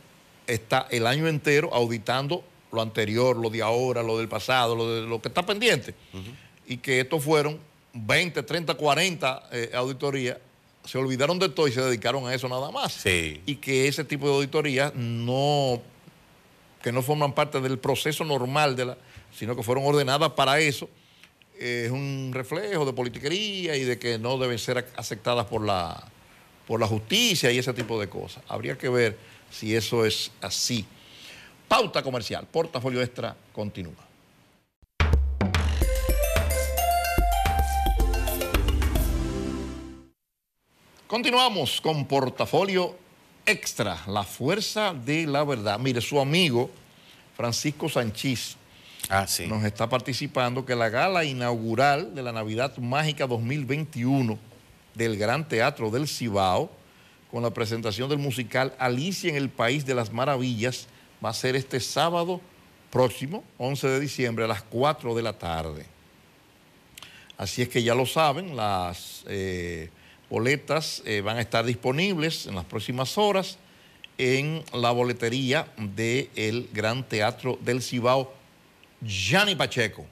está 0.49 0.87
el 0.91 1.07
año 1.07 1.29
entero 1.29 1.71
auditando 1.73 2.43
lo 2.73 2.83
anterior, 2.83 3.37
lo 3.37 3.49
de 3.51 3.63
ahora, 3.63 4.03
lo 4.03 4.19
del 4.19 4.29
pasado, 4.29 4.75
lo, 4.75 4.93
de, 4.95 5.03
lo 5.03 5.23
que 5.23 5.29
está 5.29 5.45
pendiente. 5.47 5.95
Y 6.67 6.79
que 6.79 7.01
estos 7.01 7.23
fueron 7.23 7.59
20, 7.95 8.43
30, 8.43 8.75
40 8.75 9.49
eh, 9.53 9.71
auditorías, 9.75 10.37
se 10.85 10.99
olvidaron 10.99 11.39
de 11.39 11.49
todo 11.49 11.69
y 11.69 11.73
se 11.73 11.81
dedicaron 11.83 12.27
a 12.27 12.35
eso 12.35 12.49
nada 12.49 12.71
más. 12.71 12.93
Sí. 12.93 13.41
Y 13.47 13.57
que 13.57 13.89
ese 13.89 14.05
tipo 14.05 14.27
de 14.29 14.35
auditorías 14.35 14.95
no, 14.95 15.81
que 16.83 16.93
no 16.93 17.03
forman 17.03 17.33
parte 17.35 17.61
del 17.61 17.79
proceso 17.79 18.25
normal 18.25 18.77
de 18.77 18.85
la, 18.87 18.99
sino 19.37 19.55
que 19.57 19.63
fueron 19.63 19.85
ordenadas 19.87 20.31
para 20.33 20.61
eso, 20.61 20.89
eh, 21.59 21.85
es 21.87 21.91
un 21.91 22.31
reflejo 22.35 22.85
de 22.85 22.93
politiquería 22.93 23.77
y 23.77 23.85
de 23.85 23.99
que 23.99 24.19
no 24.19 24.39
deben 24.39 24.59
ser 24.59 24.77
ac- 24.79 24.93
aceptadas 24.97 25.47
por 25.47 25.65
la, 25.65 26.03
por 26.67 26.81
la 26.81 26.87
justicia 26.87 27.51
y 27.51 27.59
ese 27.59 27.73
tipo 27.73 27.99
de 28.01 28.09
cosas. 28.09 28.43
Habría 28.49 28.77
que 28.79 28.89
ver 28.91 29.17
si 29.51 29.75
eso 29.75 30.05
es 30.05 30.31
así. 30.41 30.85
Pauta 31.67 32.03
comercial, 32.03 32.47
portafolio 32.51 33.03
extra 33.03 33.37
continúa. 33.53 34.07
Continuamos 41.07 41.81
con 41.81 42.07
portafolio 42.07 42.95
Extra, 43.47 43.99
la 44.07 44.25
fuerza 44.25 44.93
de 44.93 45.27
la 45.27 45.43
verdad. 45.43 45.79
Mire, 45.79 46.03
su 46.03 46.21
amigo 46.21 46.71
Francisco 47.35 47.89
Sanchís 47.89 48.59
Ah, 49.09 49.27
sí. 49.27 49.47
nos 49.47 49.65
está 49.65 49.89
participando 49.89 50.67
que 50.67 50.75
la 50.77 50.91
gala 50.91 51.25
inaugural 51.25 52.15
de 52.15 52.23
la 52.23 52.31
Navidad 52.33 52.77
Mágica 52.77 53.27
2021 53.27 54.39
del 54.95 55.17
Gran 55.17 55.49
Teatro 55.49 55.91
del 55.91 56.07
Cibao, 56.07 56.71
con 57.31 57.43
la 57.43 57.51
presentación 57.51 58.09
del 58.09 58.19
musical 58.19 58.75
Alicia 58.79 59.31
en 59.31 59.37
el 59.37 59.49
País 59.49 59.85
de 59.85 59.95
las 59.95 60.13
Maravillas, 60.13 60.87
va 61.25 61.31
a 61.31 61.35
ser 61.35 61.57
este 61.57 61.81
sábado 61.81 62.41
próximo, 62.91 63.45
11 63.59 63.89
de 63.89 64.01
diciembre, 64.01 64.45
a 64.45 64.49
las 64.49 64.63
4 64.63 65.15
de 65.15 65.23
la 65.23 65.35
tarde. 65.35 65.87
Así 67.37 67.63
es 67.63 67.69
que 67.69 67.83
ya 67.83 67.95
lo 67.95 68.07
saben, 68.07 68.57
las 68.57 69.25
eh, 69.29 69.91
boletas 70.29 71.03
eh, 71.05 71.21
van 71.21 71.37
a 71.37 71.41
estar 71.41 71.65
disponibles 71.65 72.47
en 72.47 72.55
las 72.55 72.65
próximas 72.65 73.17
horas 73.17 73.59
en 74.19 74.65
la 74.73 74.91
boletería 74.91 75.69
del 75.77 76.69
Gran 76.73 77.09
Teatro 77.09 77.57
del 77.61 77.81
Cibao, 77.81 78.33
Gianni 79.01 79.55
Pacheco. 79.55 80.05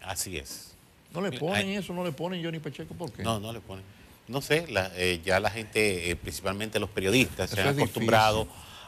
Así 0.00 0.36
es. 0.36 0.74
¿No 1.12 1.20
le 1.20 1.32
ponen 1.32 1.70
eso? 1.70 1.92
¿No 1.92 2.04
le 2.04 2.12
ponen 2.12 2.42
Johnny 2.42 2.58
Pacheco? 2.58 2.94
¿Por 2.94 3.12
qué? 3.12 3.22
No, 3.22 3.40
no 3.40 3.52
le 3.52 3.60
ponen. 3.60 3.84
No 4.28 4.40
sé, 4.40 4.66
la- 4.68 4.90
eh, 4.96 5.20
ya 5.24 5.38
la 5.40 5.50
gente, 5.50 6.10
eh, 6.10 6.16
principalmente 6.16 6.78
los 6.80 6.88
periodistas, 6.90 7.50
se 7.50 7.60
han 7.60 7.68
acostumbrado 7.68 8.46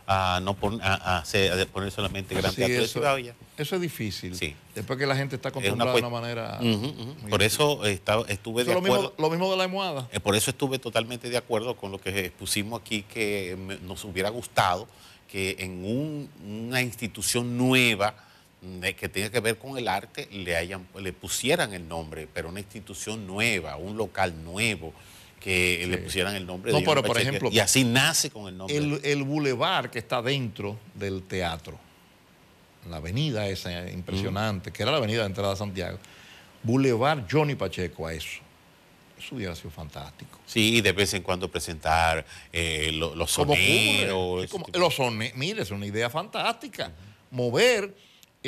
a 0.09 0.41
no 0.43 0.55
pon- 0.55 0.81
a, 0.83 0.95
a 0.95 1.19
hacer- 1.19 1.53
a 1.61 1.67
poner 1.67 1.91
solamente 1.91 2.35
Gran 2.35 2.53
Sí, 2.53 2.57
Teatro 2.59 3.15
de 3.17 3.23
ya. 3.25 3.35
eso 3.59 3.75
es 3.75 3.81
difícil. 3.83 4.37
Sí. 4.37 4.55
Después 4.75 4.99
que 4.99 5.05
la 5.07 5.17
gente 5.17 5.35
está 5.37 5.49
Es 5.49 5.55
una 5.57 5.63
acostumbrada 5.85 5.93
de 5.95 5.99
una 5.99 6.09
manera... 6.09 7.29
Por 7.29 7.43
eso 7.43 7.85
estaba- 7.85 8.25
estuve 8.29 8.63
Eso 8.63 8.69
de 8.71 8.75
lo 8.75 8.81
acuerdo. 8.81 9.03
mismo, 9.11 9.15
lo 9.19 9.31
mismo 9.31 9.51
de 9.51 9.57
la 9.57 9.65
almohada. 9.65 10.09
Eh, 10.13 10.21
Por 10.21 10.37
eso 10.37 10.51
estuve 10.51 10.79
totalmente 10.79 11.29
de 11.29 11.37
acuerdo 11.37 11.77
con 11.77 11.91
lo 11.91 11.99
que 12.01 12.31
pusimos 12.39 12.81
aquí, 12.81 13.03
que 13.03 13.57
me- 13.59 13.79
nos 13.79 14.05
hubiera 14.05 14.31
gustado 14.31 14.87
que 15.29 15.57
en 15.59 15.85
un- 15.85 16.31
una 16.69 16.81
institución 16.83 17.59
nueva 17.59 18.15
que 18.97 19.09
tenga 19.09 19.31
que 19.31 19.39
ver 19.41 19.59
con 19.59 19.77
el 19.77 19.87
arte 19.87 20.29
le, 20.33 20.57
hayan, 20.57 20.87
le 20.99 21.13
pusieran 21.13 21.73
el 21.75 21.87
nombre, 21.87 22.27
pero 22.33 22.49
una 22.49 22.59
institución 22.61 23.27
nueva, 23.27 23.77
un 23.77 23.97
local 23.97 24.43
nuevo, 24.45 24.93
que 25.47 25.87
le 25.87 25.99
pusieran 25.99 26.35
el 26.35 26.45
nombre 26.45 26.73
No, 26.73 26.81
de 26.81 26.85
pero, 26.85 27.05
por 27.05 27.17
ejemplo, 27.21 27.51
Y 27.53 27.61
así 27.61 27.85
nace 27.85 28.31
con 28.31 28.49
el 28.49 28.57
nombre. 28.59 28.77
El, 28.77 29.01
el 29.05 29.23
bulevar 29.23 29.91
que 29.93 30.01
está 30.01 30.21
dentro 30.21 30.77
del 30.95 31.23
teatro, 31.23 31.79
la 32.91 32.97
avenida 32.97 33.47
esa 33.47 33.89
impresionante, 33.89 34.73
que 34.73 34.83
era 34.83 34.91
la 34.91 34.99
avenida 34.99 35.21
de 35.21 35.27
entrada 35.27 35.53
a 35.53 35.57
Santiago, 35.57 35.99
Boulevard 36.65 37.25
Johnny 37.31 37.55
Pacheco 37.55 38.09
a 38.09 38.13
eso. 38.13 38.41
Eso 39.17 39.37
hubiera 39.37 39.55
sido 39.55 39.71
fantástico. 39.71 40.41
Sí, 40.47 40.79
y 40.79 40.81
de 40.81 40.91
vez 40.93 41.15
en 41.15 41.23
cuando 41.23 41.49
presentar 41.49 42.27
eh, 42.53 42.91
lo- 42.93 43.15
los 43.15 43.33
Como 43.35 43.55
soneros. 43.55 44.51
como- 44.51 44.67
tipo- 44.67 44.79
los 44.79 44.95
sone- 44.97 45.33
mire, 45.37 45.63
es 45.63 45.71
una 45.71 45.87
idea 45.87 46.11
fantástica. 46.11 46.93
Mover, 47.31 47.95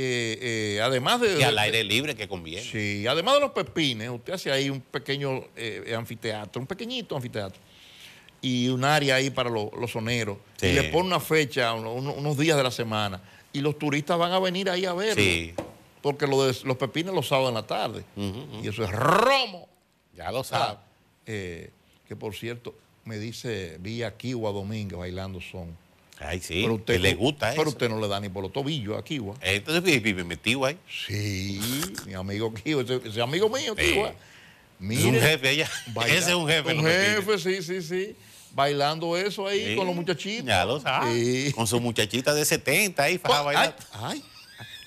eh, 0.00 0.38
eh, 0.76 0.80
además 0.80 1.20
de... 1.20 1.40
y 1.40 1.42
al 1.42 1.58
aire 1.58 1.82
libre 1.82 2.14
que 2.14 2.28
conviene. 2.28 2.62
Sí, 2.62 3.04
además 3.06 3.34
de 3.34 3.40
los 3.40 3.50
pepines, 3.50 4.08
usted 4.10 4.32
hace 4.34 4.52
ahí 4.52 4.70
un 4.70 4.80
pequeño 4.80 5.44
eh, 5.56 5.92
anfiteatro, 5.96 6.60
un 6.60 6.66
pequeñito 6.68 7.16
anfiteatro, 7.16 7.60
y 8.40 8.68
un 8.68 8.84
área 8.84 9.16
ahí 9.16 9.30
para 9.30 9.50
lo- 9.50 9.72
los 9.76 9.90
soneros, 9.90 10.38
Sí. 10.60 10.66
y 10.68 10.72
le 10.74 10.84
pone 10.84 11.08
una 11.08 11.18
fecha, 11.18 11.74
uno- 11.74 11.92
uno- 11.94 12.12
unos 12.12 12.38
días 12.38 12.56
de 12.56 12.62
la 12.62 12.70
semana, 12.70 13.20
y 13.52 13.60
los 13.60 13.76
turistas 13.78 14.16
van 14.16 14.30
a 14.30 14.38
venir 14.38 14.70
ahí 14.70 14.84
a 14.84 14.92
verlo, 14.92 15.20
Sí. 15.22 15.52
porque 16.00 16.26
lo 16.28 16.44
de 16.46 16.56
los 16.64 16.76
pepines 16.76 17.12
los 17.12 17.26
sábados 17.26 17.48
en 17.48 17.54
la 17.56 17.66
tarde, 17.66 18.04
y 18.62 18.68
eso 18.68 18.84
es 18.84 18.90
romo. 18.90 19.68
Ya 20.14 20.30
lo 20.30 20.44
sabe. 20.44 20.76
Ah, 20.78 20.82
que 22.06 22.16
por 22.16 22.34
cierto, 22.34 22.74
me 23.04 23.18
dice, 23.18 23.76
vi 23.80 24.02
a 24.04 24.16
Kiwa 24.16 24.52
Domínguez 24.52 24.98
bailando 24.98 25.40
son. 25.40 25.76
Ay, 26.20 26.40
sí. 26.40 26.62
pero 26.62 26.74
usted, 26.74 26.94
que 26.94 26.98
le 27.00 27.14
gusta 27.14 27.50
Pero 27.50 27.62
eso. 27.62 27.70
usted 27.70 27.88
no 27.88 28.00
le 28.00 28.08
da 28.08 28.18
ni 28.20 28.28
por 28.28 28.42
los 28.42 28.52
tobillos 28.52 28.98
a 28.98 29.04
Kiwa. 29.04 29.36
Entonces 29.40 30.02
vive, 30.02 30.24
metido 30.24 30.64
ahí. 30.64 30.76
Sí, 31.06 31.60
mi 32.06 32.14
amigo 32.14 32.52
Kiwa, 32.52 32.82
ese, 32.82 33.00
ese 33.04 33.22
amigo 33.22 33.48
mío, 33.48 33.74
Sí. 33.78 33.92
Kiwa. 33.92 34.12
Es 34.90 35.04
un 35.04 35.14
jefe 35.20 35.48
allá. 35.48 35.70
baila- 35.94 36.14
Ese 36.14 36.30
es 36.30 36.34
un 36.36 36.48
jefe. 36.48 36.72
Un 36.74 36.84
jefe, 36.84 37.38
sí, 37.38 37.62
sí, 37.62 37.82
sí. 37.82 38.16
Bailando 38.54 39.16
eso 39.16 39.46
ahí 39.46 39.66
Sí, 39.70 39.76
con 39.76 39.86
los 39.86 39.94
muchachitos. 39.94 40.46
Ya 40.46 40.64
lo 40.64 40.80
sabe. 40.80 41.12
Sí. 41.14 41.52
Con 41.52 41.66
su 41.66 41.80
muchachita 41.80 42.32
de 42.34 42.44
70 42.44 43.02
ahí, 43.02 43.18
faja 43.18 43.42
bailar. 43.42 43.76
ay, 43.92 44.22
ay. 44.22 44.24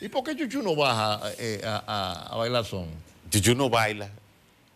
¿Y 0.02 0.10
por 0.10 0.24
qué 0.24 0.36
Chuchu 0.36 0.62
no 0.64 0.76
baja 0.76 1.22
eh, 1.38 1.62
a, 1.64 1.84
a- 1.86 2.34
a 2.34 2.36
bailar 2.38 2.66
son? 2.66 2.88
Chuchu 3.30 3.54
no 3.56 3.70
baila. 3.70 4.10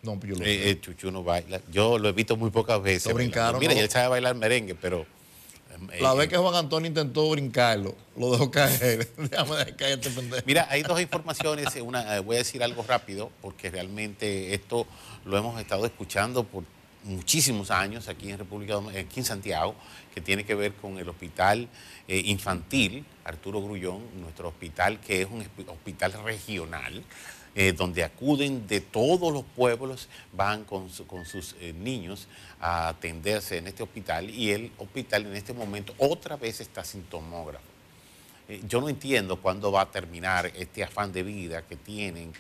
No, 0.04 0.20
pues 0.20 0.34
yo 0.34 0.40
lo 0.40 0.46
Eh, 0.46 0.70
eh, 0.70 0.80
Chuchu 0.80 1.10
no 1.12 1.24
baila. 1.24 1.60
Yo 1.72 1.98
lo 1.98 2.10
he 2.10 2.12
visto 2.12 2.38
muy 2.38 2.52
pocas 2.52 2.82
veces. 2.82 3.08
Lo 3.08 3.16
brincaron. 3.16 3.60
Mira, 3.60 3.74
¿no? 3.74 3.80
él 3.80 3.90
sabe 3.90 4.08
bailar 4.10 4.36
merengue, 4.36 4.76
pero. 4.76 5.06
Eh, 5.92 6.02
La 6.02 6.14
eh, 6.14 6.18
vez 6.18 6.30
que 6.30 6.38
Juan 6.38 6.56
Antonio 6.56 6.88
intentó 6.88 7.30
brincarlo, 7.30 7.96
lo 8.18 8.32
dejó 8.32 8.52
caer. 8.52 9.08
Déjame 9.18 9.52
dejar 9.58 9.76
caer 9.76 10.00
este 10.00 10.10
pendejo. 10.12 10.44
Mira, 10.46 10.68
hay 10.70 10.84
dos 10.84 11.00
informaciones. 11.02 11.68
Una, 11.82 12.16
eh, 12.16 12.20
voy 12.20 12.36
a 12.36 12.40
decir 12.40 12.64
algo 12.64 12.84
rápido, 12.88 13.32
porque 13.42 13.70
realmente 13.70 14.54
esto 14.54 14.88
lo 15.26 15.38
hemos 15.38 15.60
estado 15.60 15.86
escuchando 15.86 16.44
por 16.44 16.64
muchísimos 17.04 17.70
años 17.70 18.08
aquí 18.08 18.32
en 18.32 18.38
República 18.40 18.74
Dom- 18.76 18.90
aquí 18.90 19.20
en 19.20 19.26
Santiago, 19.26 19.76
que 20.14 20.22
tiene 20.22 20.44
que 20.44 20.56
ver 20.56 20.74
con 20.74 20.98
el 20.98 21.08
hospital 21.08 21.68
eh, 22.08 22.22
infantil 22.26 23.06
Arturo 23.24 23.62
Grullón, 23.62 24.02
nuestro 24.22 24.48
hospital 24.50 25.00
que 25.00 25.22
es 25.22 25.28
un 25.30 25.42
hospi- 25.44 25.68
hospital 25.68 26.14
regional. 26.24 27.04
Eh, 27.56 27.72
donde 27.72 28.04
acuden 28.04 28.68
de 28.68 28.82
todos 28.82 29.32
los 29.34 29.44
pueblos, 29.44 30.10
van 30.34 30.66
con, 30.66 30.90
su- 30.90 31.08
con 31.08 31.26
sus 31.26 31.56
eh, 31.62 31.74
niños 31.74 32.28
a 32.60 32.90
atenderse 32.90 33.58
en 33.58 33.68
este 33.68 33.82
hospital 33.84 34.30
y 34.30 34.52
el 34.52 34.72
hospital 34.78 35.26
en 35.26 35.36
este 35.36 35.54
momento 35.54 35.94
otra 35.98 36.36
vez 36.36 36.60
está 36.60 36.84
sin 36.84 37.04
tomógrafo. 37.04 37.64
Eh, 38.50 38.62
yo 38.68 38.82
no 38.82 38.90
entiendo 38.90 39.42
cuándo 39.42 39.72
va 39.72 39.82
a 39.82 39.92
terminar 39.92 40.52
este 40.56 40.84
afán 40.84 41.12
de 41.14 41.24
vida 41.24 41.62
que 41.64 41.76
tienen 41.78 42.34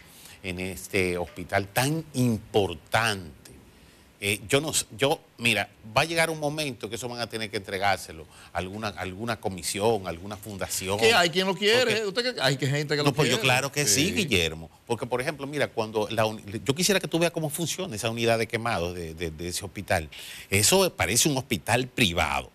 en 0.43 0.59
este 0.59 1.18
hospital 1.18 1.68
tan 1.70 2.03
importante. 2.13 3.44
Eh, 4.22 4.39
yo 4.47 4.61
no, 4.61 4.72
yo, 4.97 5.20
mira, 5.38 5.70
va 5.95 6.01
a 6.01 6.05
llegar 6.05 6.30
un 6.30 6.39
momento 6.39 6.89
que 6.89 6.95
eso 6.95 7.07
van 7.09 7.20
a 7.20 7.28
tener 7.28 7.49
que 7.51 7.57
entregárselo 7.57 8.26
a 8.53 8.57
alguna, 8.59 8.88
alguna 8.89 9.39
comisión, 9.39 10.07
a 10.07 10.09
alguna 10.09 10.38
fundación. 10.38 10.97
¿Qué 10.99 11.13
hay 11.13 11.30
quien 11.30 11.45
lo 11.47 11.53
quiere? 11.55 11.80
Porque- 11.80 12.05
¿Usted 12.05 12.36
qué- 12.36 12.41
hay 12.41 12.57
que 12.57 12.68
gente 12.68 12.93
que 12.95 12.99
no, 13.03 13.09
lo 13.09 13.13
pues 13.13 13.28
quiere. 13.28 13.38
yo 13.38 13.41
claro 13.41 13.72
que 13.72 13.86
sí. 13.86 14.11
Guillermo. 14.11 14.70
Porque, 14.88 15.05
por 15.05 15.20
ejemplo, 15.22 15.45
mira, 15.47 15.68
cuando 15.68 16.07
la 16.09 16.24
yo 16.63 16.74
quisiera 16.76 16.99
que 16.99 17.07
tú 17.07 17.20
veas 17.20 17.32
cómo 17.34 17.49
funciona 17.49 17.95
esa 17.95 18.09
unidad 18.09 18.39
de 18.39 18.47
quemados 18.47 18.95
de, 18.95 19.13
de- 19.13 19.32
de 19.32 19.47
ese 19.49 19.66
hospital. 19.66 20.09
Eso 20.49 20.91
parece 20.93 21.28
un 21.28 21.38
hospital 21.38 21.88
privado. 21.88 22.51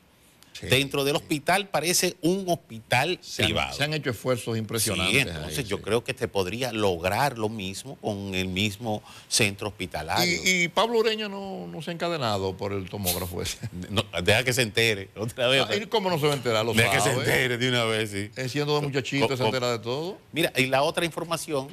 Sí. 0.60 0.66
Dentro 0.66 1.04
del 1.04 1.16
hospital 1.16 1.68
parece 1.68 2.16
un 2.20 2.44
hospital 2.48 3.18
Se 3.22 3.42
han, 3.42 3.48
privado. 3.48 3.74
se 3.74 3.82
han 3.84 3.94
hecho 3.94 4.10
esfuerzos 4.10 4.58
impresionantes. 4.58 5.14
Sí, 5.14 5.18
entonces 5.28 5.58
ahí, 5.58 5.64
yo 5.64 5.76
sí. 5.78 5.82
creo 5.82 6.04
que 6.04 6.12
te 6.12 6.28
podría 6.28 6.70
lograr 6.72 7.38
lo 7.38 7.48
mismo 7.48 7.96
con 7.96 8.34
el 8.34 8.48
mismo 8.48 9.02
centro 9.28 9.68
hospitalario. 9.68 10.40
Y, 10.44 10.64
y 10.64 10.68
Pablo 10.68 10.98
Ureña 10.98 11.28
no, 11.28 11.66
no 11.66 11.80
se 11.82 11.90
ha 11.90 11.94
encadenado 11.94 12.56
por 12.56 12.72
el 12.72 12.88
tomógrafo 12.90 13.40
ese. 13.42 13.58
No, 13.90 14.04
deja 14.22 14.44
que 14.44 14.52
se 14.52 14.62
entere 14.62 15.08
otra 15.16 15.48
vez. 15.48 15.64
Ah, 15.68 15.74
¿y 15.76 15.86
¿Cómo 15.86 16.10
no 16.10 16.18
se 16.18 16.26
va 16.26 16.34
a 16.34 16.36
enterar? 16.36 16.64
Lo 16.64 16.74
deja 16.74 16.90
que 16.92 17.00
se 17.00 17.12
entere 17.12 17.56
de 17.56 17.68
una 17.68 17.84
vez, 17.84 18.10
sí. 18.10 18.30
Él 18.36 18.50
siendo 18.50 18.74
de 18.78 18.82
muchachito 18.86 19.34
se 19.36 19.42
entera 19.44 19.72
de 19.72 19.78
todo. 19.78 20.18
Mira, 20.32 20.52
y 20.56 20.66
la 20.66 20.82
otra 20.82 21.04
información 21.06 21.68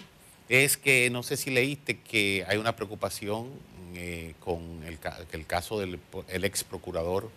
es 0.50 0.78
que 0.78 1.10
no 1.10 1.24
sé 1.24 1.36
si 1.36 1.50
leíste 1.52 2.00
que 2.00 2.46
hay 2.48 2.58
una 2.58 2.76
preocupación 2.76 3.50
eh, 3.96 4.34
con 4.40 4.82
el, 4.86 4.98
ca- 4.98 5.20
el 5.34 5.46
caso 5.46 5.80
del 5.80 6.00
el 6.30 6.46
ex 6.46 6.64
procurador 6.64 7.30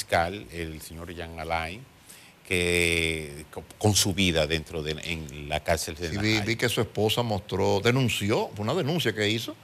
fiscal, 0.00 0.46
el 0.52 0.80
señor 0.80 1.12
Jean 1.12 1.40
Alain, 1.40 1.80
que 2.46 3.44
co- 3.50 3.64
con 3.76 3.96
su 3.96 4.14
vida 4.14 4.46
dentro 4.46 4.84
de 4.84 4.92
en 4.92 5.48
la 5.48 5.58
cárcel 5.64 5.96
de 5.96 6.10
Sí, 6.10 6.16
vi, 6.16 6.40
vi 6.46 6.54
que 6.54 6.68
su 6.68 6.80
esposa 6.80 7.22
mostró, 7.24 7.80
denunció, 7.80 8.50
fue 8.54 8.62
una 8.62 8.74
denuncia 8.74 9.12
que 9.12 9.28
hizo, 9.28 9.56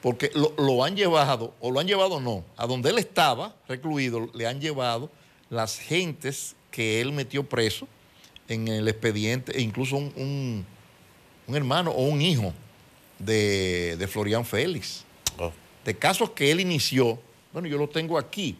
porque 0.00 0.30
lo, 0.34 0.54
lo 0.58 0.84
han 0.84 0.94
llevado, 0.94 1.54
o 1.60 1.72
lo 1.72 1.80
han 1.80 1.88
llevado 1.88 2.20
no, 2.20 2.44
a 2.56 2.68
donde 2.68 2.90
él 2.90 2.98
estaba 2.98 3.52
recluido, 3.68 4.30
le 4.32 4.46
han 4.46 4.60
llevado 4.60 5.10
las 5.50 5.76
gentes 5.80 6.54
que 6.70 7.00
él 7.00 7.10
metió 7.10 7.42
preso 7.42 7.88
en 8.46 8.68
el 8.68 8.86
expediente, 8.86 9.58
e 9.58 9.60
incluso 9.60 9.96
un, 9.96 10.12
un- 10.14 10.66
un 11.48 11.56
hermano 11.56 11.90
o 11.90 12.04
un 12.04 12.22
hijo 12.22 12.54
de, 13.18 13.96
de 13.98 14.06
Florian 14.06 14.44
Félix. 14.44 15.04
Oh, 15.36 15.50
de 15.84 15.96
casos 15.98 16.30
que 16.30 16.52
él 16.52 16.60
inició, 16.60 17.18
bueno, 17.52 17.66
yo 17.66 17.76
lo 17.76 17.88
tengo 17.88 18.16
aquí. 18.18 18.56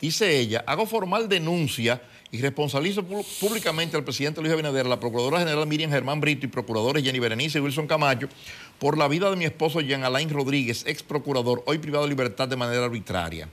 Dice 0.00 0.38
ella, 0.38 0.62
hago 0.66 0.84
formal 0.84 1.28
denuncia 1.28 2.02
y 2.30 2.40
responsabilizo 2.40 3.02
públicamente 3.04 3.96
al 3.96 4.04
presidente 4.04 4.40
Luis 4.40 4.52
Abinader, 4.52 4.84
la 4.86 5.00
Procuradora 5.00 5.38
General 5.38 5.66
Miriam 5.66 5.90
Germán 5.90 6.20
Brito 6.20 6.44
y 6.44 6.48
procuradores 6.48 7.02
Jenny 7.02 7.18
Berenice 7.18 7.58
y 7.58 7.62
Wilson 7.62 7.86
Camacho 7.86 8.28
por 8.78 8.98
la 8.98 9.08
vida 9.08 9.30
de 9.30 9.36
mi 9.36 9.46
esposo 9.46 9.80
Jean 9.80 10.04
Alain 10.04 10.28
Rodríguez, 10.28 10.84
ex 10.86 11.02
procurador, 11.02 11.62
hoy 11.66 11.78
privado 11.78 12.04
de 12.04 12.10
libertad 12.10 12.46
de 12.46 12.56
manera 12.56 12.84
arbitraria. 12.84 13.48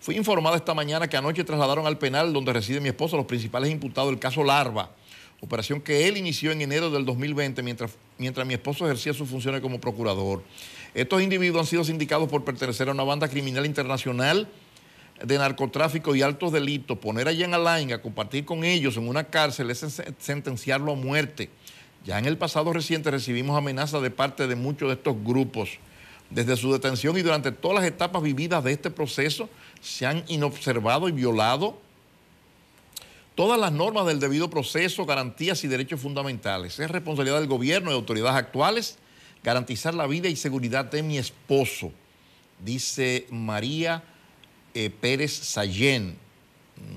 Fui 0.00 0.16
informada 0.16 0.56
esta 0.56 0.72
mañana 0.72 1.08
que 1.08 1.16
anoche 1.16 1.44
trasladaron 1.44 1.86
al 1.86 1.98
penal 1.98 2.32
donde 2.32 2.52
reside 2.52 2.80
mi 2.80 2.88
esposo 2.88 3.16
los 3.16 3.26
principales 3.26 3.70
imputados 3.70 4.08
del 4.10 4.18
caso 4.18 4.44
Larva, 4.44 4.92
operación 5.40 5.82
que 5.82 6.08
él 6.08 6.16
inició 6.16 6.52
en 6.52 6.62
enero 6.62 6.90
del 6.90 7.04
2020 7.04 7.62
mientras, 7.62 7.90
mientras 8.16 8.46
mi 8.46 8.54
esposo 8.54 8.86
ejercía 8.86 9.12
sus 9.12 9.28
funciones 9.28 9.60
como 9.60 9.78
procurador. 9.78 10.42
Estos 10.94 11.20
individuos 11.20 11.60
han 11.60 11.66
sido 11.66 11.84
sindicados 11.84 12.30
por 12.30 12.44
pertenecer 12.44 12.88
a 12.88 12.92
una 12.92 13.02
banda 13.02 13.28
criminal 13.28 13.66
internacional 13.66 14.48
de 15.22 15.38
narcotráfico 15.38 16.14
y 16.14 16.22
altos 16.22 16.52
delitos, 16.52 16.98
poner 16.98 17.28
a 17.28 17.32
Jean 17.32 17.54
Alain 17.54 17.92
a 17.92 18.02
compartir 18.02 18.44
con 18.44 18.64
ellos 18.64 18.96
en 18.96 19.08
una 19.08 19.24
cárcel 19.24 19.70
es 19.70 19.82
sen- 19.82 20.14
sentenciarlo 20.18 20.92
a 20.92 20.94
muerte. 20.94 21.48
Ya 22.04 22.18
en 22.18 22.26
el 22.26 22.36
pasado 22.36 22.72
reciente 22.72 23.10
recibimos 23.10 23.56
amenazas 23.56 24.02
de 24.02 24.10
parte 24.10 24.46
de 24.46 24.54
muchos 24.56 24.88
de 24.88 24.94
estos 24.94 25.16
grupos. 25.24 25.70
Desde 26.30 26.56
su 26.56 26.72
detención 26.72 27.16
y 27.16 27.22
durante 27.22 27.52
todas 27.52 27.76
las 27.76 27.84
etapas 27.84 28.22
vividas 28.22 28.62
de 28.62 28.72
este 28.72 28.90
proceso 28.90 29.48
se 29.80 30.06
han 30.06 30.24
inobservado 30.28 31.08
y 31.08 31.12
violado 31.12 31.78
todas 33.34 33.60
las 33.60 33.70
normas 33.70 34.06
del 34.06 34.18
debido 34.18 34.50
proceso, 34.50 35.06
garantías 35.06 35.62
y 35.62 35.68
derechos 35.68 36.00
fundamentales. 36.00 36.78
Es 36.78 36.90
responsabilidad 36.90 37.38
del 37.38 37.48
gobierno 37.48 37.90
y 37.90 37.92
de 37.92 37.98
autoridades 37.98 38.36
actuales 38.36 38.98
garantizar 39.42 39.94
la 39.94 40.06
vida 40.06 40.28
y 40.28 40.36
seguridad 40.36 40.84
de 40.86 41.02
mi 41.02 41.18
esposo, 41.18 41.92
dice 42.64 43.26
María 43.30 44.02
eh, 44.76 44.90
Pérez 44.90 45.32
Sayén. 45.32 46.16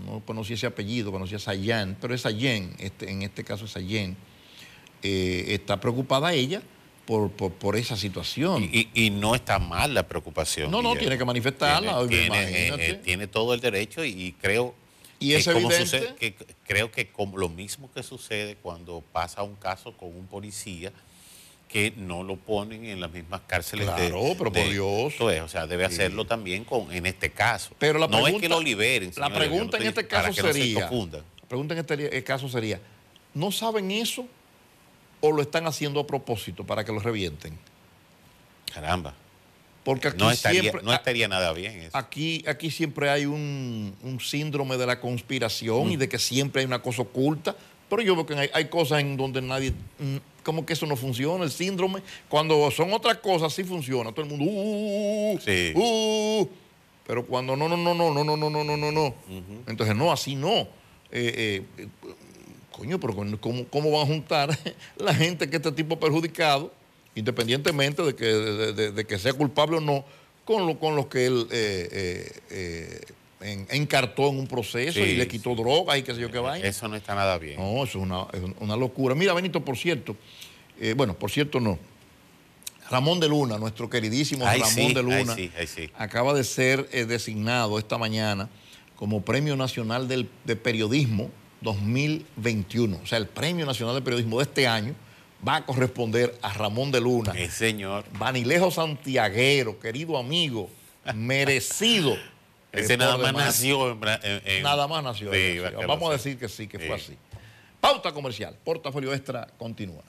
No 0.05 0.21
conocí 0.25 0.53
ese 0.53 0.67
apellido, 0.67 1.11
conocía 1.11 1.39
Sayán, 1.39 1.95
pero 2.01 2.13
es 2.13 2.21
Sayén, 2.21 2.75
este, 2.79 3.09
en 3.09 3.21
este 3.23 3.43
caso 3.45 3.65
es 3.65 3.71
Sayén. 3.71 4.17
Eh, 5.01 5.45
está 5.47 5.79
preocupada 5.79 6.33
ella 6.33 6.61
por, 7.05 7.31
por- 7.31 7.53
por 7.53 7.77
esa 7.77 7.95
situación. 7.95 8.63
Y, 8.71 8.89
y 8.93 9.09
no 9.09 9.35
está 9.35 9.57
mal 9.57 9.93
la 9.93 10.05
preocupación. 10.07 10.69
No, 10.69 10.81
no, 10.81 10.95
tiene 10.97 11.17
que 11.17 11.23
manifestarla, 11.25 12.05
Tiene, 12.07 12.29
tiene, 12.29 12.67
eh, 12.67 12.89
eh, 12.91 12.93
tiene 13.03 13.27
todo 13.27 13.53
el 13.53 13.61
derecho 13.61 14.03
y, 14.03 14.09
y 14.09 14.31
creo 14.33 14.75
Y 15.19 15.29
que 15.29 15.37
es 15.37 15.45
como 15.47 15.71
evidente- 15.71 15.85
sucede- 15.85 16.15
que 16.15 16.35
creo 16.67 16.91
que 16.91 17.07
como 17.07 17.37
lo 17.37 17.47
mismo 17.47 17.89
que 17.93 18.03
sucede 18.03 18.57
cuando 18.61 19.01
pasa 19.13 19.43
un 19.43 19.55
caso 19.55 19.95
con 19.95 20.09
un 20.09 20.27
policía 20.27 20.91
que 21.69 21.93
no 21.95 22.23
lo 22.23 22.35
ponen 22.35 22.83
en 22.85 22.99
las 22.99 23.11
mismas 23.11 23.41
cárceles 23.45 23.85
de- 23.85 24.09
Claro, 24.09 24.21
pero 24.37 24.51
por 24.51 24.51
de- 24.51 24.71
Dios. 24.71 25.13
ves, 25.19 25.41
o 25.41 25.47
sea, 25.47 25.67
debe 25.67 25.85
hacerlo 25.85 26.25
también 26.25 26.63
con 26.65 26.91
en 26.91 27.05
este 27.05 27.29
caso. 27.29 27.71
Pero 27.77 27.99
la 27.99 28.07
no 28.07 28.17
es 28.17 28.23
pregunta- 28.23 28.41
que 28.41 28.49
lo 28.49 28.59
liberen. 28.59 29.09
La 29.09 29.27
señores, 29.27 29.31
yo 29.31 29.39
no 29.39 29.39
pregunta 29.39 29.77
en 29.77 29.83
este 29.87 30.07
caso 30.07 30.33
que 30.33 30.41
no 30.41 30.47
se 30.47 30.53
sería, 30.53 30.79
la 30.81 31.47
pregunta 31.47 31.73
en 31.75 31.79
este 31.79 32.17
eh, 32.17 32.23
caso 32.23 32.49
sería, 32.49 32.79
¿no 33.35 33.51
saben 33.51 33.91
eso 33.91 34.27
o 35.21 35.31
lo 35.31 35.41
están 35.43 35.67
haciendo 35.67 35.99
a 35.99 36.07
propósito 36.07 36.63
para 36.65 36.83
que 36.83 36.91
lo 36.91 36.99
revienten? 36.99 37.55
Caramba. 38.73 39.13
Porque 39.83 40.09
aquí 40.09 40.17
No 40.17 40.29
estaría, 40.29 40.61
siempre, 40.61 40.81
no 40.83 40.93
estaría 40.93 41.27
nada 41.27 41.53
bien 41.53 41.71
eso. 41.81 41.97
aquí, 41.97 42.43
aquí 42.47 42.69
siempre 42.69 43.09
hay 43.09 43.25
un, 43.25 43.95
un 44.03 44.19
síndrome 44.19 44.77
de 44.77 44.85
la 44.85 44.99
conspiración 44.99 45.91
y 45.91 45.95
Mm. 45.95 45.99
de 45.99 46.09
que 46.09 46.19
siempre 46.19 46.61
hay 46.61 46.65
una 46.65 46.81
cosa 46.81 47.03
oculta. 47.03 47.55
Pero 47.89 48.01
yo 48.01 48.15
veo 48.15 48.25
que 48.25 48.35
hay, 48.35 48.49
hay 48.53 48.65
cosas 48.65 49.01
en 49.01 49.17
donde 49.17 49.41
nadie, 49.41 49.71
mm, 49.99 50.17
como 50.43 50.65
que 50.65 50.73
eso 50.73 50.85
no 50.85 50.95
funciona, 50.95 51.43
el 51.43 51.51
síndrome. 51.51 52.01
Cuando 52.27 52.69
son 52.71 52.93
otras 52.93 53.17
cosas 53.17 53.51
sí 53.53 53.63
funciona. 53.63 54.11
Todo 54.11 54.23
el 54.25 54.29
mundo, 54.31 54.45
uh, 54.45 55.33
uh, 55.33 55.39
Sí. 55.39 55.73
uh, 55.75 56.41
uh". 56.41 56.49
pero 57.07 57.25
cuando 57.25 57.55
no, 57.55 57.67
no, 57.67 57.75
no, 57.77 57.93
no, 57.95 58.13
no, 58.13 58.23
no, 58.23 58.37
no, 58.37 58.49
no, 58.49 58.63
no, 58.63 58.77
no, 58.77 58.91
no. 58.91 59.13
Entonces, 59.67 59.95
no, 59.95 60.11
así 60.11 60.35
no. 60.35 60.51
Eh, 60.61 60.63
eh, 61.11 61.63
eh, 61.79 61.87
coño, 62.71 62.99
pero 62.99 63.15
¿cómo, 63.41 63.65
¿cómo 63.69 63.91
van 63.91 64.03
a 64.03 64.05
juntar 64.05 64.57
la 64.97 65.13
gente 65.15 65.49
que 65.49 65.55
este 65.57 65.71
tipo 65.71 65.99
perjudicado, 65.99 66.71
independientemente 67.15 68.03
de 68.03 68.15
que, 68.15 68.25
de, 68.25 68.73
de- 68.73 68.91
de 68.91 69.05
que 69.05 69.17
sea 69.17 69.33
culpable 69.33 69.77
o 69.77 69.81
no, 69.81 70.05
con, 70.45 70.65
lo, 70.67 70.79
con 70.79 70.95
los 70.95 71.07
que 71.07 71.25
él 71.25 71.47
eh, 71.51 71.89
eh, 71.91 72.31
eh, 72.51 73.01
en- 73.41 73.67
encartó 73.71 74.29
en 74.29 74.39
un 74.39 74.47
proceso 74.47 74.99
y 74.99 75.11
Sí, 75.11 75.15
le 75.15 75.27
quitó 75.27 75.55
drogas 75.55 75.97
y 75.97 76.03
qué 76.03 76.13
sé 76.13 76.21
yo 76.21 76.31
qué 76.31 76.39
vaina? 76.39 76.67
Eso 76.67 76.87
no 76.87 76.95
está 76.95 77.15
nada 77.15 77.37
bien. 77.37 77.57
No, 77.57 77.83
eso 77.83 77.97
es 77.99 78.03
una, 78.03 78.27
es 78.33 78.41
una 78.59 78.75
locura. 78.75 79.15
Mira, 79.15 79.33
Benito, 79.33 79.63
por 79.63 79.77
cierto, 79.77 80.15
eh, 80.79 80.93
bueno, 80.95 81.13
por 81.13 81.31
cierto 81.31 81.59
no. 81.59 81.77
Ramón 82.89 83.19
de 83.19 83.27
Luna, 83.29 83.57
nuestro 83.59 83.87
queridísimo 83.89 84.45
Ay, 84.47 84.59
Ramón 84.61 84.73
sí, 84.75 84.93
de 84.93 84.99
ay, 84.99 85.05
Luna, 85.05 85.35
sí, 85.35 85.51
ay, 85.57 85.67
sí. 85.67 85.89
acaba 85.95 86.33
de 86.33 86.43
ser 86.43 86.89
eh, 86.91 87.05
designado 87.05 87.77
esta 87.77 87.97
mañana 87.99 88.49
como 88.95 89.21
Premio 89.21 89.55
Nacional 89.55 90.07
del, 90.07 90.27
de 90.43 90.55
Periodismo 90.55 91.29
2021. 91.61 92.99
O 93.03 93.05
sea, 93.05 93.19
el 93.19 93.27
Premio 93.27 93.65
Nacional 93.67 93.93
de 93.95 94.01
Periodismo 94.01 94.39
de 94.39 94.43
este 94.45 94.67
año 94.67 94.95
va 95.47 95.57
a 95.57 95.65
corresponder 95.65 96.35
a 96.41 96.51
Ramón 96.53 96.91
de 96.91 96.99
Luna. 96.99 97.33
Eh, 97.37 97.49
señor. 97.51 98.05
Vanilejo 98.17 98.71
Santiaguero, 98.71 99.79
querido 99.79 100.17
amigo, 100.17 100.69
merecido. 101.13 102.17
Ese 102.71 102.97
nada 102.97 103.17
más 103.17 103.33
nació 103.33 103.91
en, 103.91 104.63
Nada 104.63 104.87
más 104.87 105.03
nació. 105.03 105.33
Sí, 105.33 105.59
Vamos 105.87 106.09
a 106.09 106.13
decir 106.13 106.37
que 106.37 106.47
sí, 106.47 106.67
que 106.67 106.77
Sí. 106.79 106.85
fue 106.87 106.95
así. 106.95 107.17
Pauta 107.81 108.11
comercial. 108.11 108.55
Portafolio 108.63 109.13
Extra 109.13 109.47
continúa. 109.57 110.03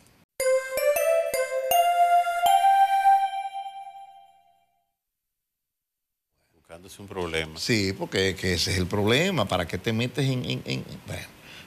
Buscándose 6.54 7.02
un 7.02 7.08
problema. 7.08 7.58
Sí, 7.58 7.92
porque 7.92 8.34
que 8.36 8.54
ese 8.54 8.72
es 8.72 8.78
el 8.78 8.86
problema. 8.86 9.46
¿Para 9.46 9.66
qué 9.66 9.78
te 9.78 9.92
metes 9.92 10.28
en...? 10.28 10.44
en- 10.44 10.62
en- 10.64 10.84
bueno, 11.06 11.26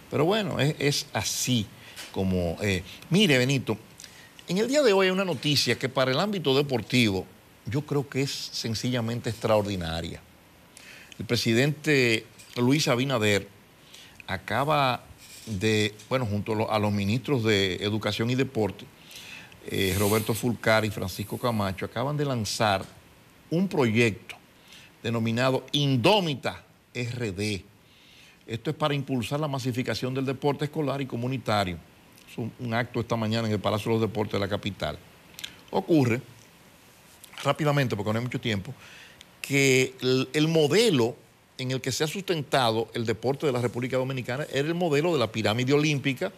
pero 0.09 0.25
bueno, 0.25 0.59
es, 0.59 0.75
es 0.79 1.05
así 1.13 1.65
como... 2.11 2.57
eh, 2.61 2.83
mire, 3.09 3.37
Benito, 3.37 3.77
en 4.47 4.57
el 4.59 4.67
día 4.67 4.81
de 4.81 4.93
hoy 4.93 5.07
hay 5.07 5.11
una 5.11 5.25
noticia 5.25 5.77
que 5.77 5.89
para 5.89 6.11
el 6.11 6.19
ámbito 6.19 6.55
deportivo 6.55 7.25
yo 7.65 7.81
creo 7.81 8.07
que 8.07 8.21
es 8.21 8.31
sencillamente 8.31 9.29
extraordinaria. 9.29 10.21
El 11.20 11.26
presidente 11.26 12.26
Luis 12.57 12.88
Abinader 12.88 13.47
acaba 14.28 15.03
de, 15.45 15.93
bueno, 16.09 16.26
junto 16.26 16.53
a 16.53 16.55
lo- 16.55 16.72
a 16.72 16.80
los 16.80 16.91
ministros 16.91 17.43
de 17.43 17.76
Educación 17.76 18.30
y 18.30 18.36
Deporte, 18.36 18.86
eh, 19.68 19.95
Roberto 19.99 20.34
Fulcar 20.34 20.86
y 20.86 20.89
Francisco 20.89 21.38
Camacho, 21.38 21.86
acaban 21.86 22.18
de 22.18 22.26
lanzar 22.26 22.84
un 23.49 23.68
proyecto 23.68 24.36
denominado 25.01 25.66
Indómita 25.74 26.64
RD. 26.93 27.64
Esto 28.47 28.70
es 28.72 28.76
para 28.76 28.93
impulsar 28.93 29.39
la 29.39 29.47
masificación 29.47 30.14
del 30.14 30.26
deporte 30.26 30.66
escolar 30.66 31.01
y 31.01 31.05
comunitario. 31.05 31.78
Es 32.30 32.38
un, 32.38 32.51
un 32.59 32.74
acto 32.74 32.99
esta 32.99 33.16
mañana 33.16 33.47
en 33.47 33.53
el 33.53 33.59
Palacio 33.59 33.91
de 33.91 33.99
los 33.99 34.09
Deportes 34.09 34.34
de 34.34 34.39
la 34.39 34.47
capital. 34.49 34.97
Ocurre, 35.72 36.22
rápidamente, 37.43 37.95
porque 37.95 38.11
no 38.14 38.20
hay 38.20 38.26
mucho 38.26 38.39
tiempo, 38.39 38.74
que 39.43 39.93
el, 40.01 40.29
el 40.33 40.47
modelo 40.47 41.15
en 41.57 41.71
el 41.71 41.81
que 41.81 41.91
se 41.91 42.03
ha 42.03 42.07
sustentado 42.07 42.87
el 42.93 43.05
deporte 43.05 43.45
de 43.45 43.51
la 43.51 43.61
República 43.61 43.97
Dominicana 43.97 44.47
era 44.51 44.67
el 44.67 44.73
modelo 44.73 45.13
de 45.13 45.19
la 45.19 45.31
pirámide 45.31 45.73
olímpica, 45.73 46.31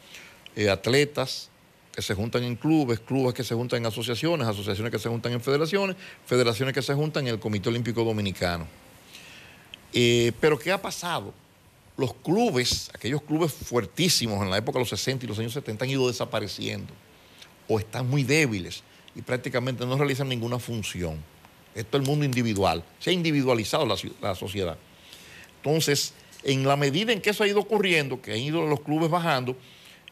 eh, 0.55 0.69
atletas 0.69 1.49
que 1.93 2.01
se 2.01 2.15
juntan 2.15 2.43
en 2.43 2.55
clubes, 2.55 2.99
clubes 2.99 3.33
que 3.33 3.43
se 3.43 3.53
juntan 3.55 3.79
en 3.79 3.85
asociaciones, 3.85 4.47
asociaciones 4.47 4.91
que 4.91 4.99
se 4.99 5.07
juntan 5.07 5.31
en 5.31 5.39
federaciones, 5.39 5.95
federaciones 6.25 6.73
que 6.73 6.81
se 6.81 6.93
juntan 6.95 7.27
en 7.27 7.35
el 7.35 7.39
Comité 7.39 7.69
Olímpico 7.69 8.03
Dominicano. 8.03 8.67
Eh, 9.93 10.31
pero 10.41 10.57
¿qué 10.57 10.71
ha 10.71 10.81
pasado? 10.81 11.31
Los 11.95 12.13
clubes, 12.15 12.89
aquellos 12.93 13.21
clubes 13.21 13.53
fuertísimos 13.53 14.41
en 14.41 14.49
la 14.49 14.57
época 14.57 14.79
de 14.79 14.81
los 14.81 14.89
60 14.89 15.25
y 15.25 15.29
los 15.29 15.39
años 15.39 15.53
70 15.53 15.85
han 15.85 15.91
ido 15.91 16.07
desapareciendo 16.07 16.91
o 17.69 17.79
están 17.79 18.09
muy 18.09 18.23
débiles 18.23 18.83
y 19.15 19.21
prácticamente 19.21 19.85
no 19.85 19.95
realizan 19.95 20.27
ninguna 20.27 20.59
función. 20.59 21.34
Esto 21.75 21.97
es 21.97 22.03
el 22.03 22.09
mundo 22.09 22.25
individual. 22.25 22.83
Se 22.99 23.09
ha 23.09 23.13
individualizado 23.13 23.85
la, 23.85 23.95
ci- 23.95 24.13
la 24.21 24.33
sociedad. 24.33 24.77
Entonces, 25.57 26.13
en 26.43 26.65
la 26.67 26.75
medida 26.75 27.11
en 27.11 27.21
que 27.21 27.31
eso 27.31 27.43
ha 27.43 27.47
ido 27.47 27.59
ocurriendo, 27.59 28.21
que 28.21 28.31
han 28.31 28.39
ido 28.39 28.65
los 28.65 28.79
clubes 28.81 29.09
bajando, 29.09 29.55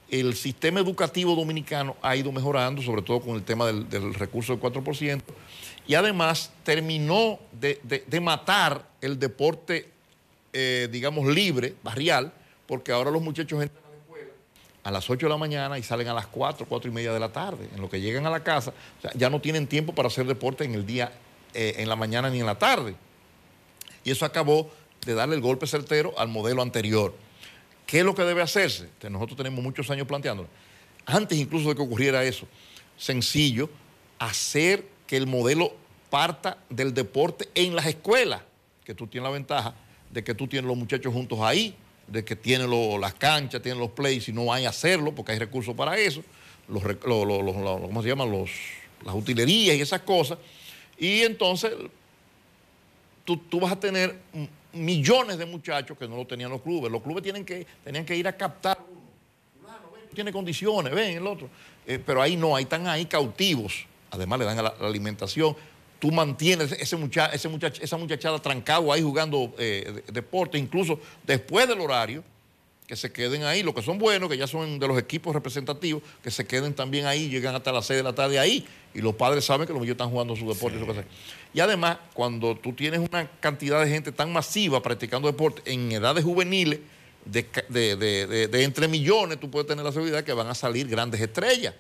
el 0.10 0.36
sistema 0.36 0.80
educativo 0.80 1.36
dominicano 1.36 1.96
ha 2.02 2.16
ido 2.16 2.32
mejorando, 2.32 2.82
sobre 2.82 3.02
todo 3.02 3.22
con 3.22 3.36
el 3.36 3.44
tema 3.44 3.66
del, 3.66 4.14
recurso 4.14 4.56
del 4.56 4.62
4%, 4.62 5.22
y 5.88 5.96
además 5.96 6.52
terminó 6.64 7.40
de, 7.52 7.80
matar 8.22 8.86
el 9.02 9.18
deporte, 9.18 9.90
eh, 10.52 10.88
digamos, 10.92 11.28
libre, 11.28 11.76
barrial, 11.82 12.32
porque 12.68 12.92
ahora 12.92 13.10
los 13.10 13.22
muchachos 13.22 13.62
entran 13.62 13.84
a 13.86 13.90
la 13.90 13.98
escuela 13.98 14.30
a 14.84 14.92
las 14.92 15.10
8 15.10 15.26
de 15.26 15.30
la 15.30 15.38
mañana 15.38 15.80
y 15.80 15.84
salen 15.84 16.08
a 16.10 16.14
las 16.14 16.28
4, 16.28 16.66
4 16.68 16.92
y 16.92 16.94
media 16.94 17.14
de 17.14 17.20
la 17.20 17.32
tarde. 17.32 17.70
En 17.74 17.82
lo 17.82 17.90
que 17.90 18.02
llegan 18.02 18.26
a 18.26 18.30
la 18.30 18.44
casa, 18.44 18.74
ya 19.16 19.30
no 19.30 19.40
tienen 19.40 19.66
tiempo 19.68 19.94
para 19.96 20.08
hacer 20.10 20.26
deporte 20.26 20.64
en 20.64 20.74
el 20.74 20.86
día, 20.86 21.12
eh, 21.54 21.76
en 21.78 21.90
la 21.90 21.96
mañana 21.96 22.30
ni 22.30 22.40
en 22.40 22.46
la 22.46 22.58
tarde. 22.58 22.96
Y 24.04 24.12
eso 24.12 24.26
acabó 24.26 24.72
de 25.06 25.14
darle 25.14 25.36
el 25.36 25.42
golpe 25.42 25.68
certero 25.68 26.14
al 26.18 26.28
modelo 26.28 26.62
anterior. 26.62 27.14
¿Qué 27.86 28.00
es 28.00 28.06
lo 28.06 28.16
que 28.16 28.24
debe 28.24 28.42
hacerse? 28.42 28.90
Nosotros 29.10 29.38
tenemos 29.38 29.64
muchos 29.64 29.90
años 29.90 30.08
planteándolo. 30.08 30.50
Antes 31.06 31.38
incluso 31.38 31.70
de 31.70 31.76
que 31.76 31.82
ocurriera 31.82 32.24
eso, 32.24 32.48
sencillo, 32.98 33.70
hacer 34.20 34.86
que 35.08 35.18
el 35.18 35.28
modelo 35.28 35.74
parta 36.10 36.58
del 36.70 36.94
deporte 36.94 37.50
en 37.56 37.76
las 37.76 37.86
escuelas, 37.88 38.42
que 38.86 38.94
tú 38.94 39.08
tienes 39.08 39.28
la 39.28 39.34
ventaja 39.34 39.76
de 40.12 40.24
que 40.24 40.34
tú 40.34 40.48
tienes 40.48 40.68
los 40.68 40.78
muchachos 40.78 41.12
juntos 41.14 41.40
ahí, 41.42 41.76
de 42.08 42.24
que 42.24 42.36
tienen 42.36 42.70
las 43.02 43.14
canchas, 43.16 43.62
tienen 43.62 43.80
los 43.80 43.90
plays, 43.92 44.28
y 44.30 44.34
no 44.34 44.54
hay 44.54 44.66
hacerlo, 44.66 45.14
porque 45.16 45.32
hay 45.32 45.40
recursos 45.40 45.74
para 45.76 45.98
eso, 45.98 46.24
los, 46.68 46.84
lo- 47.06 47.26
lo- 47.26 47.82
¿cómo 47.82 48.02
se 48.04 48.10
llaman? 48.10 48.32
Los, 48.32 48.52
las 49.06 49.16
utilerías 49.16 49.76
y 49.76 49.82
esas 49.82 50.02
cosas. 50.02 50.38
Y 50.98 51.22
entonces 51.22 51.72
tú, 53.26 53.38
tú 53.38 53.60
vas 53.60 53.72
a 53.72 53.80
tener 53.80 54.16
millones 54.74 55.38
de 55.38 55.46
muchachos 55.46 55.98
que 55.98 56.08
no 56.08 56.16
lo 56.18 56.26
tenían 56.26 56.50
los 56.52 56.62
clubes. 56.62 56.92
Los 56.92 57.02
clubes 57.02 57.24
tienen 57.24 57.46
que, 57.46 57.66
tenían 57.84 58.06
que 58.06 58.16
ir 58.16 58.28
a 58.28 58.36
captar 58.36 58.78
uno. 58.90 59.02
Tienes 60.14 60.34
condiciones, 60.34 60.94
ven 60.94 61.18
el 61.18 61.26
otro. 61.28 61.50
Eh, 61.88 62.00
pero 62.04 62.22
ahí 62.22 62.36
no, 62.36 62.56
ahí 62.56 62.64
están 62.64 62.88
ahí 62.88 63.06
cautivos. 63.06 63.86
Además 64.12 64.40
le 64.40 64.46
dan 64.46 64.58
la, 64.58 64.74
la 64.80 64.88
alimentación. 64.88 65.56
tú 66.00 66.12
mantienes 66.12 66.72
ese 66.74 66.96
mucha, 66.98 67.28
ese 67.28 67.50
muchach- 67.50 67.82
esa 67.82 67.98
muchachada 67.98 68.40
trancado 68.40 68.92
ahí 68.94 69.02
jugando 69.02 69.54
eh, 69.58 70.02
de- 70.06 70.12
deporte, 70.12 70.58
incluso 70.58 71.00
después 71.26 71.68
del 71.68 71.80
horario, 71.80 72.24
que 72.86 72.96
se 72.98 73.12
queden 73.12 73.44
ahí, 73.46 73.64
los 73.64 73.74
que 73.74 73.82
son 73.82 73.98
buenos, 73.98 74.30
que 74.30 74.38
ya 74.38 74.46
son 74.46 74.78
de 74.78 74.88
los 74.88 75.00
equipos 75.00 75.34
representativos, 75.34 76.04
que 76.22 76.30
se 76.30 76.46
queden 76.46 76.74
también 76.76 77.06
ahí, 77.06 77.30
llegan 77.30 77.56
hasta 77.56 77.72
las 77.72 77.86
6 77.86 77.98
de 77.98 78.04
la 78.04 78.14
tarde 78.14 78.38
ahí, 78.38 78.68
y 78.94 79.02
los 79.02 79.16
padres 79.16 79.44
saben 79.46 79.66
que 79.68 79.74
los 79.74 79.82
niños 79.82 79.94
están 79.94 80.10
jugando 80.10 80.36
su 80.36 80.48
deporte. 80.48 80.78
y 80.78 80.80
su 80.80 80.86
cosa. 80.86 81.04
Y 81.54 81.60
además, 81.60 81.98
cuando 82.14 82.56
tú 82.56 82.74
tienes 82.74 83.00
una 83.00 83.28
cantidad 83.40 83.84
de 83.84 83.90
gente 83.90 84.12
tan 84.12 84.32
masiva 84.34 84.82
practicando 84.82 85.28
deporte 85.28 85.62
en 85.72 85.92
edades 85.92 86.24
juveniles, 86.24 86.80
de, 87.26 87.46
de- 87.70 87.96
de- 87.96 88.48
de- 88.50 88.64
entre 88.64 88.88
millones, 88.88 89.40
tú 89.40 89.50
puedes 89.50 89.68
tener 89.68 89.84
la 89.86 89.92
seguridad 89.94 90.24
que 90.24 90.34
van 90.34 90.48
a 90.48 90.54
salir 90.56 90.88
grandes 90.88 91.22
estrellas. 91.22 91.74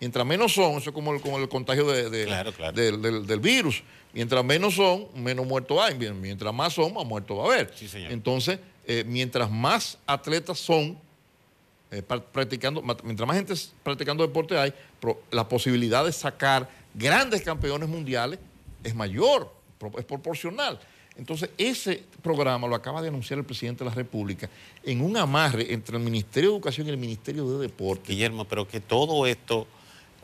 Mientras 0.00 0.24
menos 0.26 0.52
son, 0.52 0.72
eso 0.78 0.90
es 0.90 0.94
como 0.94 1.12
el, 1.14 1.20
como 1.20 1.38
el 1.38 1.48
contagio 1.48 1.86
Claro, 2.26 2.52
claro. 2.52 2.72
Del, 2.76 3.00
del- 3.00 3.26
del 3.26 3.40
virus. 3.40 3.82
Mientras 4.12 4.44
menos 4.44 4.74
son, 4.74 5.06
menos 5.14 5.46
muertos 5.46 5.78
hay. 5.80 5.96
Mientras 5.96 6.52
más 6.54 6.72
son, 6.72 6.94
más 6.94 7.04
muertos 7.04 7.38
va 7.38 7.42
a 7.42 7.46
haber. 7.46 7.72
Sí. 7.76 7.88
Entonces, 8.08 8.58
eh, 8.86 9.04
mientras 9.06 9.50
más 9.50 9.98
atletas 10.06 10.58
son, 10.58 10.98
eh, 11.94 12.02
pra- 12.06 12.22
practicando, 12.22 12.82
mientras 13.02 13.26
más 13.26 13.36
gente 13.36 13.54
practicando 13.82 14.26
deporte 14.26 14.56
hay, 14.58 14.72
la 15.30 15.48
posibilidad 15.48 16.04
de 16.04 16.12
sacar 16.12 16.68
grandes 16.94 17.42
campeones 17.42 17.88
mundiales 17.88 18.38
es 18.82 18.94
mayor, 18.94 19.52
es 19.98 20.04
proporcional. 20.04 20.78
Entonces, 21.16 21.48
ese 21.58 22.02
programa 22.22 22.66
lo 22.66 22.74
acaba 22.74 23.00
de 23.00 23.06
anunciar 23.08 23.38
el 23.38 23.44
presidente 23.44 23.84
de 23.84 23.90
la 23.90 23.94
República 23.94 24.50
en 24.82 25.00
un 25.00 25.16
amarre 25.16 25.72
entre 25.72 25.96
el 25.96 26.02
Ministerio 26.02 26.50
de 26.50 26.56
Educación 26.56 26.88
y 26.88 26.90
el 26.90 26.96
Ministerio 26.96 27.48
de 27.50 27.58
Deporte. 27.68 28.12
Guillermo, 28.12 28.44
pero 28.46 28.66
que 28.66 28.80
todo 28.80 29.24
esto, 29.24 29.68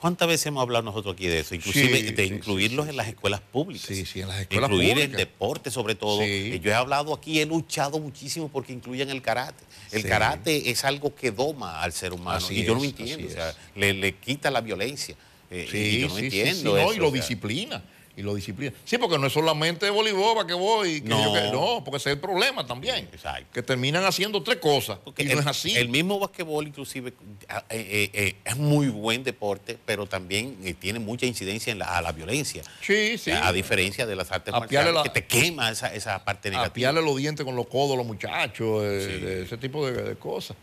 ¿cuántas 0.00 0.26
veces 0.26 0.46
hemos 0.46 0.62
hablado 0.62 0.82
nosotros 0.86 1.14
aquí 1.14 1.28
de 1.28 1.38
eso? 1.40 1.54
Inclusive 1.54 1.96
Sí, 1.96 2.10
de 2.10 2.26
sí, 2.26 2.34
incluirlos 2.34 2.86
sí, 2.86 2.90
en 2.90 2.96
las 2.96 3.06
escuelas 3.06 3.40
públicas. 3.40 3.86
Sí, 3.86 4.04
sí, 4.04 4.20
en 4.22 4.28
las 4.28 4.40
escuelas 4.40 4.68
Incluir 4.68 4.88
el 4.90 4.94
públicas. 4.96 5.16
deporte 5.18 5.70
sobre 5.70 5.94
todo. 5.94 6.22
Eh, 6.22 6.58
Yo 6.60 6.72
he 6.72 6.74
hablado 6.74 7.14
aquí, 7.14 7.38
he 7.40 7.46
luchado 7.46 8.00
muchísimo 8.00 8.48
porque 8.48 8.72
incluyan 8.72 9.10
el 9.10 9.22
karate. 9.22 9.62
El 9.92 10.02
Sí. 10.02 10.08
karate 10.08 10.70
es 10.70 10.84
algo 10.84 11.14
que 11.14 11.30
doma 11.30 11.82
al 11.82 11.92
ser 11.92 12.12
humano 12.12 12.36
Así 12.38 12.60
y 12.60 12.64
yo 12.64 12.74
no 12.74 12.84
entiendo. 12.84 13.26
O 13.26 13.30
sea, 13.30 13.54
le, 13.74 13.92
le 13.94 14.14
quita 14.16 14.50
la 14.50 14.60
violencia. 14.60 15.14
Eh, 15.50 15.68
y 15.72 16.00
yo 16.02 16.08
no 16.08 16.16
sí, 16.16 16.24
entiendo 16.26 16.76
no, 16.76 16.92
y 16.92 16.96
lo 16.98 17.08
o 17.08 17.10
sea. 17.10 17.20
disciplina. 17.20 17.82
Y 18.16 18.22
lo 18.22 18.34
disciplina. 18.34 18.72
Sí, 18.84 18.98
porque 18.98 19.16
no 19.18 19.28
es 19.28 19.32
solamente 19.32 19.88
voleibol 19.88 20.34
para 20.34 20.46
que 20.46 20.52
voy. 20.52 21.00
que 21.00 21.08
No. 21.08 21.24
yo 21.24 21.32
que- 21.32 21.50
no, 21.52 21.82
porque 21.84 21.96
ese 21.98 22.10
es 22.10 22.14
el 22.16 22.20
problema 22.20 22.66
también. 22.66 23.08
Exacto. 23.12 23.46
Que 23.52 23.62
terminan 23.62 24.04
haciendo 24.04 24.42
tres 24.42 24.58
cosas. 24.58 24.98
Porque 25.04 25.22
y 25.22 25.28
el, 25.28 25.34
no 25.36 25.40
es 25.40 25.46
así. 25.46 25.74
El 25.76 25.88
mismo 25.88 26.18
basquetbol, 26.18 26.66
inclusive, 26.66 27.14
eh, 27.48 27.54
eh, 27.70 28.10
eh, 28.12 28.36
es 28.44 28.56
muy 28.56 28.88
buen 28.88 29.22
deporte, 29.24 29.78
pero 29.86 30.06
también 30.06 30.58
eh, 30.64 30.74
tiene 30.74 30.98
mucha 30.98 31.24
incidencia 31.24 31.70
en 31.72 31.78
la, 31.78 31.96
a 31.96 32.02
la 32.02 32.12
violencia. 32.12 32.62
sí, 32.82 33.16
sí. 33.16 33.30
A 33.30 33.52
diferencia 33.52 34.04
de 34.06 34.16
las 34.16 34.30
artes 34.32 34.52
marciales, 34.52 34.92
la- 34.92 35.02
que 35.04 35.10
te 35.10 35.24
quema 35.24 35.70
esa, 35.70 35.94
esa 35.94 36.22
parte 36.24 36.50
negativa. 36.50 36.68
Apiarle 36.70 37.02
los 37.02 37.16
dientes 37.16 37.46
con 37.46 37.54
los 37.56 37.68
codos 37.68 37.94
a 37.94 37.96
los 37.96 38.06
muchachos, 38.06 38.82
eh, 38.84 39.44
Sí. 39.44 39.44
ese 39.46 39.56
tipo 39.56 39.86
de, 39.86 40.02
de 40.02 40.16
cosas. 40.16 40.56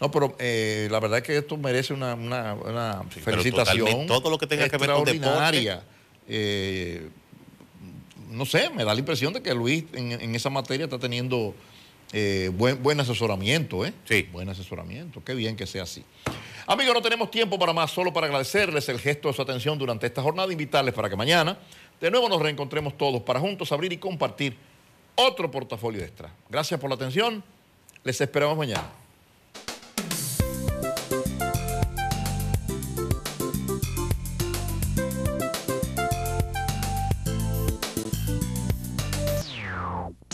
No, 0.00 0.10
pero 0.10 0.36
eh, 0.38 0.88
la 0.90 1.00
verdad 1.00 1.18
es 1.18 1.24
que 1.24 1.36
esto 1.38 1.56
merece 1.56 1.94
una, 1.94 2.14
una- 2.14 2.54
una 2.54 3.02
Sí, 3.14 3.20
pero 3.24 3.38
felicitación. 3.38 3.78
totalmente, 3.78 4.06
todo 4.06 4.30
lo 4.30 4.38
que 4.38 4.46
tenga 4.46 4.68
que 4.68 4.76
ver 4.76 4.90
con 4.90 5.04
deporte. 5.04 5.80
Eh, 6.28 7.08
no 8.30 8.46
sé, 8.46 8.70
me 8.70 8.84
da 8.84 8.94
la 8.94 9.00
impresión 9.00 9.32
de 9.32 9.42
que 9.42 9.54
Luis 9.54 9.84
en, 9.92 10.12
en 10.12 10.34
esa 10.34 10.50
materia 10.50 10.84
está 10.84 10.98
teniendo 10.98 11.54
eh, 12.12 12.50
buen, 12.54 12.82
buen 12.82 13.00
asesoramiento, 13.00 13.86
¿eh? 13.86 13.92
Sí. 14.04 14.28
Buen 14.32 14.48
asesoramiento. 14.48 15.22
Qué 15.24 15.34
bien 15.34 15.56
que 15.56 15.66
sea 15.66 15.84
así. 15.84 16.04
Amigos, 16.66 16.94
no 16.94 17.02
tenemos 17.02 17.30
tiempo 17.30 17.58
para 17.58 17.72
más, 17.72 17.90
solo 17.90 18.12
para 18.12 18.26
agradecerles 18.26 18.88
el 18.88 19.00
gesto 19.00 19.28
de 19.28 19.34
su 19.34 19.42
atención 19.42 19.78
durante 19.78 20.06
esta 20.06 20.22
jornada, 20.22 20.52
invitarles 20.52 20.94
para 20.94 21.08
que 21.10 21.16
mañana 21.16 21.58
de 22.00 22.10
nuevo 22.10 22.28
nos 22.28 22.40
reencontremos 22.40 22.96
todos 22.98 23.22
para 23.22 23.40
juntos 23.40 23.72
abrir 23.72 23.92
y 23.92 23.96
compartir 23.96 24.56
otro 25.14 25.50
portafolio 25.50 26.02
extra. 26.02 26.32
Gracias 26.48 26.78
por 26.78 26.90
la 26.90 26.96
atención. 26.96 27.42
Les 28.04 28.20
esperamos 28.20 28.56
mañana. 28.56 29.01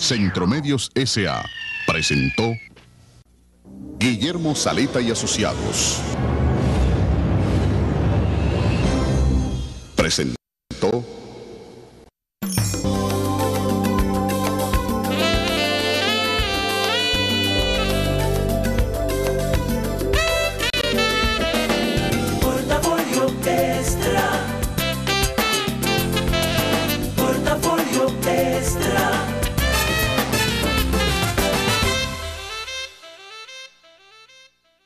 Centromedios 0.08 0.90
S.A. 0.94 1.44
presentó 1.86 2.56
Guillermo 3.98 4.54
Saleta 4.54 5.02
y 5.02 5.10
Asociados. 5.10 6.00
Presentó 9.94 11.04